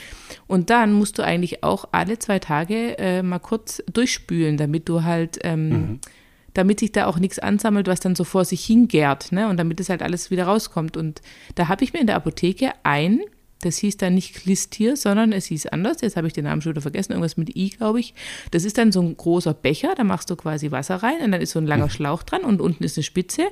Und 0.46 0.70
dann 0.70 0.92
musst 0.92 1.18
du 1.18 1.22
eigentlich 1.22 1.62
auch 1.62 1.86
alle 1.92 2.18
zwei 2.18 2.38
Tage 2.38 2.98
äh, 2.98 3.22
mal 3.22 3.38
kurz 3.38 3.82
durchspülen, 3.92 4.56
damit 4.56 4.88
du 4.88 5.02
halt, 5.02 5.38
ähm, 5.42 6.00
damit 6.54 6.80
sich 6.80 6.92
da 6.92 7.06
auch 7.06 7.18
nichts 7.18 7.38
ansammelt, 7.38 7.86
was 7.86 8.00
dann 8.00 8.16
so 8.16 8.24
vor 8.24 8.44
sich 8.44 8.64
hingärt, 8.64 9.30
ne? 9.32 9.48
Und 9.48 9.56
damit 9.56 9.78
es 9.78 9.88
halt 9.88 10.02
alles 10.02 10.30
wieder 10.30 10.44
rauskommt. 10.44 10.96
Und 10.96 11.22
da 11.54 11.68
habe 11.68 11.84
ich 11.84 11.92
mir 11.92 12.00
in 12.00 12.06
der 12.06 12.16
Apotheke 12.16 12.72
ein 12.82 13.20
das 13.62 13.76
hieß 13.76 13.98
dann 13.98 14.14
nicht 14.14 14.34
Klistier, 14.34 14.96
sondern 14.96 15.32
es 15.32 15.46
hieß 15.46 15.66
anders. 15.66 16.00
Jetzt 16.00 16.16
habe 16.16 16.26
ich 16.26 16.32
den 16.32 16.44
Namen 16.44 16.62
schon 16.62 16.72
wieder 16.72 16.80
vergessen. 16.80 17.12
Irgendwas 17.12 17.36
mit 17.36 17.56
I, 17.56 17.70
glaube 17.70 18.00
ich. 18.00 18.14
Das 18.50 18.64
ist 18.64 18.78
dann 18.78 18.90
so 18.90 19.00
ein 19.02 19.16
großer 19.16 19.54
Becher. 19.54 19.94
Da 19.96 20.04
machst 20.04 20.30
du 20.30 20.36
quasi 20.36 20.70
Wasser 20.70 20.96
rein 20.96 21.20
und 21.22 21.32
dann 21.32 21.40
ist 21.40 21.50
so 21.50 21.58
ein 21.58 21.66
langer 21.66 21.90
Schlauch 21.90 22.22
dran 22.22 22.42
und 22.42 22.60
unten 22.60 22.84
ist 22.84 22.96
eine 22.96 23.04
Spitze. 23.04 23.42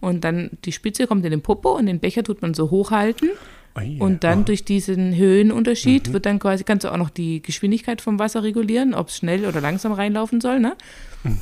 Und 0.00 0.24
dann 0.24 0.50
die 0.64 0.72
Spitze 0.72 1.06
kommt 1.06 1.24
in 1.24 1.30
den 1.30 1.42
Popo 1.42 1.76
und 1.76 1.86
den 1.86 2.00
Becher 2.00 2.22
tut 2.22 2.40
man 2.40 2.54
so 2.54 2.70
hochhalten. 2.70 3.30
Oh 3.76 3.80
je. 3.80 4.00
Und 4.00 4.24
dann 4.24 4.44
durch 4.44 4.64
diesen 4.64 5.14
Höhenunterschied 5.14 6.12
wird 6.12 6.26
dann 6.26 6.38
quasi, 6.38 6.64
kannst 6.64 6.84
du 6.84 6.92
auch 6.92 6.96
noch 6.96 7.10
die 7.10 7.42
Geschwindigkeit 7.42 8.00
vom 8.00 8.18
Wasser 8.18 8.42
regulieren, 8.42 8.94
ob 8.94 9.08
es 9.08 9.18
schnell 9.18 9.44
oder 9.44 9.60
langsam 9.60 9.92
reinlaufen 9.92 10.40
soll, 10.40 10.58
ne? 10.58 10.76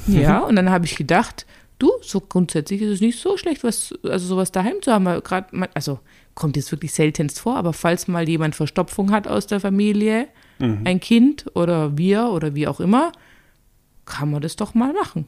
Ja, 0.06 0.40
und 0.40 0.56
dann 0.56 0.70
habe 0.70 0.84
ich 0.84 0.96
gedacht, 0.96 1.46
du, 1.78 1.90
so 2.02 2.20
grundsätzlich 2.20 2.82
ist 2.82 2.90
es 2.90 3.00
nicht 3.00 3.20
so 3.20 3.36
schlecht, 3.36 3.64
was, 3.64 3.94
also 4.02 4.26
sowas 4.26 4.52
daheim 4.52 4.80
zu 4.82 4.92
haben, 4.92 5.04
gerade, 5.04 5.68
also 5.74 6.00
kommt 6.34 6.56
jetzt 6.56 6.70
wirklich 6.72 6.92
seltenst 6.92 7.40
vor, 7.40 7.56
aber 7.56 7.72
falls 7.72 8.08
mal 8.08 8.28
jemand 8.28 8.54
Verstopfung 8.54 9.10
hat 9.10 9.26
aus 9.26 9.46
der 9.46 9.60
Familie, 9.60 10.28
ein 10.84 11.00
Kind 11.00 11.46
oder 11.54 11.98
wir 11.98 12.28
oder 12.30 12.54
wie 12.54 12.66
auch 12.66 12.80
immer, 12.80 13.12
kann 14.06 14.30
man 14.30 14.40
das 14.40 14.56
doch 14.56 14.74
mal 14.74 14.94
machen. 14.94 15.26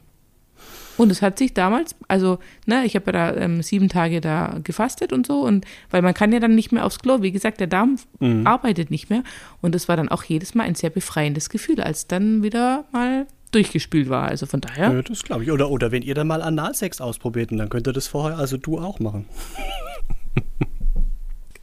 Und 0.97 1.11
es 1.11 1.21
hat 1.21 1.37
sich 1.37 1.53
damals, 1.53 1.95
also, 2.07 2.39
ne, 2.65 2.83
ich 2.83 2.95
habe 2.95 3.05
ja 3.07 3.11
da 3.11 3.39
ähm, 3.39 3.61
sieben 3.61 3.87
Tage 3.87 4.19
da 4.19 4.59
gefastet 4.63 5.13
und 5.13 5.25
so, 5.25 5.41
und 5.41 5.65
weil 5.91 6.01
man 6.01 6.13
kann 6.13 6.33
ja 6.33 6.39
dann 6.39 6.55
nicht 6.55 6.71
mehr 6.71 6.85
aufs 6.85 6.99
Klo. 6.99 7.21
Wie 7.21 7.31
gesagt, 7.31 7.59
der 7.59 7.67
Darm 7.67 7.97
arbeitet 8.43 8.91
nicht 8.91 9.09
mehr. 9.09 9.23
Und 9.61 9.75
es 9.75 9.87
war 9.87 9.95
dann 9.95 10.09
auch 10.09 10.23
jedes 10.23 10.55
Mal 10.55 10.63
ein 10.63 10.75
sehr 10.75 10.89
befreiendes 10.89 11.49
Gefühl, 11.49 11.79
als 11.79 12.07
dann 12.07 12.43
wieder 12.43 12.85
mal 12.91 13.27
durchgespült 13.51 14.09
war. 14.09 14.27
Also 14.27 14.45
von 14.45 14.61
daher. 14.61 14.93
Ja, 14.93 15.01
das 15.01 15.23
glaube 15.23 15.43
ich. 15.43 15.51
Oder, 15.51 15.69
oder 15.69 15.91
wenn 15.91 16.01
ihr 16.01 16.15
dann 16.15 16.27
mal 16.27 16.41
Analsex 16.41 17.01
ausprobiert, 17.01 17.51
dann 17.51 17.69
könnt 17.69 17.87
ihr 17.87 17.93
das 17.93 18.07
vorher, 18.07 18.37
also 18.37 18.57
du 18.57 18.79
auch 18.79 18.99
machen. 18.99 19.25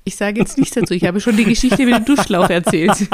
Ich 0.04 0.16
sage 0.16 0.38
jetzt 0.38 0.56
nichts 0.56 0.74
dazu. 0.74 0.94
Ich 0.94 1.04
habe 1.04 1.20
schon 1.20 1.36
die 1.36 1.44
Geschichte 1.44 1.84
mit 1.84 1.94
dem 1.94 2.04
Duschschlauch 2.04 2.48
erzählt. 2.48 3.08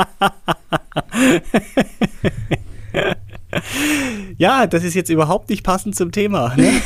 Ja, 4.36 4.66
das 4.66 4.84
ist 4.84 4.94
jetzt 4.94 5.08
überhaupt 5.08 5.50
nicht 5.50 5.62
passend 5.62 5.94
zum 5.94 6.12
Thema. 6.12 6.54
Ne? 6.56 6.80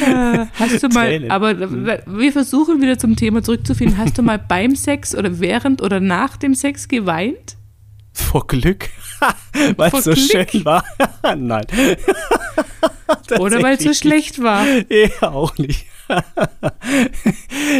Äh, 0.00 0.46
Hast 0.54 0.82
du 0.82 0.88
mal, 0.88 1.08
Tränen. 1.08 1.30
aber 1.30 1.58
wir 1.60 2.32
versuchen 2.32 2.80
wieder 2.80 2.98
zum 2.98 3.16
Thema 3.16 3.42
zurückzufinden. 3.42 3.98
Hast 3.98 4.18
du 4.18 4.22
mal 4.22 4.38
beim 4.38 4.76
Sex 4.76 5.14
oder 5.14 5.40
während 5.40 5.82
oder 5.82 6.00
nach 6.00 6.36
dem 6.36 6.54
Sex 6.54 6.88
geweint? 6.88 7.56
Vor 8.12 8.46
Glück. 8.46 8.90
weil 9.76 9.92
es 9.94 10.04
so 10.04 10.12
Glück? 10.12 10.50
schön 10.50 10.64
war. 10.64 10.84
Nein. 11.36 11.66
Oder 13.38 13.62
weil 13.62 13.76
es 13.76 13.84
so 13.84 13.94
schlecht 13.94 14.42
war? 14.42 14.66
Ja, 14.90 15.32
auch 15.32 15.56
nicht. 15.58 15.86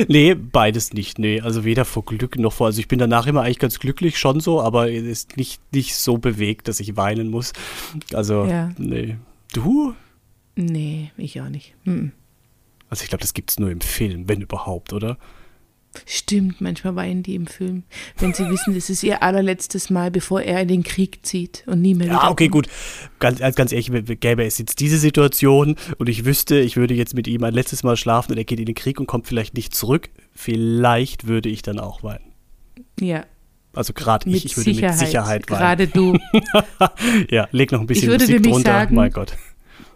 nee, 0.08 0.34
beides 0.34 0.92
nicht. 0.92 1.18
Nee, 1.18 1.40
also 1.40 1.64
weder 1.64 1.84
vor 1.84 2.04
Glück 2.04 2.38
noch 2.38 2.52
vor. 2.52 2.66
Also 2.68 2.80
ich 2.80 2.88
bin 2.88 2.98
danach 2.98 3.26
immer 3.26 3.42
eigentlich 3.42 3.58
ganz 3.58 3.78
glücklich, 3.78 4.18
schon 4.18 4.40
so, 4.40 4.60
aber 4.62 4.90
es 4.90 5.02
ist 5.04 5.36
nicht, 5.36 5.60
nicht 5.72 5.94
so 5.96 6.18
bewegt, 6.18 6.68
dass 6.68 6.80
ich 6.80 6.96
weinen 6.96 7.30
muss. 7.30 7.52
Also, 8.12 8.44
Ja. 8.46 8.70
nee. 8.78 9.16
Du? 9.52 9.94
Nee, 10.54 11.10
ich 11.18 11.40
auch 11.40 11.48
nicht. 11.48 11.74
Hm. 11.84 12.12
Also 12.88 13.02
ich 13.04 13.08
glaube, 13.10 13.22
das 13.22 13.34
gibt 13.34 13.50
es 13.50 13.58
nur 13.58 13.70
im 13.70 13.80
Film, 13.80 14.28
wenn 14.28 14.40
überhaupt, 14.40 14.92
oder? 14.92 15.18
Stimmt, 16.06 16.60
manchmal 16.60 16.96
weinen 16.96 17.22
die 17.22 17.34
im 17.34 17.46
Film, 17.46 17.82
wenn 18.18 18.32
sie 18.32 18.48
wissen, 18.48 18.74
das 18.74 18.88
ist 18.88 19.02
ihr 19.02 19.22
allerletztes 19.22 19.90
Mal, 19.90 20.10
bevor 20.10 20.40
er 20.40 20.62
in 20.62 20.68
den 20.68 20.82
Krieg 20.82 21.18
zieht 21.24 21.64
und 21.66 21.82
nie 21.82 21.94
mehr 21.94 22.06
Ja, 22.06 22.30
okay, 22.30 22.48
gut. 22.48 22.66
Ganz, 23.18 23.40
äh, 23.40 23.52
ganz 23.52 23.72
ehrlich, 23.72 23.90
gäbe 24.20 24.42
es 24.44 24.58
jetzt 24.58 24.80
diese 24.80 24.96
Situation 24.98 25.76
und 25.98 26.08
ich 26.08 26.24
wüsste, 26.24 26.58
ich 26.58 26.76
würde 26.76 26.94
jetzt 26.94 27.14
mit 27.14 27.26
ihm 27.28 27.44
ein 27.44 27.52
letztes 27.52 27.82
Mal 27.82 27.96
schlafen 27.96 28.32
und 28.32 28.38
er 28.38 28.44
geht 28.44 28.58
in 28.60 28.66
den 28.66 28.74
Krieg 28.74 28.98
und 29.00 29.06
kommt 29.06 29.26
vielleicht 29.26 29.54
nicht 29.54 29.74
zurück, 29.74 30.08
vielleicht 30.34 31.26
würde 31.26 31.48
ich 31.50 31.60
dann 31.62 31.78
auch 31.78 32.02
weinen. 32.02 32.32
Ja, 32.98 33.24
Also 33.74 33.92
gerade 33.92 34.28
ich, 34.30 34.44
ich 34.46 34.56
würde 34.56 34.72
Sicherheit. 34.72 34.98
mit 34.98 35.06
Sicherheit 35.06 35.50
weinen. 35.50 35.58
Gerade 35.58 35.86
du. 35.88 36.18
Ja, 37.30 37.48
leg 37.52 37.70
noch 37.72 37.80
ein 37.80 37.86
bisschen 37.86 38.08
würde 38.08 38.24
Musik 38.24 38.42
drunter. 38.44 38.70
sagen- 38.72 38.94
mein 38.94 39.10
Gott. 39.12 39.34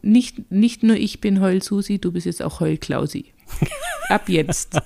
Nicht, 0.07 0.53
nicht 0.53 0.85
nur 0.85 0.95
ich 0.95 1.21
bin 1.21 1.40
Heul-Susi, 1.40 1.99
du 1.99 2.12
bist 2.12 2.27
jetzt 2.27 2.40
auch 2.40 2.61
Heul-Klausi. 2.61 3.33
Ab 4.09 4.29
jetzt. 4.29 4.79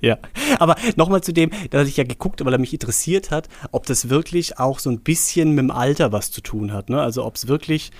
Ja, 0.00 0.18
aber 0.60 0.76
nochmal 0.94 1.22
zu 1.22 1.32
dem, 1.32 1.50
da 1.70 1.78
hatte 1.80 1.88
ich 1.88 1.96
ja 1.96 2.04
geguckt, 2.04 2.44
weil 2.44 2.52
er 2.52 2.60
mich 2.60 2.72
interessiert 2.72 3.32
hat, 3.32 3.48
ob 3.72 3.84
das 3.86 4.08
wirklich 4.08 4.60
auch 4.60 4.78
so 4.78 4.90
ein 4.90 5.00
bisschen 5.00 5.50
mit 5.50 5.58
dem 5.58 5.70
Alter 5.72 6.12
was 6.12 6.30
zu 6.30 6.40
tun 6.40 6.72
hat. 6.72 6.88
Ne? 6.88 7.00
Also 7.00 7.24
ob 7.24 7.34
es 7.34 7.48
wirklich 7.48 7.90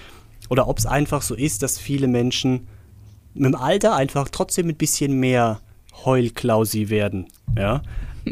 oder 0.48 0.68
ob 0.68 0.78
es 0.78 0.86
einfach 0.86 1.22
so 1.22 1.34
ist, 1.34 1.64
dass 1.64 1.76
viele 1.76 2.06
Menschen 2.06 2.68
mit 3.34 3.46
dem 3.46 3.56
Alter 3.56 3.96
einfach 3.96 4.28
trotzdem 4.28 4.68
ein 4.68 4.76
bisschen 4.76 5.18
mehr 5.18 5.60
Heulklausi 6.04 6.88
werden. 6.88 7.26
Ja. 7.56 7.82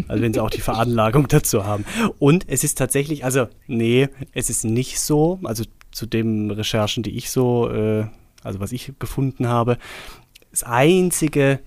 Also 0.06 0.22
wenn 0.22 0.32
sie 0.32 0.40
auch 0.40 0.50
die 0.50 0.60
Veranlagung 0.60 1.26
dazu 1.26 1.64
haben. 1.64 1.84
Und 2.20 2.44
es 2.48 2.62
ist 2.62 2.78
tatsächlich, 2.78 3.24
also 3.24 3.48
nee, 3.66 4.08
es 4.32 4.48
ist 4.48 4.64
nicht 4.64 5.00
so, 5.00 5.40
also 5.42 5.64
zu 5.94 6.06
den 6.06 6.50
Recherchen, 6.50 7.02
die 7.02 7.16
ich 7.16 7.30
so, 7.30 7.70
äh, 7.70 8.06
also 8.42 8.60
was 8.60 8.72
ich 8.72 8.92
gefunden 8.98 9.48
habe, 9.48 9.78
das 10.50 10.64
einzige, 10.64 11.60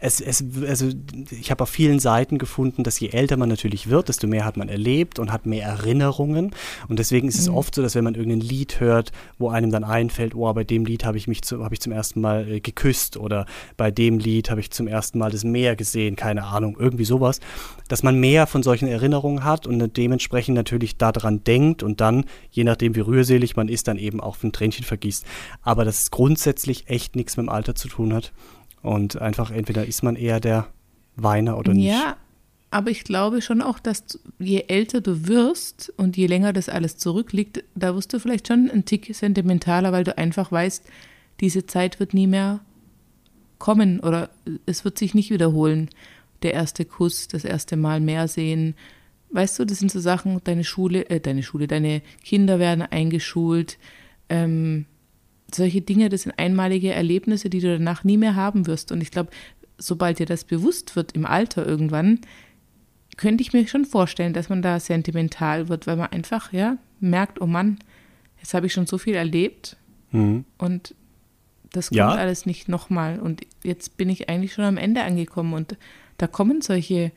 es, 0.00 0.20
es, 0.20 0.44
also 0.66 0.88
ich 1.30 1.50
habe 1.50 1.62
auf 1.62 1.68
vielen 1.68 1.98
Seiten 1.98 2.38
gefunden, 2.38 2.84
dass 2.84 3.00
je 3.00 3.08
älter 3.08 3.36
man 3.36 3.48
natürlich 3.48 3.90
wird, 3.90 4.08
desto 4.08 4.28
mehr 4.28 4.44
hat 4.44 4.56
man 4.56 4.68
erlebt 4.68 5.18
und 5.18 5.32
hat 5.32 5.44
mehr 5.44 5.66
Erinnerungen. 5.66 6.54
Und 6.88 6.98
deswegen 7.00 7.26
ist 7.26 7.38
es 7.38 7.48
oft 7.48 7.74
so, 7.74 7.82
dass 7.82 7.96
wenn 7.96 8.04
man 8.04 8.14
irgendein 8.14 8.40
Lied 8.40 8.78
hört, 8.78 9.10
wo 9.38 9.48
einem 9.48 9.72
dann 9.72 9.82
einfällt, 9.82 10.36
oh, 10.36 10.52
bei 10.52 10.62
dem 10.62 10.84
Lied 10.84 11.04
habe 11.04 11.18
ich 11.18 11.26
mich 11.26 11.42
zu, 11.42 11.64
habe 11.64 11.74
ich 11.74 11.80
zum 11.80 11.92
ersten 11.92 12.20
Mal 12.20 12.48
äh, 12.48 12.60
geküsst 12.60 13.16
oder 13.16 13.46
bei 13.76 13.90
dem 13.90 14.18
Lied 14.18 14.50
habe 14.50 14.60
ich 14.60 14.70
zum 14.70 14.86
ersten 14.86 15.18
Mal 15.18 15.32
das 15.32 15.42
Meer 15.42 15.74
gesehen, 15.74 16.14
keine 16.14 16.44
Ahnung, 16.44 16.76
irgendwie 16.78 17.04
sowas, 17.04 17.40
dass 17.88 18.04
man 18.04 18.20
mehr 18.20 18.46
von 18.46 18.62
solchen 18.62 18.86
Erinnerungen 18.86 19.42
hat 19.42 19.66
und 19.66 19.96
dementsprechend 19.96 20.54
natürlich 20.54 20.96
daran 20.96 21.42
denkt 21.42 21.82
und 21.82 22.00
dann, 22.00 22.24
je 22.50 22.62
nachdem 22.62 22.94
wie 22.94 23.00
rührselig 23.00 23.56
man 23.56 23.68
ist, 23.68 23.88
dann 23.88 23.98
eben 23.98 24.20
auch 24.20 24.36
ein 24.44 24.52
Tränchen 24.52 24.84
vergießt. 24.84 25.24
Aber 25.62 25.84
dass 25.84 26.02
es 26.02 26.10
grundsätzlich 26.12 26.88
echt 26.88 27.16
nichts 27.16 27.36
mit 27.36 27.46
dem 27.46 27.50
Alter 27.50 27.74
zu 27.74 27.88
tun 27.88 28.14
hat. 28.14 28.32
Und 28.82 29.20
einfach 29.20 29.50
entweder 29.50 29.86
ist 29.86 30.02
man 30.02 30.16
eher 30.16 30.40
der 30.40 30.68
Weiner 31.16 31.58
oder 31.58 31.74
nicht. 31.74 31.86
Ja, 31.86 32.16
aber 32.70 32.90
ich 32.90 33.04
glaube 33.04 33.40
schon 33.40 33.62
auch, 33.62 33.78
dass 33.78 34.18
je 34.38 34.64
älter 34.68 35.00
du 35.00 35.26
wirst 35.26 35.92
und 35.96 36.16
je 36.16 36.26
länger 36.26 36.52
das 36.52 36.68
alles 36.68 36.98
zurückliegt, 36.98 37.64
da 37.74 37.94
wirst 37.94 38.12
du 38.12 38.20
vielleicht 38.20 38.48
schon 38.48 38.70
ein 38.70 38.84
Tick 38.84 39.14
sentimentaler, 39.14 39.92
weil 39.92 40.04
du 40.04 40.16
einfach 40.18 40.52
weißt, 40.52 40.84
diese 41.40 41.66
Zeit 41.66 41.98
wird 41.98 42.14
nie 42.14 42.26
mehr 42.26 42.60
kommen 43.58 44.00
oder 44.00 44.30
es 44.66 44.84
wird 44.84 44.98
sich 44.98 45.14
nicht 45.14 45.30
wiederholen. 45.30 45.88
Der 46.42 46.54
erste 46.54 46.84
Kuss, 46.84 47.26
das 47.26 47.44
erste 47.44 47.76
Mal 47.76 48.00
mehr 48.00 48.28
sehen. 48.28 48.74
Weißt 49.30 49.58
du, 49.58 49.64
das 49.64 49.78
sind 49.78 49.90
so 49.90 50.00
Sachen, 50.00 50.40
deine 50.44 50.64
Schule, 50.64 51.08
äh, 51.10 51.20
deine 51.20 51.42
Schule, 51.42 51.66
deine 51.66 52.02
Kinder 52.22 52.58
werden 52.58 52.82
eingeschult. 52.82 53.78
Ähm, 54.28 54.86
solche 55.52 55.80
Dinge, 55.80 56.08
das 56.08 56.22
sind 56.22 56.38
einmalige 56.38 56.92
Erlebnisse, 56.92 57.48
die 57.50 57.60
du 57.60 57.76
danach 57.78 58.04
nie 58.04 58.16
mehr 58.16 58.34
haben 58.36 58.66
wirst. 58.66 58.92
Und 58.92 59.00
ich 59.00 59.10
glaube, 59.10 59.30
sobald 59.78 60.18
dir 60.18 60.26
das 60.26 60.44
bewusst 60.44 60.96
wird 60.96 61.12
im 61.12 61.24
Alter 61.26 61.66
irgendwann, 61.66 62.20
könnte 63.16 63.42
ich 63.42 63.52
mir 63.52 63.66
schon 63.66 63.84
vorstellen, 63.84 64.32
dass 64.32 64.48
man 64.48 64.62
da 64.62 64.78
sentimental 64.78 65.68
wird, 65.68 65.86
weil 65.86 65.96
man 65.96 66.08
einfach, 66.12 66.52
ja, 66.52 66.76
merkt, 67.00 67.40
oh 67.40 67.46
Mann, 67.46 67.78
jetzt 68.40 68.54
habe 68.54 68.66
ich 68.66 68.72
schon 68.72 68.86
so 68.86 68.98
viel 68.98 69.14
erlebt 69.14 69.76
Mhm. 70.10 70.44
und 70.58 70.94
Das 71.70 71.88
kommt 71.90 71.98
Ja. 71.98 72.08
alles 72.12 72.46
nicht 72.46 72.68
nochmal. 72.70 73.20
Und 73.20 73.42
jetzt 73.62 73.98
bin 73.98 74.08
ich 74.08 74.30
eigentlich 74.30 74.54
schon 74.54 74.64
am 74.64 74.78
Ende 74.78 75.02
angekommen 75.02 75.52
und 75.52 75.76
da 76.16 76.26
kommen 76.26 76.62
solche, 76.62 77.12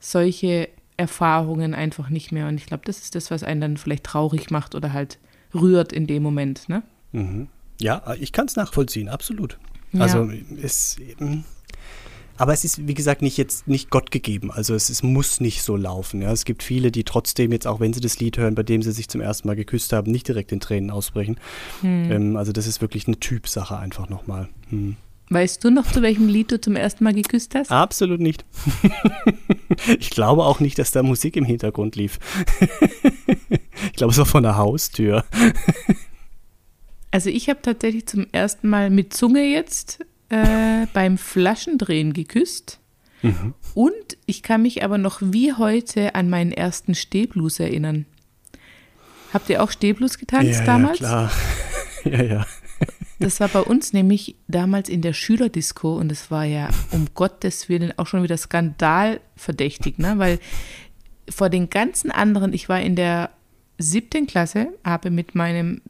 solche 0.00 0.70
Erfahrungen 0.96 1.74
einfach 1.74 2.08
nicht 2.08 2.32
mehr. 2.32 2.48
Und 2.48 2.54
ich 2.54 2.64
glaube, 2.64 2.84
das 2.86 3.00
ist 3.00 3.14
das, 3.14 3.30
was 3.30 3.42
einen 3.42 3.60
dann 3.60 3.76
vielleicht 3.76 4.04
traurig 4.04 4.50
macht 4.50 4.74
oder 4.74 4.94
halt 4.94 5.18
rührt 5.54 5.92
in 5.92 6.06
dem 6.06 6.22
Moment. 6.22 6.70
Ne? 6.70 6.82
Ja, 7.82 8.14
ich 8.18 8.32
kann 8.32 8.46
es 8.46 8.56
nachvollziehen, 8.56 9.08
absolut. 9.08 9.58
Ja. 9.92 10.00
Also 10.00 10.30
es 10.62 10.98
eben. 10.98 11.44
Aber 12.38 12.52
es 12.52 12.64
ist, 12.64 12.88
wie 12.88 12.94
gesagt, 12.94 13.22
nicht 13.22 13.36
jetzt 13.36 13.68
nicht 13.68 13.90
Gott 13.90 14.10
gegeben. 14.10 14.50
Also 14.50 14.74
es, 14.74 14.88
es 14.88 15.02
muss 15.02 15.40
nicht 15.40 15.62
so 15.62 15.76
laufen. 15.76 16.22
Ja. 16.22 16.32
Es 16.32 16.44
gibt 16.44 16.62
viele, 16.62 16.90
die 16.90 17.04
trotzdem 17.04 17.52
jetzt, 17.52 17.66
auch 17.66 17.78
wenn 17.78 17.92
sie 17.92 18.00
das 18.00 18.18
Lied 18.18 18.38
hören, 18.38 18.54
bei 18.54 18.62
dem 18.62 18.82
sie 18.82 18.92
sich 18.92 19.08
zum 19.08 19.20
ersten 19.20 19.46
Mal 19.48 19.54
geküsst 19.54 19.92
haben, 19.92 20.10
nicht 20.10 20.26
direkt 20.28 20.50
in 20.50 20.58
Tränen 20.58 20.90
ausbrechen. 20.90 21.36
Ähm, 21.84 22.36
also 22.36 22.52
das 22.52 22.66
ist 22.66 22.80
wirklich 22.80 23.06
eine 23.06 23.20
Typsache 23.20 23.76
einfach 23.76 24.08
nochmal. 24.08 24.48
Hm. 24.70 24.96
Weißt 25.28 25.62
du 25.64 25.70
noch, 25.70 25.90
zu 25.90 26.02
welchem 26.02 26.28
Lied 26.28 26.52
du 26.52 26.60
zum 26.60 26.76
ersten 26.76 27.04
Mal 27.04 27.14
geküsst 27.14 27.54
hast? 27.54 27.70
Absolut 27.70 28.20
nicht. 28.20 28.44
ich 29.98 30.10
glaube 30.10 30.44
auch 30.44 30.60
nicht, 30.60 30.78
dass 30.78 30.90
da 30.90 31.02
Musik 31.02 31.36
im 31.36 31.44
Hintergrund 31.44 31.96
lief. 31.96 32.18
ich 33.86 33.92
glaube, 33.92 34.12
es 34.12 34.18
war 34.18 34.26
von 34.26 34.42
der 34.42 34.56
Haustür. 34.56 35.24
Also 37.12 37.30
ich 37.30 37.48
habe 37.48 37.62
tatsächlich 37.62 38.06
zum 38.06 38.26
ersten 38.32 38.68
Mal 38.68 38.90
mit 38.90 39.14
Zunge 39.14 39.44
jetzt 39.44 40.00
äh, 40.28 40.86
beim 40.92 41.18
Flaschendrehen 41.18 42.12
geküsst. 42.12 42.80
Und 43.74 44.16
ich 44.26 44.42
kann 44.42 44.62
mich 44.62 44.82
aber 44.82 44.98
noch 44.98 45.20
wie 45.22 45.52
heute 45.52 46.16
an 46.16 46.28
meinen 46.28 46.50
ersten 46.50 46.94
Stehblues 46.94 47.60
erinnern. 47.60 48.06
Habt 49.32 49.48
ihr 49.48 49.62
auch 49.62 49.70
Stehblues 49.70 50.18
getanzt 50.18 50.60
ja, 50.60 50.64
damals? 50.64 50.98
Ja, 50.98 51.06
klar. 51.06 51.32
ja, 52.04 52.22
ja. 52.22 52.46
Das 53.20 53.38
war 53.38 53.48
bei 53.48 53.60
uns 53.60 53.92
nämlich 53.92 54.34
damals 54.48 54.88
in 54.88 55.00
der 55.00 55.12
Schülerdisco 55.12 55.96
und 55.96 56.10
es 56.10 56.32
war 56.32 56.44
ja 56.44 56.68
um 56.90 57.06
Gottes 57.14 57.68
Willen 57.68 57.96
auch 57.96 58.08
schon 58.08 58.24
wieder 58.24 58.36
skandalverdächtig, 58.36 59.98
ne? 59.98 60.14
weil 60.16 60.40
vor 61.30 61.48
den 61.48 61.70
ganzen 61.70 62.10
anderen, 62.10 62.52
ich 62.52 62.68
war 62.68 62.80
in 62.80 62.96
der 62.96 63.30
siebten 63.78 64.26
Klasse, 64.26 64.68
habe 64.84 65.10
mit 65.10 65.36
meinem 65.36 65.80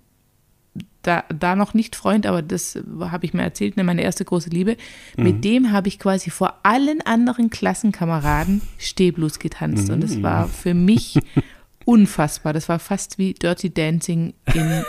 da, 1.02 1.24
da 1.28 1.56
noch 1.56 1.74
nicht 1.74 1.96
Freund, 1.96 2.26
aber 2.26 2.42
das 2.42 2.78
habe 3.00 3.26
ich 3.26 3.34
mir 3.34 3.42
erzählt, 3.42 3.76
ne, 3.76 3.84
meine 3.84 4.02
erste 4.02 4.24
große 4.24 4.50
Liebe. 4.50 4.76
Mit 5.16 5.44
dem 5.44 5.72
habe 5.72 5.88
ich 5.88 5.98
quasi 5.98 6.30
vor 6.30 6.60
allen 6.62 7.00
anderen 7.00 7.50
Klassenkameraden 7.50 8.62
Stehblues 8.78 9.38
getanzt. 9.38 9.90
Und 9.90 10.02
das 10.02 10.22
war 10.22 10.48
für 10.48 10.74
mich 10.74 11.18
unfassbar. 11.84 12.52
Das 12.52 12.68
war 12.68 12.78
fast 12.78 13.18
wie 13.18 13.34
Dirty 13.34 13.74
Dancing 13.74 14.34
in 14.54 14.84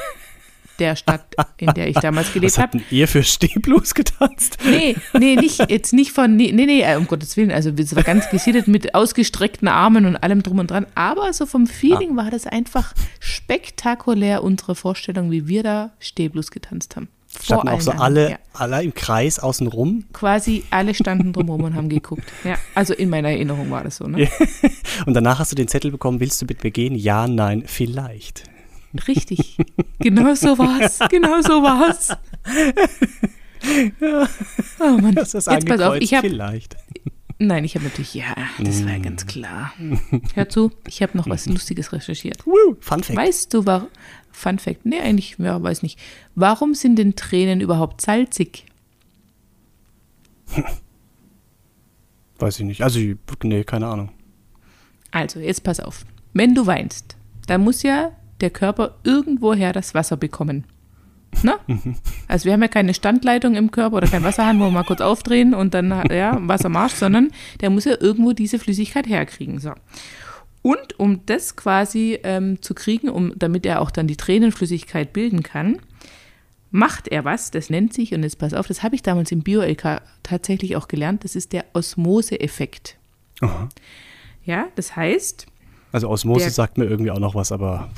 der 0.80 0.96
Stadt, 0.96 1.36
in 1.58 1.74
der 1.74 1.88
ich 1.88 1.96
damals 1.96 2.28
Was 2.28 2.34
gelebt 2.34 2.58
habt 2.58 2.74
habe. 2.74 2.78
denn 2.80 2.98
ihr 2.98 3.08
für 3.08 3.24
Stehblues 3.24 3.94
getanzt? 3.94 4.58
Nee, 4.66 4.96
nee, 5.18 5.36
nicht, 5.36 5.70
jetzt 5.70 5.94
nicht 5.94 6.12
von, 6.12 6.36
nee, 6.36 6.52
nee, 6.52 6.82
äh, 6.82 6.96
um 6.96 7.08
Gottes 7.08 7.38
Willen, 7.38 7.52
also 7.52 7.70
es 7.70 7.96
war 7.96 8.04
ganz 8.04 8.30
gesittet 8.30 8.68
mit 8.68 8.96
ausgestreckten 8.96 9.68
Armen 9.68 10.06
und 10.06 10.16
allem 10.18 10.44
drum 10.44 10.60
und 10.60 10.72
dran, 10.72 10.86
aber 10.96 11.34
so 11.34 11.46
vom 11.46 11.68
Feeling 11.68 12.16
war 12.16 12.32
das 12.32 12.48
einfach 12.48 12.94
spektakulär, 13.20 14.44
unsere 14.44 14.76
Vorstellung, 14.76 15.32
wie 15.32 15.48
wir 15.48 15.64
da 15.64 15.92
Stehblues 16.00 16.52
getanzt 16.52 16.96
haben. 16.96 17.08
Vor 17.34 17.58
Standen 17.58 17.70
auch 17.70 17.82
so 17.82 17.92
alle, 17.92 18.32
ja. 18.32 18.38
alle 18.54 18.84
im 18.84 18.94
Kreis 18.94 19.40
außen 19.40 19.66
rum. 19.66 20.06
Quasi 20.14 20.64
alle 20.70 20.94
standen 20.94 21.34
drumherum 21.34 21.64
und 21.64 21.76
haben 21.76 21.90
geguckt. 21.90 22.24
Ja, 22.44 22.58
also 22.76 22.94
in 22.94 23.10
meiner 23.10 23.30
Erinnerung 23.30 23.72
war 23.72 23.84
das 23.84 23.98
so, 23.98 24.06
ne? 24.06 24.28
Und 25.06 25.14
danach 25.14 25.40
hast 25.40 25.52
du 25.52 25.56
den 25.56 25.68
Zettel 25.70 25.92
bekommen, 25.92 26.20
willst 26.20 26.42
du 26.42 26.46
mit 26.46 26.64
mir 26.64 26.72
gehen? 26.72 26.94
Ja, 26.94 27.28
nein, 27.28 27.64
vielleicht. 27.66 28.44
Richtig. 29.08 29.58
Genau 30.00 30.34
so 30.36 30.58
war's. 30.58 31.00
Genau 31.10 31.42
so 31.42 31.64
war's. 31.64 32.10
Oh 34.80 34.98
Mann. 35.02 35.16
Das 35.16 35.34
ist 35.34 35.48
Jetzt 35.48 35.68
pass 35.68 35.82
auf, 35.82 35.96
ich 35.96 36.14
habe 36.14 36.30
vielleicht. 36.30 36.76
Nein, 37.40 37.66
ich 37.66 37.76
habe 37.76 37.86
natürlich, 37.86 38.14
ja, 38.14 38.36
das 38.60 38.86
war 38.86 38.92
ja 38.92 39.00
ganz 39.00 39.26
klar. 39.26 39.74
Hör 40.34 40.48
zu, 40.50 40.72
ich 40.88 41.02
habe 41.02 41.18
noch 41.18 41.28
was 41.28 41.46
Lustiges 41.48 41.92
recherchiert. 41.92 42.46
Woo, 42.46 42.78
Fun 42.80 43.04
Fact. 43.04 43.18
Weißt 43.18 43.54
du, 43.54 43.66
war 43.66 43.88
Fun 44.32 44.60
Fact, 44.60 44.86
nee, 44.86 45.00
eigentlich, 45.00 45.38
ja, 45.40 45.62
weiß 45.62 45.82
nicht. 45.84 46.00
Warum 46.36 46.74
sind 46.74 46.98
denn 46.98 47.16
Tränen 47.16 47.60
überhaupt 47.60 48.02
salzig? 48.02 48.66
Weiß 52.40 52.60
ich 52.60 52.66
nicht. 52.66 52.84
Also, 52.84 53.00
nee, 53.44 53.64
keine 53.64 53.88
Ahnung. 53.88 54.12
Also, 55.12 55.40
jetzt 55.40 55.64
pass 55.64 55.80
auf. 55.80 56.06
Wenn 56.34 56.56
du 56.56 56.66
weinst, 56.66 57.16
dann 57.48 57.62
muss 57.62 57.84
ja 57.84 58.12
der 58.42 58.50
Körper 58.50 58.96
irgendwoher 59.04 59.74
das 59.74 59.94
Wasser 59.94 60.18
bekommen. 60.18 60.66
Na? 61.42 61.60
Also 62.28 62.46
wir 62.46 62.54
haben 62.54 62.62
ja 62.62 62.68
keine 62.68 62.94
Standleitung 62.94 63.56
im 63.56 63.72
Körper 63.72 63.98
oder 63.98 64.08
kein 64.08 64.24
Wasserhahn, 64.24 64.60
wo 64.60 64.66
wir 64.66 64.72
mal 64.72 64.84
kurz 64.84 65.02
aufdrehen 65.02 65.54
und 65.54 65.74
dann 65.74 65.90
ja, 66.12 66.38
Wassermarsch, 66.48 66.94
sondern 66.94 67.32
der 67.62 67.70
muss 67.70 67.86
ja 67.86 67.96
irgendwo 68.00 68.34
diese 68.34 68.60
Flüssigkeit 68.60 69.08
herkriegen. 69.08 69.60
So. 69.60 69.74
Und 70.62 71.00
um 71.00 71.26
das 71.26 71.56
quasi 71.56 72.20
ähm, 72.24 72.62
zu 72.62 72.74
kriegen, 72.74 73.10
um, 73.10 73.34
damit 73.38 73.66
er 73.66 73.82
auch 73.82 73.92
dann 73.92 74.08
die 74.08 74.16
Tränenflüssigkeit 74.16 75.12
bilden 75.12 75.44
kann, 75.44 75.80
macht 76.72 77.08
er 77.10 77.26
was, 77.26 77.52
das 77.52 77.70
nennt 77.70 77.94
sich, 77.94 78.14
und 78.14 78.24
jetzt 78.24 78.40
pass 78.40 78.54
auf, 78.54 78.68
das 78.68 78.82
habe 78.82 78.96
ich 78.96 79.04
damals 79.04 79.32
im 79.32 79.44
Bio-LK 79.44 80.02
tatsächlich 80.24 80.76
auch 80.76 80.88
gelernt, 80.88 81.24
das 81.24 81.36
ist 81.36 81.54
der 81.54 81.66
Osmose-Effekt. 81.74 82.98
Ja, 84.46 84.68
das 84.76 84.96
heißt, 84.96 85.46
Also 85.94 86.10
Osmose 86.10 86.42
Der- 86.42 86.50
sagt 86.52 86.78
mir 86.78 86.86
irgendwie 86.86 87.12
auch 87.12 87.20
noch 87.20 87.36
was, 87.36 87.54
aber 87.54 87.90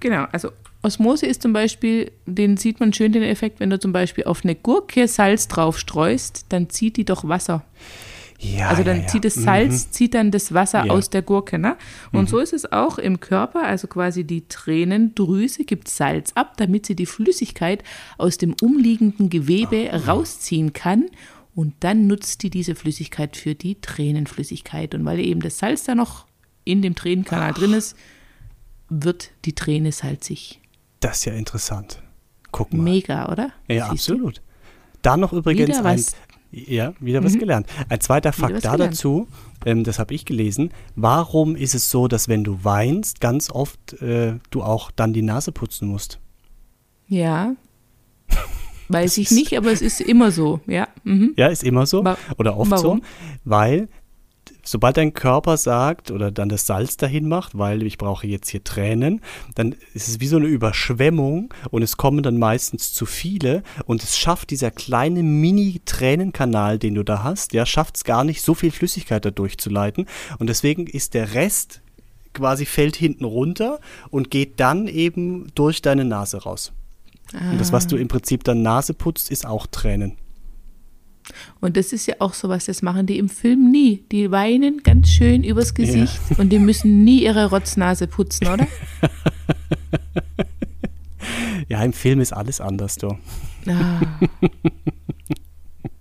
Genau, 0.00 0.24
also 0.32 0.50
Osmose 0.82 1.26
ist 1.26 1.42
zum 1.42 1.52
Beispiel, 1.52 2.10
den 2.26 2.56
sieht 2.56 2.80
man 2.80 2.92
schön 2.92 3.12
den 3.12 3.22
Effekt, 3.22 3.60
wenn 3.60 3.70
du 3.70 3.78
zum 3.78 3.92
Beispiel 3.92 4.24
auf 4.24 4.42
eine 4.44 4.56
Gurke 4.56 5.06
Salz 5.06 5.46
drauf 5.46 5.78
streust, 5.78 6.46
dann 6.48 6.70
zieht 6.70 6.96
die 6.96 7.04
doch 7.04 7.22
Wasser. 7.28 7.64
ja. 8.40 8.68
also 8.68 8.82
dann 8.82 8.96
ja, 8.96 9.02
ja. 9.02 9.08
zieht 9.08 9.24
das 9.24 9.34
Salz, 9.34 9.92
zieht 9.92 10.14
dann 10.14 10.32
das 10.32 10.52
Wasser 10.52 10.78
Ja. 10.78 10.84
Mhm. 10.86 10.90
aus 10.90 11.10
der 11.10 11.22
Gurke. 11.22 11.56
Ne? 11.60 11.76
Und 12.10 12.28
so 12.28 12.40
ist 12.40 12.52
es 12.52 12.72
auch 12.72 12.98
im 12.98 13.20
Körper, 13.20 13.62
also 13.62 13.86
quasi 13.86 14.24
die 14.24 14.48
Tränendrüse 14.48 15.62
gibt 15.64 15.86
Salz 15.86 16.32
ab, 16.34 16.56
damit 16.56 16.86
sie 16.86 16.96
die 16.96 17.06
Flüssigkeit 17.06 17.84
aus 18.18 18.38
dem 18.38 18.56
umliegenden 18.60 19.30
Gewebe 19.30 19.88
rausziehen 20.08 20.72
kann. 20.72 21.04
Und 21.54 21.74
dann 21.80 22.08
nutzt 22.08 22.42
die 22.42 22.50
diese 22.50 22.74
Flüssigkeit 22.74 23.36
für 23.36 23.54
die 23.54 23.80
Tränenflüssigkeit. 23.80 24.94
Und 24.96 25.04
weil 25.04 25.20
eben 25.20 25.40
das 25.42 25.58
Salz 25.58 25.84
da 25.84 25.94
noch 25.94 26.26
in 26.64 26.82
dem 26.82 26.94
Tränenkanal 26.94 27.52
drin 27.52 27.72
ist, 27.72 27.96
wird 28.88 29.30
die 29.44 29.54
Träne 29.54 29.92
salzig. 29.92 30.60
Das 31.00 31.18
ist 31.18 31.24
ja 31.26 31.32
interessant. 31.32 32.02
Guck 32.52 32.72
mal. 32.72 32.82
Mega, 32.82 33.30
oder? 33.32 33.50
Ja, 33.68 33.90
Siehst 33.90 34.08
du? 34.08 34.12
absolut. 34.14 34.42
Da 35.00 35.16
noch 35.16 35.32
übrigens 35.32 35.68
Wieder 35.78 35.84
ein, 35.84 35.98
was. 35.98 36.14
ja, 36.52 36.92
wieder 37.00 37.24
was 37.24 37.38
gelernt. 37.38 37.66
Ein 37.88 38.00
zweiter 38.00 38.32
Fakt 38.32 38.64
da 38.64 38.76
dazu, 38.76 39.26
ähm, 39.64 39.82
das 39.84 39.98
habe 39.98 40.14
ich 40.14 40.24
gelesen. 40.24 40.70
Warum 40.94 41.56
ist 41.56 41.74
es 41.74 41.90
so, 41.90 42.06
dass 42.08 42.28
wenn 42.28 42.44
du 42.44 42.62
weinst, 42.62 43.20
ganz 43.20 43.50
oft 43.50 43.94
äh, 44.02 44.34
du 44.50 44.62
auch 44.62 44.90
dann 44.90 45.12
die 45.12 45.22
Nase 45.22 45.50
putzen 45.50 45.88
musst? 45.88 46.20
Ja. 47.08 47.54
Weiß 48.88 49.16
ich 49.18 49.30
nicht, 49.30 49.56
aber 49.56 49.72
es 49.72 49.80
ist 49.80 50.00
immer 50.02 50.30
so, 50.30 50.60
ja. 50.66 50.86
Mhm. 51.04 51.32
Ja, 51.36 51.46
ist 51.48 51.64
immer 51.64 51.86
so 51.86 52.04
Wa- 52.04 52.18
oder 52.36 52.56
oft 52.58 52.70
warum? 52.70 52.98
so, 52.98 53.04
weil 53.44 53.88
sobald 54.64 54.96
dein 54.96 55.14
Körper 55.14 55.56
sagt 55.56 56.10
oder 56.10 56.30
dann 56.30 56.48
das 56.48 56.66
Salz 56.66 56.96
dahin 56.96 57.28
macht, 57.28 57.58
weil 57.58 57.82
ich 57.82 57.98
brauche 57.98 58.26
jetzt 58.26 58.48
hier 58.48 58.62
Tränen, 58.62 59.20
dann 59.54 59.74
ist 59.94 60.08
es 60.08 60.20
wie 60.20 60.26
so 60.26 60.36
eine 60.36 60.46
Überschwemmung 60.46 61.52
und 61.70 61.82
es 61.82 61.96
kommen 61.96 62.22
dann 62.22 62.38
meistens 62.38 62.92
zu 62.92 63.06
viele 63.06 63.62
und 63.86 64.02
es 64.02 64.16
schafft 64.16 64.50
dieser 64.50 64.70
kleine 64.70 65.22
Mini-Tränenkanal, 65.22 66.78
den 66.78 66.94
du 66.94 67.02
da 67.02 67.22
hast, 67.22 67.52
ja, 67.52 67.66
schafft 67.66 67.96
es 67.96 68.04
gar 68.04 68.24
nicht, 68.24 68.42
so 68.42 68.54
viel 68.54 68.70
Flüssigkeit 68.70 69.24
da 69.24 69.30
durchzuleiten 69.30 70.06
und 70.38 70.48
deswegen 70.48 70.86
ist 70.86 71.14
der 71.14 71.34
Rest 71.34 71.80
quasi 72.32 72.64
fällt 72.64 72.96
hinten 72.96 73.24
runter 73.24 73.78
und 74.10 74.30
geht 74.30 74.58
dann 74.58 74.88
eben 74.88 75.48
durch 75.54 75.82
deine 75.82 76.04
Nase 76.04 76.42
raus. 76.42 76.72
Und 77.32 77.58
das, 77.58 77.72
was 77.72 77.86
du 77.86 77.96
im 77.96 78.08
Prinzip 78.08 78.44
dann 78.44 78.62
Nase 78.62 78.94
putzt, 78.94 79.30
ist 79.30 79.46
auch 79.46 79.66
Tränen. 79.66 80.16
Und 81.60 81.76
das 81.76 81.92
ist 81.92 82.06
ja 82.06 82.16
auch 82.18 82.34
sowas, 82.34 82.66
das 82.66 82.82
machen 82.82 83.06
die 83.06 83.18
im 83.18 83.28
Film 83.28 83.70
nie. 83.70 84.04
Die 84.12 84.30
weinen 84.30 84.82
ganz 84.82 85.08
schön 85.08 85.44
übers 85.44 85.74
Gesicht 85.74 86.20
und 86.38 86.50
die 86.50 86.58
müssen 86.58 87.04
nie 87.04 87.22
ihre 87.24 87.50
Rotznase 87.50 88.06
putzen, 88.06 88.48
oder? 88.48 88.66
Ja, 91.68 91.82
im 91.84 91.92
Film 91.92 92.20
ist 92.20 92.32
alles 92.32 92.60
anders, 92.60 92.96
du. 92.96 93.16
Ah, 93.66 94.00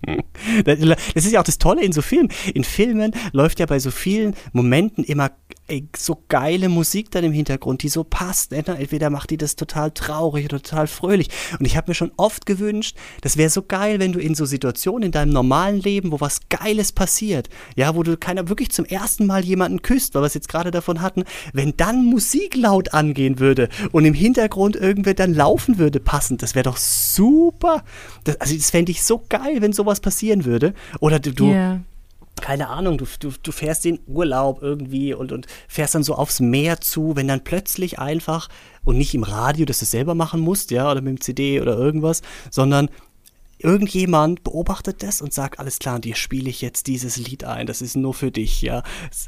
Das 0.65 1.25
ist 1.25 1.31
ja 1.31 1.39
auch 1.39 1.45
das 1.45 1.57
Tolle 1.57 1.83
in 1.83 1.91
so 1.91 2.01
Filmen. 2.01 2.29
In 2.53 2.63
Filmen 2.63 3.13
läuft 3.31 3.59
ja 3.59 3.65
bei 3.65 3.79
so 3.79 3.91
vielen 3.91 4.35
Momenten 4.53 5.03
immer 5.03 5.31
ey, 5.71 5.87
so 5.95 6.21
geile 6.27 6.69
Musik 6.69 7.11
dann 7.11 7.23
im 7.23 7.31
Hintergrund, 7.31 7.83
die 7.83 7.89
so 7.89 8.03
passt. 8.03 8.51
Ne? 8.51 8.63
Entweder 8.65 9.09
macht 9.09 9.29
die 9.29 9.37
das 9.37 9.55
total 9.55 9.91
traurig 9.91 10.45
oder 10.45 10.61
total 10.61 10.87
fröhlich. 10.87 11.29
Und 11.57 11.65
ich 11.65 11.77
habe 11.77 11.91
mir 11.91 11.95
schon 11.95 12.11
oft 12.17 12.45
gewünscht, 12.45 12.97
das 13.21 13.37
wäre 13.37 13.49
so 13.49 13.61
geil, 13.61 13.99
wenn 13.99 14.11
du 14.11 14.19
in 14.19 14.35
so 14.35 14.45
Situationen 14.45 15.03
in 15.03 15.11
deinem 15.11 15.31
normalen 15.31 15.79
Leben, 15.79 16.11
wo 16.11 16.19
was 16.19 16.41
Geiles 16.49 16.91
passiert, 16.91 17.49
ja, 17.75 17.95
wo 17.95 18.03
du 18.03 18.17
keiner 18.17 18.49
wirklich 18.49 18.71
zum 18.71 18.85
ersten 18.85 19.25
Mal 19.25 19.43
jemanden 19.45 19.81
küsst, 19.81 20.13
weil 20.13 20.23
wir 20.23 20.27
es 20.27 20.33
jetzt 20.33 20.49
gerade 20.49 20.71
davon 20.71 21.01
hatten, 21.01 21.23
wenn 21.53 21.75
dann 21.77 22.05
Musik 22.05 22.55
laut 22.55 22.93
angehen 22.93 23.39
würde 23.39 23.69
und 23.91 24.03
im 24.05 24.13
Hintergrund 24.13 24.75
irgendwer 24.75 25.13
dann 25.13 25.33
laufen 25.33 25.77
würde 25.77 25.99
passend, 25.99 26.41
das 26.43 26.53
wäre 26.53 26.63
doch 26.63 26.77
super. 26.77 27.83
Das, 28.25 28.41
also 28.41 28.55
das 28.55 28.71
fände 28.71 28.91
ich 28.91 29.03
so 29.03 29.23
geil, 29.29 29.61
wenn 29.61 29.73
sowas 29.73 30.01
passieren 30.31 30.45
würde. 30.45 30.73
Oder 30.99 31.19
du, 31.19 31.31
du 31.33 31.51
Ja. 31.51 31.81
keine 32.41 32.69
Ahnung, 32.69 32.97
du, 32.97 33.05
du, 33.19 33.31
du 33.43 33.51
fährst 33.51 33.85
in 33.85 33.99
Urlaub 34.07 34.61
irgendwie 34.61 35.13
und, 35.13 35.31
und 35.31 35.47
fährst 35.67 35.95
dann 35.95 36.03
so 36.03 36.15
aufs 36.15 36.39
Meer 36.39 36.79
zu, 36.81 37.15
wenn 37.15 37.27
dann 37.27 37.43
plötzlich 37.43 37.99
einfach 37.99 38.47
und 38.83 38.97
nicht 38.97 39.13
im 39.13 39.23
Radio, 39.23 39.65
dass 39.65 39.79
du 39.79 39.83
es 39.85 39.91
selber 39.91 40.15
machen 40.15 40.39
musst, 40.39 40.71
ja, 40.71 40.89
oder 40.89 41.01
mit 41.01 41.09
dem 41.17 41.21
CD 41.21 41.61
oder 41.61 41.77
irgendwas, 41.77 42.21
sondern 42.49 42.89
irgendjemand 43.59 44.43
beobachtet 44.43 45.03
das 45.03 45.21
und 45.21 45.33
sagt, 45.33 45.59
alles 45.59 45.77
klar, 45.77 45.99
dir 45.99 46.15
spiele 46.15 46.49
ich 46.49 46.61
jetzt 46.61 46.87
dieses 46.87 47.17
Lied 47.17 47.43
ein, 47.43 47.67
das 47.67 47.81
ist 47.81 47.95
nur 47.95 48.13
für 48.15 48.31
dich, 48.31 48.61
ja. 48.63 48.81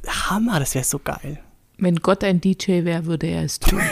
Hammer, 0.07 0.59
das 0.59 0.73
wäre 0.73 0.85
so 0.85 0.97
geil. 0.97 1.39
Wenn 1.77 1.97
Gott 1.97 2.23
ein 2.23 2.41
DJ 2.41 2.83
wäre, 2.83 3.05
würde 3.05 3.27
er 3.27 3.43
es 3.43 3.59
tun. 3.59 3.81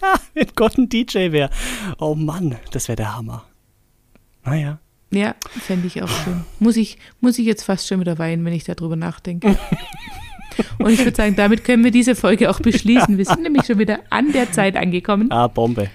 Ja, 0.00 0.14
wenn 0.34 0.48
Gott 0.56 0.78
ein 0.78 0.88
DJ 0.88 1.30
wäre. 1.30 1.50
Oh 1.98 2.16
Mann, 2.16 2.56
das 2.72 2.88
wäre 2.88 2.96
der 2.96 3.14
Hammer. 3.14 3.44
Naja. 4.44 4.80
Ja, 5.12 5.34
fände 5.60 5.86
ich 5.86 6.02
auch 6.02 6.08
schön. 6.08 6.42
Muss 6.58 6.76
ich, 6.76 6.96
muss 7.20 7.38
ich 7.38 7.44
jetzt 7.44 7.64
fast 7.64 7.86
schon 7.86 8.00
wieder 8.00 8.18
weinen, 8.18 8.44
wenn 8.44 8.54
ich 8.54 8.64
darüber 8.64 8.96
nachdenke. 8.96 9.58
Und 10.78 10.90
ich 10.90 10.98
würde 10.98 11.14
sagen, 11.16 11.36
damit 11.36 11.64
können 11.64 11.84
wir 11.84 11.90
diese 11.90 12.14
Folge 12.14 12.50
auch 12.50 12.60
beschließen. 12.60 13.18
Wir 13.18 13.24
sind 13.26 13.42
nämlich 13.42 13.66
schon 13.66 13.78
wieder 13.78 14.00
an 14.10 14.32
der 14.32 14.50
Zeit 14.52 14.76
angekommen. 14.76 15.30
Ah, 15.30 15.48
Bombe. 15.48 15.90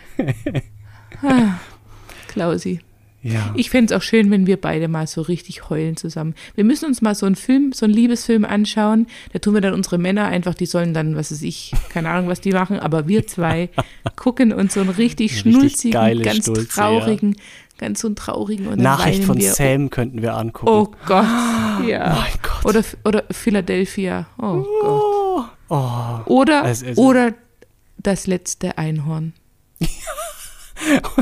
Klausi. 2.28 2.80
Ja. 3.24 3.54
Ich 3.58 3.70
fände 3.70 3.94
es 3.94 3.98
auch 3.98 4.04
schön, 4.04 4.30
wenn 4.32 4.48
wir 4.48 4.58
beide 4.58 4.88
mal 4.88 5.08
so 5.08 5.22
richtig 5.22 5.70
heulen 5.70 5.98
zusammen. 5.98 6.36
Wir 6.56 6.64
müssen 6.64 6.86
uns 6.86 7.02
mal 7.02 7.16
so 7.16 7.26
einen 7.26 7.36
Film, 7.36 7.74
so 7.74 7.86
einen 7.86 7.94
Liebesfilm 7.94 8.46
anschauen. 8.46 9.08
Da 9.34 9.40
tun 9.40 9.54
wir 9.54 9.62
dann 9.62 9.74
unsere 9.74 9.98
Männer 9.98 10.26
einfach, 10.26 10.54
die 10.54 10.66
sollen 10.68 10.94
dann, 10.94 11.16
was 11.16 11.32
weiß 11.32 11.42
ich, 11.42 11.74
keine 11.90 12.10
Ahnung, 12.10 12.30
was 12.30 12.42
die 12.42 12.52
machen, 12.52 12.80
aber 12.80 13.08
wir 13.08 13.28
zwei 13.28 13.70
gucken 14.16 14.54
uns 14.54 14.76
so 14.76 14.82
einen 14.82 14.90
richtig 14.90 15.18
Richtig 15.18 15.42
schnulzigen, 15.42 16.22
ganz 16.22 16.44
Stulze, 16.44 16.68
traurigen, 16.68 17.36
ganz 17.78 18.02
so 18.02 18.08
einen 18.08 18.16
traurigen 18.16 18.68
und 18.68 18.80
Nachricht 18.80 19.24
von 19.24 19.38
wir. 19.38 19.54
Sam 19.54 19.90
könnten 19.90 20.22
wir 20.22 20.36
angucken. 20.36 20.68
Oh 20.72 20.92
Gott, 21.06 21.26
ja. 21.88 22.10
Mein 22.16 22.34
Gott. 22.42 22.66
Oder, 22.66 22.84
oder 23.06 23.24
Philadelphia. 23.32 24.28
Oh 24.38 24.64
Gott. 24.82 24.84
Oh, 24.84 25.44
oh. 25.70 26.20
Oder, 26.26 26.64
Also- 26.64 26.86
also- 26.88 27.02
oder 27.02 27.34
das 27.98 28.28
letzte 28.28 28.78
Einhorn. 28.78 29.34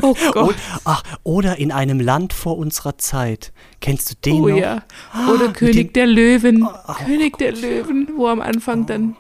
Oh 0.01 0.13
Gott. 0.33 0.49
Und, 0.49 0.55
ach, 0.83 1.01
oder 1.23 1.57
in 1.57 1.71
einem 1.71 2.01
Land 2.01 2.33
vor 2.33 2.57
unserer 2.57 2.97
Zeit. 2.97 3.53
Kennst 3.79 4.11
du 4.11 4.15
den 4.25 4.43
Oh 4.43 4.47
noch? 4.49 4.57
ja. 4.57 4.83
Oder 5.33 5.47
mit 5.47 5.53
König 5.55 5.75
dem- 5.75 5.93
der 5.93 6.07
Löwen. 6.07 6.63
Oh, 6.67 6.93
König 7.05 7.37
der 7.37 7.53
Löwen, 7.53 8.09
wo 8.17 8.27
am 8.27 8.41
Anfang 8.41 8.85
dann 8.85 9.15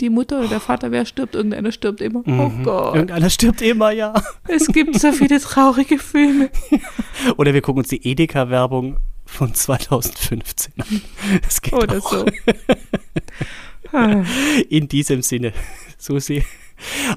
die 0.00 0.10
Mutter 0.10 0.38
oder 0.40 0.48
der 0.48 0.60
Vater, 0.60 0.90
wer 0.92 1.04
stirbt, 1.06 1.34
irgendeiner 1.34 1.72
stirbt 1.72 2.00
immer. 2.00 2.22
Oh 2.26 2.30
Mhm. 2.30 2.64
Gott. 2.64 2.94
Irgendeiner 2.94 3.30
stirbt 3.30 3.62
immer, 3.62 3.90
ja. 3.90 4.14
Es 4.46 4.66
gibt 4.68 4.98
so 4.98 5.12
viele 5.12 5.40
traurige 5.40 5.98
Filme. 5.98 6.50
Oder 7.36 7.52
wir 7.54 7.60
gucken 7.62 7.80
uns 7.80 7.88
die 7.88 8.06
Edeka-Werbung 8.08 8.98
von 9.24 9.52
2015 9.54 10.72
an. 10.78 11.00
Das 11.42 11.60
geht 11.60 11.72
Oder 11.74 11.98
auch. 11.98 12.12
so. 12.12 12.26
Ah, 13.92 14.22
In 14.68 14.86
diesem 14.88 15.22
Sinne, 15.22 15.52
Susi. 15.98 16.36
In 16.36 16.44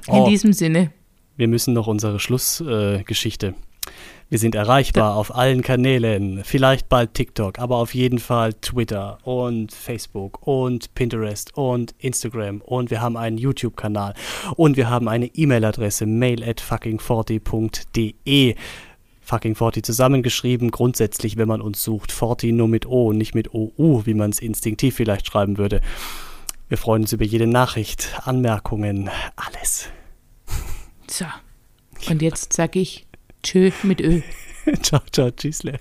Oh, 0.08 0.28
diesem 0.30 0.54
Sinne. 0.54 0.92
wir 1.38 1.48
müssen 1.48 1.74
noch 1.74 1.88
unsere 1.88 2.20
Schlussgeschichte. 2.20 3.48
Äh. 3.48 3.54
Wir 4.32 4.40
sind 4.40 4.56
erreichbar 4.56 5.18
auf 5.18 5.36
allen 5.36 5.62
Kanälen, 5.62 6.46
vielleicht 6.46 6.88
bald 6.88 7.14
TikTok, 7.16 7.60
aber 7.60 7.76
auf 7.76 7.94
jeden 7.94 8.18
Fall 8.18 8.54
Twitter 8.54 9.18
und 9.26 9.74
Facebook 9.74 10.48
und 10.48 10.96
Pinterest 10.96 11.58
und 11.58 11.94
Instagram 11.98 12.62
und 12.62 12.92
wir 12.92 13.02
haben 13.02 13.18
einen 13.18 13.38
YouTube-Kanal 13.38 14.14
und 14.56 14.78
wir 14.78 14.90
haben 14.90 15.10
eine 15.10 15.26
E-Mail-Adresse 15.26 16.06
mail 16.06 16.48
at 16.48 16.62
fucking40.de 16.62 18.56
fucking 19.20 19.56
40 19.56 19.84
zusammengeschrieben, 19.84 20.72
grundsätzlich, 20.72 21.36
wenn 21.36 21.50
man 21.50 21.60
uns 21.60 21.84
sucht, 21.84 22.14
40 22.14 22.54
nur 22.54 22.70
mit 22.70 22.86
O, 22.86 23.12
nicht 23.12 23.36
mit 23.36 23.54
OU, 23.54 24.06
wie 24.06 24.14
man 24.14 24.30
es 24.30 24.40
instinktiv 24.40 24.96
vielleicht 24.96 25.28
schreiben 25.28 25.58
würde. 25.58 25.82
Wir 26.70 26.78
freuen 26.78 27.02
uns 27.02 27.12
über 27.12 27.26
jede 27.26 27.48
Nachricht, 27.48 28.18
Anmerkungen, 28.24 29.10
alles. 29.36 29.90
So. 31.10 31.26
Und 32.10 32.22
jetzt 32.22 32.54
sag 32.54 32.78
ich 32.78 33.06
Tschö 33.44 33.72
mit 33.84 34.02
Ö. 34.02 34.22
ciao, 34.84 35.02
ciao, 35.12 35.32
tschüssle. 35.32 35.80